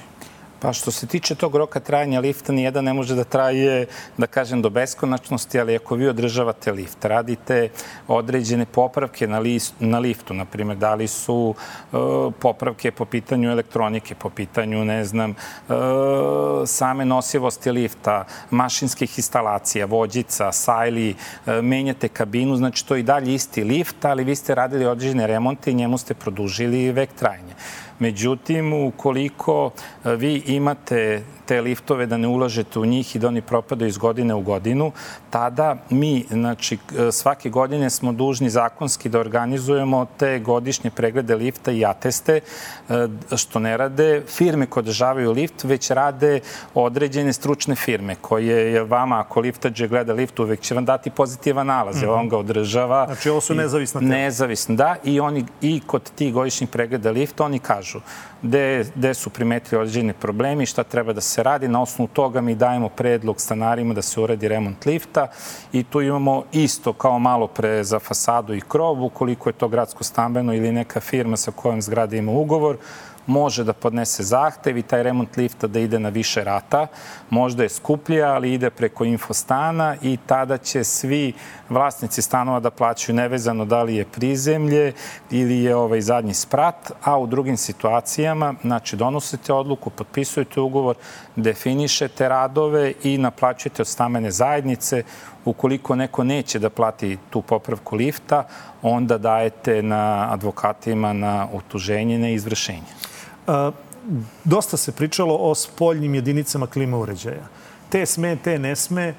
Pa 0.61 0.73
što 0.73 0.91
se 0.91 1.07
tiče 1.07 1.35
tog 1.35 1.57
roka 1.57 1.81
trajanja 1.81 2.21
lifta, 2.21 2.53
nijedan 2.53 2.85
ne 2.85 2.93
može 2.93 3.15
da 3.15 3.25
traje, 3.25 3.87
da 4.17 4.27
kažem, 4.27 4.63
do 4.63 4.71
beskonačnosti, 4.71 5.61
ali 5.61 5.77
ako 5.77 5.95
vi 5.95 6.09
održavate 6.09 6.73
lift, 6.73 7.05
radite 7.05 7.69
određene 8.09 8.67
popravke 8.67 9.27
na, 9.27 9.39
list, 9.39 9.75
na 9.79 9.99
liftu, 9.99 10.35
na 10.35 10.45
primjer, 10.45 10.77
da 10.77 10.95
li 10.95 11.09
su 11.09 11.55
e, 11.57 11.97
popravke 12.39 12.91
po 12.91 13.05
pitanju 13.05 13.51
elektronike, 13.51 14.15
po 14.15 14.31
pitanju, 14.31 14.85
ne 14.85 15.05
znam, 15.05 15.31
e, 15.31 15.35
same 16.67 17.05
nosivosti 17.05 17.71
lifta, 17.71 18.25
mašinskih 18.51 19.19
instalacija, 19.19 19.87
vođica, 19.87 20.53
sajli, 20.53 21.15
e, 21.47 21.63
menjate 21.63 22.09
kabinu, 22.09 22.57
znači 22.57 22.87
to 22.87 22.95
je 22.95 23.01
i 23.01 23.03
dalje 23.03 23.35
isti 23.35 23.65
lift, 23.65 24.05
ali 24.05 24.25
vi 24.25 24.37
ste 24.37 24.55
radili 24.55 24.87
određene 24.87 25.27
remonte 25.27 25.71
i 25.71 25.75
njemu 25.75 25.99
ste 25.99 26.15
produžili 26.15 26.93
vek 26.93 27.11
trajanja. 27.13 27.55
Međutim, 28.01 28.73
ukoliko 28.73 29.71
e, 30.05 30.17
vi 30.17 30.43
imate 30.47 31.23
te 31.51 31.61
liftove, 31.61 32.07
da 32.07 32.17
ne 32.17 32.29
ulažete 32.29 32.79
u 32.79 32.85
njih 32.87 33.17
i 33.17 33.19
da 33.19 33.29
oni 33.29 33.41
propadaju 33.43 33.89
iz 33.89 33.97
godine 33.99 34.35
u 34.35 34.41
godinu, 34.41 34.93
tada 35.31 35.77
mi, 35.91 36.25
znači, 36.31 36.79
e, 36.99 37.13
svake 37.13 37.51
godine 37.51 37.91
smo 37.91 38.13
dužni 38.13 38.51
zakonski 38.51 39.09
da 39.09 39.19
organizujemo 39.19 40.05
te 40.19 40.39
godišnje 40.39 40.91
preglede 40.91 41.35
lifta 41.35 41.73
i 41.73 41.85
ateste, 41.85 42.37
e, 42.41 43.09
što 43.37 43.59
ne 43.59 43.77
rade 43.77 44.23
firme 44.29 44.67
koje 44.67 44.83
održavaju 44.87 45.33
lift, 45.33 45.65
već 45.65 45.91
rade 45.91 46.41
određene 46.75 47.33
stručne 47.33 47.75
firme 47.75 48.15
koje 48.21 48.73
je 48.73 48.85
vama, 48.85 49.21
ako 49.21 49.41
liftađe 49.41 49.89
gleda 49.89 50.15
lift, 50.15 50.39
uvek 50.39 50.61
će 50.61 50.75
vam 50.75 50.85
dati 50.85 51.11
pozitivan 51.11 51.67
nalaz, 51.67 51.97
mm 51.97 52.07
-hmm. 52.07 52.21
on 52.21 52.29
ga 52.29 52.39
održava. 52.39 53.07
Znači, 53.07 53.31
ovo 53.31 53.41
su 53.41 53.55
nezavisna 53.55 54.01
tela. 54.01 54.11
Nezavisno, 54.11 54.77
da, 54.77 54.97
i 55.05 55.21
oni 55.21 55.45
i 55.61 55.81
kod 55.87 56.11
tih 56.15 56.33
godišnjih 56.35 56.71
pregleda 56.71 57.11
lifta 57.11 57.45
oni 57.45 57.59
kažu 57.59 58.01
gde, 58.43 58.85
gde 58.95 59.15
su 59.15 59.31
primetili 59.31 59.81
određene 59.81 60.13
problemi, 60.13 60.67
šta 60.67 60.85
treba 60.85 61.13
da 61.13 61.21
se 61.21 61.43
radi. 61.43 61.69
Na 61.69 61.83
osnovu 61.83 62.09
toga 62.09 62.41
mi 62.41 62.55
dajemo 62.55 62.89
predlog 62.89 63.41
stanarima 63.41 63.95
da 63.95 64.03
se 64.03 64.21
uradi 64.21 64.49
remont 64.49 64.87
lifta 64.87 65.29
i 65.73 65.85
tu 65.85 66.01
imamo 66.01 66.45
isto 66.53 66.93
kao 66.93 67.19
malo 67.19 67.47
pre 67.47 67.85
za 67.85 67.99
fasadu 67.99 68.55
i 68.55 68.61
krov, 68.61 69.05
ukoliko 69.05 69.49
je 69.49 69.53
to 69.53 69.69
gradsko 69.69 70.05
stambeno 70.05 70.55
ili 70.55 70.73
neka 70.73 71.01
firma 71.01 71.37
sa 71.37 71.51
kojom 71.51 71.83
zgrada 71.83 72.17
ima 72.17 72.33
ugovor, 72.33 72.77
može 73.31 73.65
da 73.65 73.73
podnese 73.73 74.23
zahtev 74.23 74.77
i 74.79 74.83
taj 74.83 75.03
remont 75.03 75.37
lifta 75.37 75.67
da 75.67 75.81
ide 75.81 75.99
na 75.99 76.09
više 76.09 76.45
rata. 76.45 76.87
Možda 77.31 77.63
je 77.63 77.69
skuplja, 77.69 78.33
ali 78.35 78.53
ide 78.55 78.71
preko 78.71 79.05
infostana 79.05 79.97
i 80.03 80.19
tada 80.27 80.59
će 80.59 80.85
svi 80.85 81.33
vlasnici 81.69 82.23
stanova 82.23 82.61
da 82.61 82.71
plaćaju 82.71 83.17
nevezano 83.17 83.65
da 83.65 83.83
li 83.83 83.97
je 83.97 84.05
prizemlje 84.05 84.93
ili 85.31 85.63
je 85.63 85.77
ovaj 85.77 86.01
zadnji 86.01 86.35
sprat, 86.35 86.93
a 87.03 87.19
u 87.19 87.27
drugim 87.27 87.57
situacijama, 87.57 88.55
znači 88.63 88.97
donosite 88.97 89.53
odluku, 89.53 89.91
potpisujete 89.91 90.61
ugovor, 90.61 90.97
definišete 91.37 92.29
radove 92.29 92.93
i 93.03 93.19
naplaćujete 93.19 93.83
od 93.83 93.89
stamene 93.89 94.31
zajednice. 94.31 95.03
Ukoliko 95.45 95.95
neko 95.97 96.25
neće 96.25 96.59
da 96.59 96.71
plati 96.71 97.19
tu 97.31 97.43
popravku 97.43 97.97
lifta, 97.97 98.45
onda 98.83 99.19
dajete 99.19 99.83
na 99.83 100.29
advokatima 100.33 101.13
na 101.13 101.49
utuženje, 101.53 102.19
na 102.19 102.29
izvršenje. 102.29 102.93
Dosta 104.45 104.77
se 104.77 104.93
pričalo 104.93 105.37
o 105.37 105.55
spoljnim 105.55 106.15
jedinicama 106.15 106.67
klima 106.67 106.99
uređaja. 106.99 107.49
Te 107.89 108.07
sme, 108.07 108.37
te 108.37 108.59
ne 108.59 108.77
sme, 108.77 109.15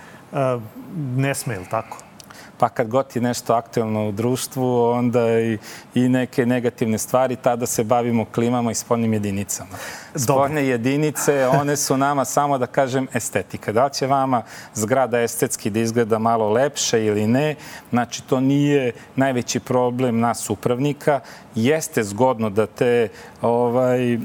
ne 1.16 1.36
sme, 1.36 1.56
ili 1.56 1.66
tako? 1.70 1.98
Pa 2.62 2.70
kad 2.70 2.88
god 2.88 3.06
je 3.16 3.22
nešto 3.22 3.54
aktuelno 3.54 4.08
u 4.10 4.12
društvu, 4.12 4.82
onda 4.84 5.40
i, 5.40 5.58
i 5.96 6.10
neke 6.10 6.46
negativne 6.46 6.98
stvari, 6.98 7.36
tada 7.36 7.66
se 7.66 7.84
bavimo 7.84 8.26
klimama 8.26 8.72
i 8.72 8.76
spoljnim 8.76 9.14
jedinicama. 9.14 9.70
Spoljne 10.16 10.68
jedinice, 10.68 11.48
one 11.48 11.78
su 11.78 11.98
nama 11.98 12.26
samo, 12.26 12.58
da 12.58 12.66
kažem, 12.66 13.08
estetika. 13.14 13.72
Da 13.72 13.86
li 13.86 13.94
će 13.94 14.08
vama 14.08 14.44
zgrada 14.74 15.22
estetski 15.22 15.70
da 15.70 15.80
izgleda 15.80 16.20
malo 16.20 16.50
lepše 16.50 17.06
ili 17.06 17.28
ne, 17.28 17.56
znači 17.90 18.22
to 18.24 18.40
nije 18.40 18.92
najveći 19.16 19.60
problem 19.60 20.20
nas 20.20 20.50
upravnika. 20.50 21.20
Jeste 21.56 22.04
zgodno 22.04 22.50
da 22.50 22.66
te 22.66 23.08
ovaj, 23.42 24.14
e, 24.14 24.20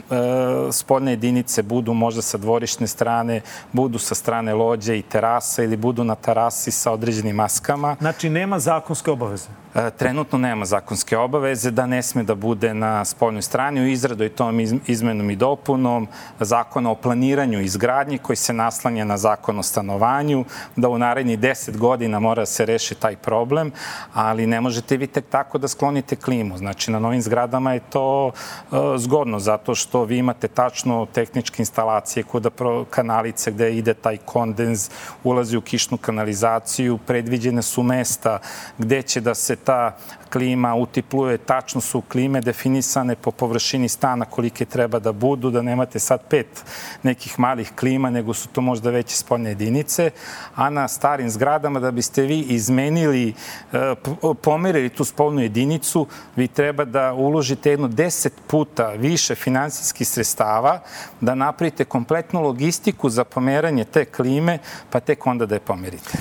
spoljne 0.72 1.12
jedinice 1.12 1.62
budu 1.62 1.94
možda 1.94 2.22
sa 2.22 2.38
dvorišne 2.38 2.87
strane, 2.87 3.40
budu 3.72 3.99
sa 3.99 4.14
strane 4.14 4.55
lođe 4.55 4.99
i 4.99 5.03
terasa 5.03 5.62
ili 5.62 5.77
budu 5.77 6.05
na 6.05 6.14
terasi 6.14 6.70
sa 6.70 6.92
određenim 6.92 7.37
maskama. 7.37 7.96
Znači 8.01 8.25
nema 8.30 8.58
zakonske 8.58 9.10
obaveze? 9.10 9.48
E, 9.76 9.90
trenutno 9.90 10.38
nema 10.38 10.64
zakonske 10.64 11.18
obaveze 11.18 11.70
da 11.70 11.86
ne 11.86 12.02
sme 12.02 12.22
da 12.22 12.34
bude 12.34 12.74
na 12.74 13.04
spoljnoj 13.04 13.42
strani 13.42 13.80
u 13.80 13.86
izradu 13.86 14.24
i 14.24 14.28
tom 14.28 14.60
izmenom 14.86 15.30
i 15.30 15.36
dopunom 15.36 16.08
zakona 16.40 16.90
o 16.90 16.94
planiranju 16.94 17.60
izgradnji 17.60 18.18
koji 18.18 18.36
se 18.36 18.52
naslanja 18.52 19.04
na 19.04 19.16
zakon 19.16 19.58
o 19.58 19.62
stanovanju, 19.62 20.44
da 20.76 20.88
u 20.88 20.98
naredni 20.98 21.38
10 21.38 21.76
godina 21.76 22.20
mora 22.20 22.42
da 22.42 22.46
se 22.46 22.66
reši 22.66 22.94
taj 22.94 23.16
problem, 23.16 23.72
ali 24.14 24.46
ne 24.46 24.60
možete 24.60 24.96
vi 24.96 25.06
tek 25.06 25.24
tako 25.28 25.58
da 25.58 25.68
sklonite 25.68 26.16
klimu. 26.16 26.58
Znači, 26.58 26.90
na 26.90 26.98
novim 26.98 27.22
zgradama 27.22 27.72
je 27.72 27.80
to 27.90 28.26
uh, 28.26 28.78
zgodno, 28.96 29.38
zato 29.38 29.74
što 29.74 30.04
vi 30.04 30.18
imate 30.18 30.48
tačno 30.48 31.06
tehničke 31.12 31.62
instalacije 31.62 32.22
kuda 32.24 32.50
kanalice 32.90 33.50
gde 33.50 33.76
ide 33.76 33.94
taj 33.94 34.16
kondens, 34.16 34.90
ulazi 35.24 35.56
u 35.56 35.60
kišnu 35.60 35.98
kanalizaciju, 35.98 36.98
predviđene 37.06 37.62
su 37.62 37.82
mesta 37.82 38.38
gde 38.78 39.02
će 39.02 39.20
da 39.20 39.34
se 39.34 39.65
ta 39.66 39.96
klima 40.31 40.74
utipluje, 40.74 41.38
tačno 41.38 41.81
su 41.81 42.00
klime 42.00 42.40
definisane 42.40 43.16
po 43.16 43.31
površini 43.31 43.88
stana 43.88 44.24
kolike 44.24 44.64
treba 44.64 44.98
da 44.98 45.12
budu, 45.12 45.50
da 45.50 45.62
nemate 45.62 45.98
sad 45.98 46.20
pet 46.31 46.64
nekih 47.02 47.38
malih 47.38 47.72
klima, 47.76 48.11
nego 48.11 48.35
su 48.35 48.48
to 48.48 48.61
možda 48.61 48.90
veće 48.90 49.16
spoljne 49.16 49.50
jedinice, 49.50 50.11
a 50.55 50.70
na 50.70 50.88
starim 50.88 51.31
zgradama 51.31 51.81
da 51.81 51.90
biste 51.90 52.22
vi 52.22 52.40
izmenili, 52.40 53.35
e, 53.72 53.94
pomerili 54.42 54.88
tu 54.88 55.05
spoljnu 55.05 55.42
jedinicu, 55.42 56.07
vi 56.37 56.48
treba 56.48 56.85
da 56.85 57.12
uložite 57.12 57.70
jedno 57.70 57.88
deset 57.88 58.33
puta 58.46 58.90
više 58.90 59.35
finansijskih 59.35 60.09
sredstava, 60.09 60.81
da 61.20 61.35
napravite 61.35 61.85
kompletnu 61.85 62.42
logistiku 62.42 63.11
za 63.11 63.24
pomeranje 63.24 63.85
te 63.85 64.05
klime, 64.05 64.59
pa 64.90 65.00
tek 65.00 65.26
onda 65.26 65.46
da 65.46 65.55
je 65.55 65.61
pomerite. 65.61 66.18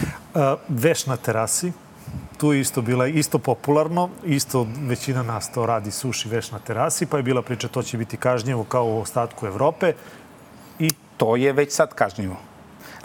Veš 0.70 1.06
na 1.06 1.18
terasi, 1.18 1.72
tu 2.38 2.54
je 2.54 2.62
isto 2.62 2.82
bila 2.82 3.08
isto 3.08 3.40
popularno, 3.40 4.10
isto 4.26 4.68
većina 4.88 5.24
nas 5.24 5.52
to 5.52 5.66
radi 5.66 5.92
suši 5.92 6.30
veš 6.30 6.52
na 6.52 6.60
terasi, 6.60 7.06
pa 7.06 7.18
je 7.18 7.24
bila 7.24 7.42
priča 7.42 7.68
to 7.68 7.84
će 7.84 7.98
biti 7.98 8.18
kažnjivo 8.18 8.64
kao 8.64 8.86
u 8.86 9.00
ostatku 9.00 9.46
Evrope. 9.48 9.94
I 10.80 10.92
to 11.18 11.36
je 11.36 11.54
već 11.54 11.74
sad 11.74 11.94
kažnjivo. 11.94 12.38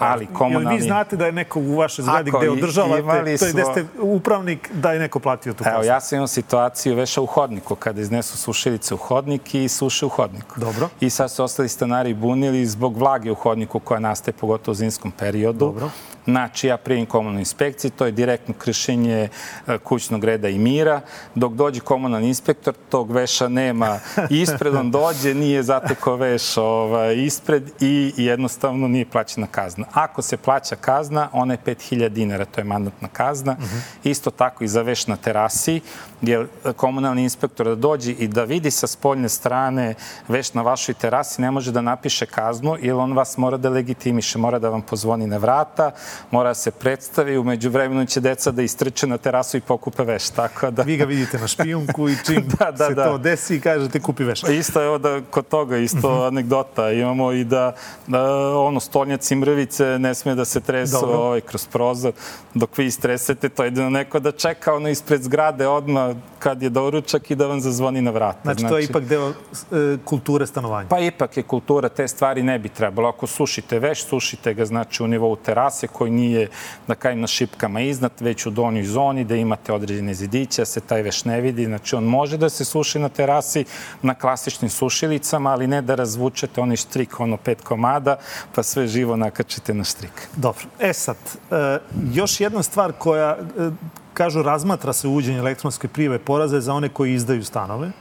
Ali 0.00 0.26
komunalni... 0.26 0.68
Jel 0.68 0.76
vi 0.76 0.82
znate 0.82 1.16
da 1.16 1.26
je 1.26 1.32
neko 1.32 1.60
u 1.60 1.76
vašoj 1.76 2.02
zgradi 2.02 2.30
gde 2.38 2.50
održavate, 2.50 3.36
to 3.38 3.44
je 3.44 3.52
gde 3.52 3.64
ste 3.64 3.84
upravnik, 4.00 4.70
da 4.74 4.92
je 4.92 4.98
neko 4.98 5.18
platio 5.18 5.52
tu 5.52 5.64
Evo, 5.66 5.74
Evo, 5.74 5.84
ja 5.84 6.00
sam 6.00 6.16
imao 6.16 6.26
situaciju 6.26 6.96
veša 6.96 7.20
u 7.20 7.26
hodniku, 7.26 7.74
kada 7.74 8.00
iznesu 8.00 8.36
sušilice 8.36 8.94
u 8.94 8.96
hodnik 8.96 9.54
i 9.54 9.68
suše 9.68 10.06
u 10.06 10.08
hodniku. 10.08 10.60
Dobro. 10.60 10.88
I 11.00 11.10
sad 11.10 11.30
su 11.30 11.44
ostali 11.44 11.68
stanari 11.68 12.14
bunili 12.14 12.66
zbog 12.66 12.96
vlage 12.96 13.30
u 13.30 13.34
hodniku 13.34 13.80
koja 13.80 14.00
nastaje 14.00 14.34
pogotovo 14.34 14.72
u 14.72 14.74
zimskom 14.74 15.10
periodu. 15.10 15.58
Dobro. 15.58 15.90
Znači, 16.24 16.66
ja 16.66 16.76
prijim 16.76 17.06
komunalnoj 17.06 17.40
inspekciji, 17.40 17.90
to 17.90 18.06
je 18.06 18.12
direktno 18.12 18.54
kršenje 18.58 19.28
e, 19.66 19.78
kućnog 19.78 20.24
reda 20.24 20.48
i 20.48 20.58
mira. 20.58 21.00
Dok 21.34 21.52
dođe 21.52 21.80
komunalni 21.80 22.28
inspektor, 22.28 22.74
tog 22.88 23.10
veša 23.10 23.48
nema 23.48 23.98
ispred, 24.30 24.74
on 24.74 24.90
dođe, 24.90 25.34
nije 25.34 25.62
zato 25.62 25.94
ko 26.00 26.16
veš 26.16 26.56
ovaj, 26.56 27.16
ispred 27.16 27.70
i 27.80 28.12
jednostavno 28.16 28.88
nije 28.88 29.04
plaćena 29.04 29.46
kazna. 29.46 29.86
Ako 29.92 30.22
se 30.22 30.36
plaća 30.36 30.76
kazna, 30.76 31.28
ona 31.32 31.54
je 31.54 31.58
5000 31.66 32.08
dinara, 32.08 32.44
to 32.44 32.60
je 32.60 32.64
mandatna 32.64 33.08
kazna. 33.08 33.52
Uh 33.52 33.64
-huh. 33.64 33.80
Isto 34.04 34.30
tako 34.30 34.64
i 34.64 34.68
za 34.68 34.82
veš 34.82 35.06
na 35.06 35.16
terasi, 35.16 35.80
jer 36.22 36.46
komunalni 36.76 37.22
inspektor 37.22 37.66
da 37.66 37.74
dođe 37.74 38.12
i 38.12 38.28
da 38.28 38.44
vidi 38.44 38.70
sa 38.70 38.86
spoljne 38.86 39.28
strane 39.28 39.94
veš 40.28 40.54
na 40.54 40.62
vašoj 40.62 40.94
terasi, 40.94 41.42
ne 41.42 41.50
može 41.50 41.72
da 41.72 41.80
napiše 41.80 42.26
kaznu, 42.26 42.76
jer 42.80 42.94
on 42.94 43.12
vas 43.12 43.36
mora 43.36 43.56
da 43.56 43.68
legitimiše, 43.68 44.38
mora 44.38 44.58
da 44.58 44.68
vam 44.68 44.82
pozvoni 44.82 45.26
na 45.26 45.36
vrata, 45.36 45.90
mora 46.30 46.50
da 46.50 46.54
se 46.54 46.70
predstavi, 46.70 47.38
umeđu 47.38 47.70
vremenu 47.70 48.06
će 48.06 48.20
deca 48.20 48.50
da 48.50 48.62
istrče 48.62 49.06
na 49.06 49.18
terasu 49.18 49.56
i 49.56 49.60
pokupe 49.60 50.04
veš. 50.04 50.30
Tako 50.30 50.70
da... 50.70 50.82
Vi 50.82 50.96
ga 50.96 51.04
vidite 51.04 51.38
na 51.38 51.48
špijunku 51.48 52.08
i 52.08 52.16
čim 52.26 52.48
da, 52.58 52.70
da, 52.70 52.86
se 52.86 52.94
da. 52.94 53.04
to 53.04 53.18
desi 53.18 53.56
i 53.56 53.60
kažete 53.60 54.00
kupi 54.00 54.24
veš. 54.24 54.42
Isto 54.42 54.80
je 54.80 54.98
da 54.98 55.20
kod 55.30 55.48
toga, 55.48 55.76
isto 55.76 56.08
-huh. 56.08 56.26
anegdota. 56.26 56.90
Imamo 56.90 57.32
i 57.32 57.44
da, 57.44 57.74
da 58.06 58.22
ono, 58.58 58.80
stolnjaci 58.80 59.36
mrvice 59.36 59.98
ne 59.98 60.14
sme 60.14 60.34
da 60.34 60.44
se 60.44 60.60
tresu 60.60 61.10
ovaj, 61.10 61.40
kroz 61.40 61.66
prozor. 61.66 62.12
Dok 62.54 62.78
vi 62.78 62.86
istresete, 62.86 63.48
to 63.48 63.64
je 63.64 63.70
neko 63.70 64.20
da 64.20 64.32
čeka 64.32 64.74
ono 64.74 64.88
ispred 64.88 65.22
zgrade 65.22 65.68
odmah 65.68 66.09
kad 66.38 66.62
je 66.62 66.70
doručak 66.70 67.30
i 67.30 67.34
da 67.34 67.46
vam 67.46 67.60
zazvoni 67.60 68.02
na 68.02 68.10
vrata. 68.10 68.40
Znači, 68.42 68.60
znači 68.60 68.70
to 68.72 68.78
je 68.78 68.82
znači- 68.82 68.92
ipak 68.92 69.08
deo 69.08 69.28
e, 69.28 69.98
kulture 70.04 70.46
stanovanja. 70.46 70.88
Pa 70.88 70.98
ipak 70.98 71.36
je 71.36 71.42
kultura, 71.42 71.88
te 71.88 72.08
stvari 72.08 72.42
ne 72.42 72.58
bi 72.58 72.68
trebalo. 72.68 73.08
Ako 73.08 73.26
sušite 73.26 73.78
veš, 73.78 74.04
sušite 74.04 74.54
ga 74.54 74.64
znači 74.64 75.02
u 75.02 75.06
nivou 75.06 75.36
terase 75.36 75.86
koji 75.86 76.10
nije 76.10 76.48
da 76.88 76.94
kajem 76.94 77.20
na 77.20 77.26
šipkama 77.26 77.80
iznad, 77.80 78.12
već 78.20 78.46
u 78.46 78.50
donjoj 78.50 78.84
zoni 78.84 79.24
da 79.24 79.36
imate 79.36 79.72
određene 79.72 80.14
zidiće, 80.14 80.64
se 80.64 80.80
taj 80.80 81.02
veš 81.02 81.24
ne 81.24 81.40
vidi. 81.40 81.64
Znači 81.64 81.96
on 81.96 82.04
može 82.04 82.36
da 82.36 82.48
se 82.48 82.64
suši 82.64 82.98
na 82.98 83.08
terasi 83.08 83.64
na 84.02 84.14
klasičnim 84.14 84.70
sušilicama, 84.70 85.50
ali 85.50 85.66
ne 85.66 85.82
da 85.82 85.94
razvučete 85.94 86.60
onaj 86.60 86.76
štrik, 86.76 87.20
ono 87.20 87.36
pet 87.36 87.60
komada, 87.60 88.16
pa 88.54 88.62
sve 88.62 88.86
živo 88.86 89.16
nakačite 89.16 89.74
na 89.74 89.84
štrik. 89.84 90.28
Dobro. 90.36 90.64
E 90.78 90.92
sad, 90.92 91.16
e, 91.50 91.78
još 92.12 92.40
jedna 92.40 92.62
stvar 92.62 92.92
koja 92.92 93.36
e, 93.58 93.70
kažu 94.20 94.42
razmatra 94.42 94.92
se 94.92 95.08
uvođenje 95.08 95.38
elektronske 95.38 95.88
prijeve 95.88 96.18
poraze 96.18 96.60
za 96.60 96.74
one 96.74 96.88
koji 96.88 97.14
izdaju 97.14 97.44
stanove. 97.44 97.88
E, 97.88 97.92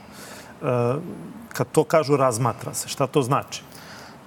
kad 1.52 1.66
to 1.72 1.84
kažu 1.84 2.16
razmatra 2.16 2.74
se, 2.74 2.88
šta 2.88 3.06
to 3.06 3.22
znači? 3.22 3.62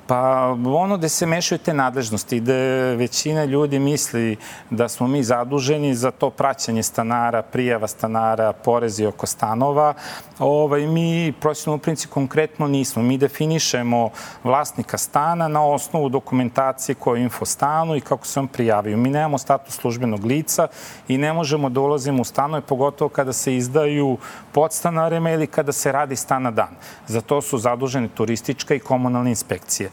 Pa 0.07 0.55
ono 0.65 0.97
gde 0.97 1.09
se 1.09 1.25
mešaju 1.25 1.59
te 1.59 1.73
nadležnosti, 1.73 2.39
gde 2.39 2.95
većina 2.95 3.45
ljudi 3.45 3.79
misli 3.79 4.37
da 4.69 4.89
smo 4.89 5.07
mi 5.07 5.23
zaduženi 5.23 5.95
za 5.95 6.11
to 6.11 6.29
praćanje 6.29 6.83
stanara, 6.83 7.41
prijava 7.41 7.87
stanara, 7.87 8.53
porezi 8.53 9.05
oko 9.05 9.25
stanova, 9.25 9.93
ovaj, 10.39 10.87
mi 10.87 11.33
profesionalno 11.39 11.81
princip 11.81 12.11
konkretno 12.11 12.67
nismo. 12.67 13.03
Mi 13.03 13.17
definišemo 13.17 14.09
vlasnika 14.43 14.97
stana 14.97 15.47
na 15.47 15.65
osnovu 15.65 16.09
dokumentacije 16.09 16.95
koja 16.95 17.17
je 17.17 17.23
info 17.23 17.45
stanu 17.45 17.95
i 17.95 18.01
kako 18.01 18.27
se 18.27 18.39
on 18.39 18.47
prijavio. 18.47 18.97
Mi 18.97 19.09
nemamo 19.09 19.37
status 19.37 19.75
službenog 19.75 20.25
lica 20.25 20.67
i 21.07 21.17
ne 21.17 21.33
možemo 21.33 21.69
da 21.69 21.81
ulazimo 21.81 22.21
u 22.21 22.25
stanove, 22.25 22.61
pogotovo 22.61 23.09
kada 23.09 23.33
se 23.33 23.55
izdaju 23.55 24.17
podstanarima 24.51 25.31
ili 25.31 25.47
kada 25.47 25.71
se 25.71 25.91
radi 25.91 26.15
stan 26.15 26.43
na 26.43 26.51
dan. 26.51 26.75
Za 27.07 27.21
to 27.21 27.41
su 27.41 27.57
zadužene 27.57 28.07
turistička 28.07 28.75
i 28.75 28.79
komunalne 28.79 29.29
inspekcije. 29.29 29.92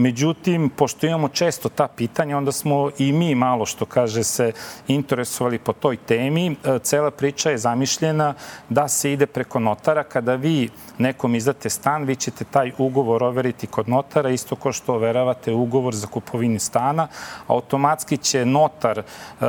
Međutim, 0.00 0.70
pošto 0.76 1.06
imamo 1.06 1.28
često 1.28 1.68
ta 1.68 1.88
pitanja, 1.88 2.36
onda 2.36 2.52
smo 2.52 2.90
i 2.98 3.12
mi 3.12 3.34
malo, 3.34 3.66
što 3.66 3.84
kaže 3.84 4.24
se, 4.24 4.52
interesovali 4.88 5.58
po 5.58 5.72
toj 5.72 5.96
temi. 5.96 6.50
E, 6.50 6.78
cela 6.82 7.10
priča 7.10 7.50
je 7.50 7.58
zamišljena 7.58 8.34
da 8.68 8.88
se 8.88 9.12
ide 9.12 9.26
preko 9.26 9.58
notara. 9.58 10.02
Kada 10.02 10.34
vi 10.34 10.70
nekom 10.98 11.34
izdate 11.34 11.70
stan, 11.70 12.04
vi 12.04 12.16
ćete 12.16 12.44
taj 12.44 12.72
ugovor 12.78 13.24
overiti 13.24 13.66
kod 13.66 13.88
notara, 13.88 14.30
isto 14.30 14.56
kao 14.56 14.72
što 14.72 14.94
overavate 14.94 15.52
ugovor 15.52 15.94
za 15.94 16.06
kupovinu 16.06 16.58
stana. 16.58 17.08
Automatski 17.46 18.16
će 18.16 18.44
notar 18.44 18.98
e, 18.98 19.04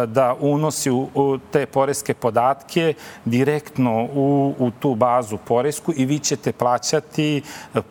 da 0.06 0.36
unosi 0.40 0.92
u 0.92 1.38
te 1.52 1.66
poreske 1.66 2.14
podatke 2.14 2.94
direktno 3.26 4.04
u, 4.04 4.56
u 4.60 4.72
tu 4.72 4.96
bazu 4.96 5.38
poresku 5.38 5.94
i 5.96 6.06
vi 6.06 6.20
ćete 6.20 6.52
plaćati 6.52 7.42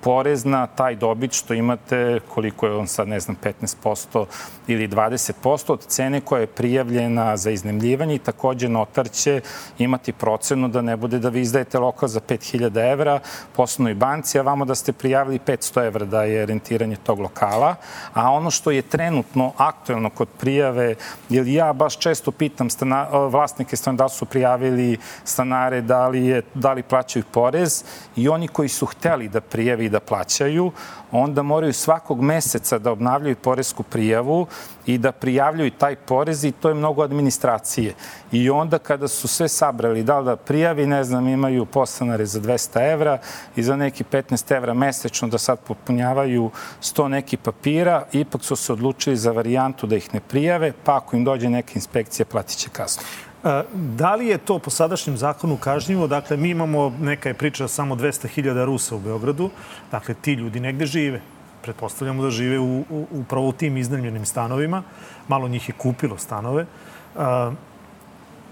porez 0.01 0.45
na 0.45 0.67
taj 0.67 0.97
dobit 0.97 1.33
što 1.33 1.55
imate 1.55 2.21
koliko 2.35 2.50
je 2.63 2.73
on 2.77 2.87
sad, 2.87 3.09
ne 3.09 3.21
znam, 3.21 3.37
15% 3.43 4.25
ili 4.67 4.89
20% 4.89 5.73
od 5.73 5.87
cene 5.87 6.21
koja 6.21 6.41
je 6.41 6.47
prijavljena 6.47 7.37
za 7.37 7.51
iznemljivanje 7.51 8.15
i 8.15 8.19
takođe 8.19 8.69
notar 8.69 9.09
će 9.11 9.41
imati 9.79 10.13
procenu 10.13 10.69
da 10.69 10.83
ne 10.83 10.97
bude 10.97 11.19
da 11.19 11.29
vi 11.29 11.41
izdajete 11.41 11.79
lokal 11.79 12.09
za 12.09 12.21
5000 12.21 12.93
evra 12.93 13.21
poslovnoj 13.57 13.95
banci, 13.95 14.39
a 14.39 14.43
vamo 14.43 14.65
da 14.65 14.75
ste 14.75 14.93
prijavili 14.93 15.39
500 15.39 15.87
evra 15.87 16.05
da 16.05 16.23
je 16.23 16.47
rentiranje 16.47 16.97
tog 16.97 17.21
lokala. 17.21 17.75
A 18.15 18.31
ono 18.31 18.51
što 18.51 18.71
je 18.71 18.83
trenutno 18.83 19.53
aktuelno 19.57 20.11
kod 20.11 20.29
prijave, 20.39 20.95
jer 21.29 21.47
ja 21.47 21.73
baš 21.73 21.99
često 21.99 22.31
pitam 22.31 22.71
stana, 22.71 23.09
vlasnike 23.11 23.77
stana 23.77 23.97
da 23.97 24.09
su 24.09 24.25
prijavili 24.27 24.99
stanare, 25.25 25.81
da 25.81 26.09
li, 26.09 26.27
je, 26.27 26.43
da 26.55 26.73
li 26.73 26.83
plaćaju 26.83 27.25
porez 27.33 27.85
i 28.17 28.29
oni 28.29 28.49
koji 28.49 28.69
su 28.69 28.87
hteli 28.87 29.29
da 29.29 29.41
prijavi 29.41 29.85
i 29.85 29.89
da 29.89 30.01
plaćaju, 30.01 30.73
onda 31.13 31.43
moraju 31.43 31.73
svakog 31.73 32.21
meseca 32.21 32.79
da 32.79 32.93
obnavljaju 32.93 33.37
poresku 33.37 33.83
prijavu 33.83 34.47
i 34.95 34.99
da 34.99 35.13
prijavljuju 35.13 35.71
taj 35.71 35.97
porez 35.97 36.45
i 36.45 36.53
to 36.53 36.69
je 36.69 36.75
mnogo 36.75 37.03
administracije. 37.03 37.95
I 38.33 38.51
onda 38.51 38.79
kada 38.79 39.09
su 39.09 39.29
sve 39.29 39.49
sabrali, 39.49 40.03
da 40.03 40.19
li 40.19 40.25
da 40.25 40.37
prijavi, 40.37 40.87
ne 40.87 41.05
znam, 41.05 41.29
imaju 41.29 41.67
postanare 41.67 42.27
za 42.27 42.41
200 42.41 42.93
evra 42.93 43.19
i 43.57 43.63
za 43.63 43.77
neki 43.77 44.05
15 44.05 44.57
evra 44.57 44.75
mesečno 44.75 45.29
da 45.29 45.39
sad 45.39 45.59
popunjavaju 45.59 46.51
100 46.83 47.09
neki 47.09 47.37
papira, 47.37 48.05
ipak 48.13 48.45
su 48.45 48.57
se 48.57 48.73
odlučili 48.73 49.17
za 49.17 49.33
varijantu 49.33 49.87
da 49.87 49.97
ih 49.97 50.15
ne 50.15 50.21
prijave, 50.21 50.73
pa 50.85 50.97
ako 50.97 51.17
im 51.17 51.25
dođe 51.25 51.51
neka 51.51 51.73
inspekcija, 51.75 52.27
platit 52.27 52.59
će 52.59 52.69
kaznu. 52.69 53.03
E, 53.45 53.63
da 53.75 54.15
li 54.15 54.27
je 54.27 54.39
to 54.39 54.59
po 54.59 54.71
sadašnjem 54.71 55.17
zakonu 55.17 55.57
kažnjivo? 55.57 56.07
Dakle, 56.07 56.37
mi 56.37 56.51
imamo, 56.51 56.93
neka 57.01 57.29
je 57.29 57.35
priča, 57.35 57.69
samo 57.69 57.95
200.000 57.95 58.65
Rusa 58.65 58.97
u 58.97 58.99
Beogradu. 58.99 59.51
Dakle, 59.91 60.15
ti 60.15 60.33
ljudi 60.33 60.61
negde 60.61 60.87
žive. 60.87 61.21
Pretpostavljamo 61.63 62.23
da 62.23 62.31
žive 62.31 62.59
u, 62.59 62.85
u, 62.91 63.07
upravo 63.11 63.49
u 63.49 63.53
tim 63.53 63.77
iznajmljenim 63.77 64.25
stanovima. 64.27 64.83
Malo 65.29 65.49
njih 65.49 65.69
je 65.69 65.75
kupilo 65.79 66.19
stanove. 66.19 66.67
Uh, 67.15 67.23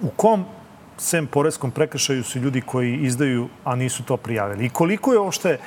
u 0.02 0.10
kom 0.16 0.44
sem 0.98 1.26
poreskom 1.26 1.70
prekršaju 1.70 2.24
su 2.24 2.38
ljudi 2.38 2.60
koji 2.60 2.96
izdaju, 2.96 3.48
a 3.64 3.76
nisu 3.76 4.02
to 4.02 4.16
prijavili. 4.16 4.66
I 4.66 4.70
koliko 4.70 5.12
je 5.12 5.18
ošte, 5.18 5.58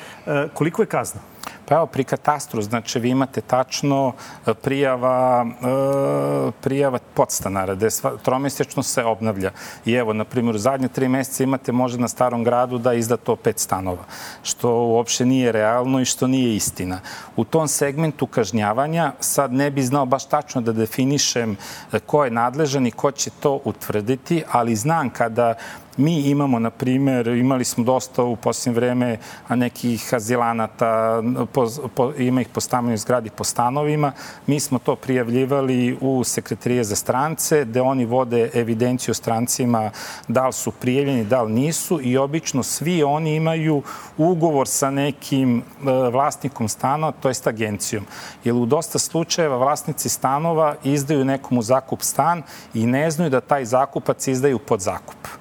koliko 0.53 0.81
je 0.81 0.85
kazna? 0.85 1.21
Pa 1.65 1.75
evo, 1.75 1.85
pri 1.85 2.03
katastru, 2.03 2.61
znači 2.61 2.99
vi 2.99 3.09
imate 3.09 3.41
tačno 3.41 4.13
e, 4.47 4.53
prijava, 4.53 5.45
e, 5.45 6.51
prijava 6.61 6.99
podstanara, 7.13 7.75
gde 7.75 7.87
tromesečno 8.23 8.83
se 8.83 9.03
obnavlja. 9.03 9.51
I 9.85 9.93
evo, 9.93 10.13
na 10.13 10.23
primjer, 10.23 10.55
u 10.55 10.59
zadnje 10.59 10.87
tri 10.87 11.07
meseca 11.07 11.43
imate 11.43 11.71
možda 11.71 12.01
na 12.01 12.07
starom 12.07 12.43
gradu 12.43 12.77
da 12.77 12.93
izda 12.93 13.17
to 13.17 13.35
pet 13.35 13.59
stanova, 13.59 14.03
što 14.43 14.71
uopšte 14.71 15.25
nije 15.25 15.51
realno 15.51 16.01
i 16.01 16.05
što 16.05 16.27
nije 16.27 16.55
istina. 16.55 16.99
U 17.35 17.43
tom 17.43 17.67
segmentu 17.67 18.27
kažnjavanja 18.27 19.11
sad 19.19 19.53
ne 19.53 19.71
bi 19.71 19.83
znao 19.83 20.05
baš 20.05 20.25
tačno 20.25 20.61
da 20.61 20.73
definišem 20.73 21.57
ko 22.05 22.25
je 22.25 22.31
nadležan 22.31 22.87
i 22.87 22.91
ko 22.91 23.11
će 23.11 23.29
to 23.39 23.59
utvrditi, 23.65 24.43
ali 24.51 24.75
znam 24.75 25.09
kada 25.09 25.53
Mi 25.97 26.19
imamo, 26.19 26.59
na 26.59 26.69
primer, 26.69 27.27
imali 27.27 27.65
smo 27.65 27.83
dosta 27.83 28.23
u 28.23 28.35
posljednje 28.35 28.75
vreme 28.75 29.17
nekih 29.49 30.13
azilanata, 30.13 31.23
po, 31.53 31.67
po, 31.95 32.13
ima 32.17 32.41
ih 32.41 32.47
po 32.47 32.61
stambenoj 32.61 32.97
zgradi 32.97 33.29
po 33.29 33.43
stanovima. 33.43 34.11
Mi 34.47 34.59
smo 34.59 34.79
to 34.79 34.95
prijavljivali 34.95 35.97
u 36.01 36.23
Sekretarije 36.23 36.83
za 36.83 36.95
strance, 36.95 37.65
gde 37.65 37.81
oni 37.81 38.05
vode 38.05 38.49
evidenciju 38.53 39.13
strancima 39.13 39.91
da 40.27 40.47
li 40.47 40.53
su 40.53 40.71
prijavljeni, 40.71 41.25
da 41.25 41.41
li 41.41 41.53
nisu 41.53 41.99
i 42.01 42.17
obično 42.17 42.63
svi 42.63 43.03
oni 43.03 43.35
imaju 43.35 43.83
ugovor 44.17 44.67
sa 44.67 44.91
nekim 44.91 45.57
e, 45.57 45.63
vlasnikom 46.11 46.67
stana, 46.67 47.11
to 47.11 47.27
jest 47.27 47.47
agencijom. 47.47 48.05
Jer 48.43 48.55
u 48.55 48.65
dosta 48.65 48.99
slučajeva 48.99 49.57
vlasnici 49.57 50.09
stanova 50.09 50.75
izdaju 50.83 51.25
nekomu 51.25 51.61
zakup 51.61 52.01
stan 52.01 52.43
i 52.73 52.85
ne 52.85 53.11
znaju 53.11 53.29
da 53.29 53.41
taj 53.41 53.65
zakupac 53.65 54.27
izdaju 54.27 54.59
pod 54.59 54.79
zakup. 54.79 55.40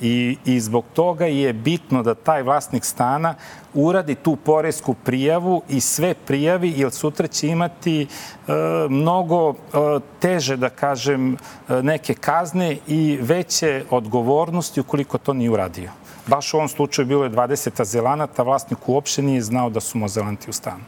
I, 0.00 0.36
I 0.44 0.60
zbog 0.60 0.84
toga 0.92 1.26
je 1.26 1.52
bitno 1.52 2.02
da 2.02 2.14
taj 2.14 2.42
vlasnik 2.42 2.84
stana 2.84 3.34
uradi 3.74 4.14
tu 4.14 4.36
poresku 4.36 4.94
prijavu 4.94 5.62
i 5.68 5.80
sve 5.80 6.14
prijavi, 6.14 6.72
jer 6.76 6.90
sutra 6.90 7.26
će 7.26 7.48
imati 7.48 8.02
e, 8.02 8.06
mnogo 8.88 9.50
e, 9.50 9.54
teže, 10.20 10.56
da 10.56 10.68
kažem, 10.68 11.34
e, 11.34 11.82
neke 11.82 12.14
kazne 12.14 12.76
i 12.86 13.18
veće 13.20 13.84
odgovornosti 13.90 14.80
ukoliko 14.80 15.18
to 15.18 15.32
nije 15.32 15.50
uradio. 15.50 15.90
Baš 16.26 16.54
u 16.54 16.56
ovom 16.56 16.68
slučaju 16.68 17.06
bilo 17.06 17.24
je 17.24 17.30
20 17.30 17.80
azelanata, 17.80 18.42
vlasnik 18.42 18.88
uopšte 18.88 19.22
nije 19.22 19.42
znao 19.42 19.70
da 19.70 19.80
su 19.80 19.98
mu 19.98 20.04
azelanti 20.04 20.50
u 20.50 20.52
stanu. 20.52 20.84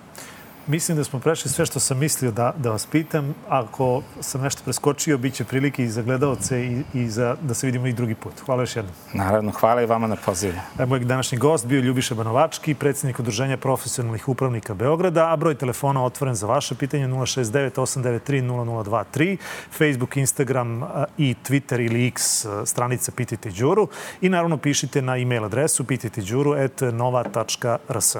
Mislim 0.66 0.96
da 0.96 1.04
smo 1.04 1.18
prešli 1.18 1.50
sve 1.50 1.66
što 1.66 1.80
sam 1.80 1.98
mislio 1.98 2.30
da, 2.30 2.54
da 2.56 2.70
vas 2.70 2.86
pitam. 2.86 3.34
Ako 3.48 4.02
sam 4.20 4.40
nešto 4.40 4.62
preskočio, 4.64 5.18
bit 5.18 5.34
će 5.34 5.44
prilike 5.44 5.84
i 5.84 5.88
za 5.88 6.02
gledalce 6.02 6.64
i, 6.64 6.82
i 6.94 7.08
za, 7.08 7.36
da 7.40 7.54
se 7.54 7.66
vidimo 7.66 7.86
i 7.86 7.92
drugi 7.92 8.14
put. 8.14 8.32
Hvala 8.46 8.62
još 8.62 8.76
jednom. 8.76 8.94
Naravno, 9.14 9.52
hvala 9.52 9.82
i 9.82 9.86
vama 9.86 10.06
na 10.06 10.16
pozivu. 10.16 10.54
E, 10.78 10.86
moj 10.86 11.00
današnji 11.00 11.38
gost 11.38 11.66
bio 11.66 11.80
Ljubiša 11.80 12.14
Banovački, 12.14 12.74
predsednik 12.74 13.18
Udruženja 13.18 13.56
profesionalnih 13.56 14.28
upravnika 14.28 14.74
Beograda, 14.74 15.32
a 15.32 15.36
broj 15.36 15.54
telefona 15.54 16.04
otvoren 16.04 16.34
za 16.34 16.46
vaše 16.46 16.74
pitanje 16.74 17.08
069 17.08 17.70
893 17.70 18.42
0023, 18.42 19.36
Facebook, 19.78 20.16
Instagram 20.16 20.82
i 21.18 21.34
Twitter 21.48 21.86
ili 21.86 22.06
X 22.06 22.46
stranica 22.64 23.12
Pitajte 23.16 23.50
Đuru 23.50 23.88
i 24.20 24.28
naravno 24.28 24.56
pišite 24.56 25.02
na 25.02 25.18
e-mail 25.18 25.44
adresu 25.44 25.84
pitajteđuru.nova.rs. 25.84 28.16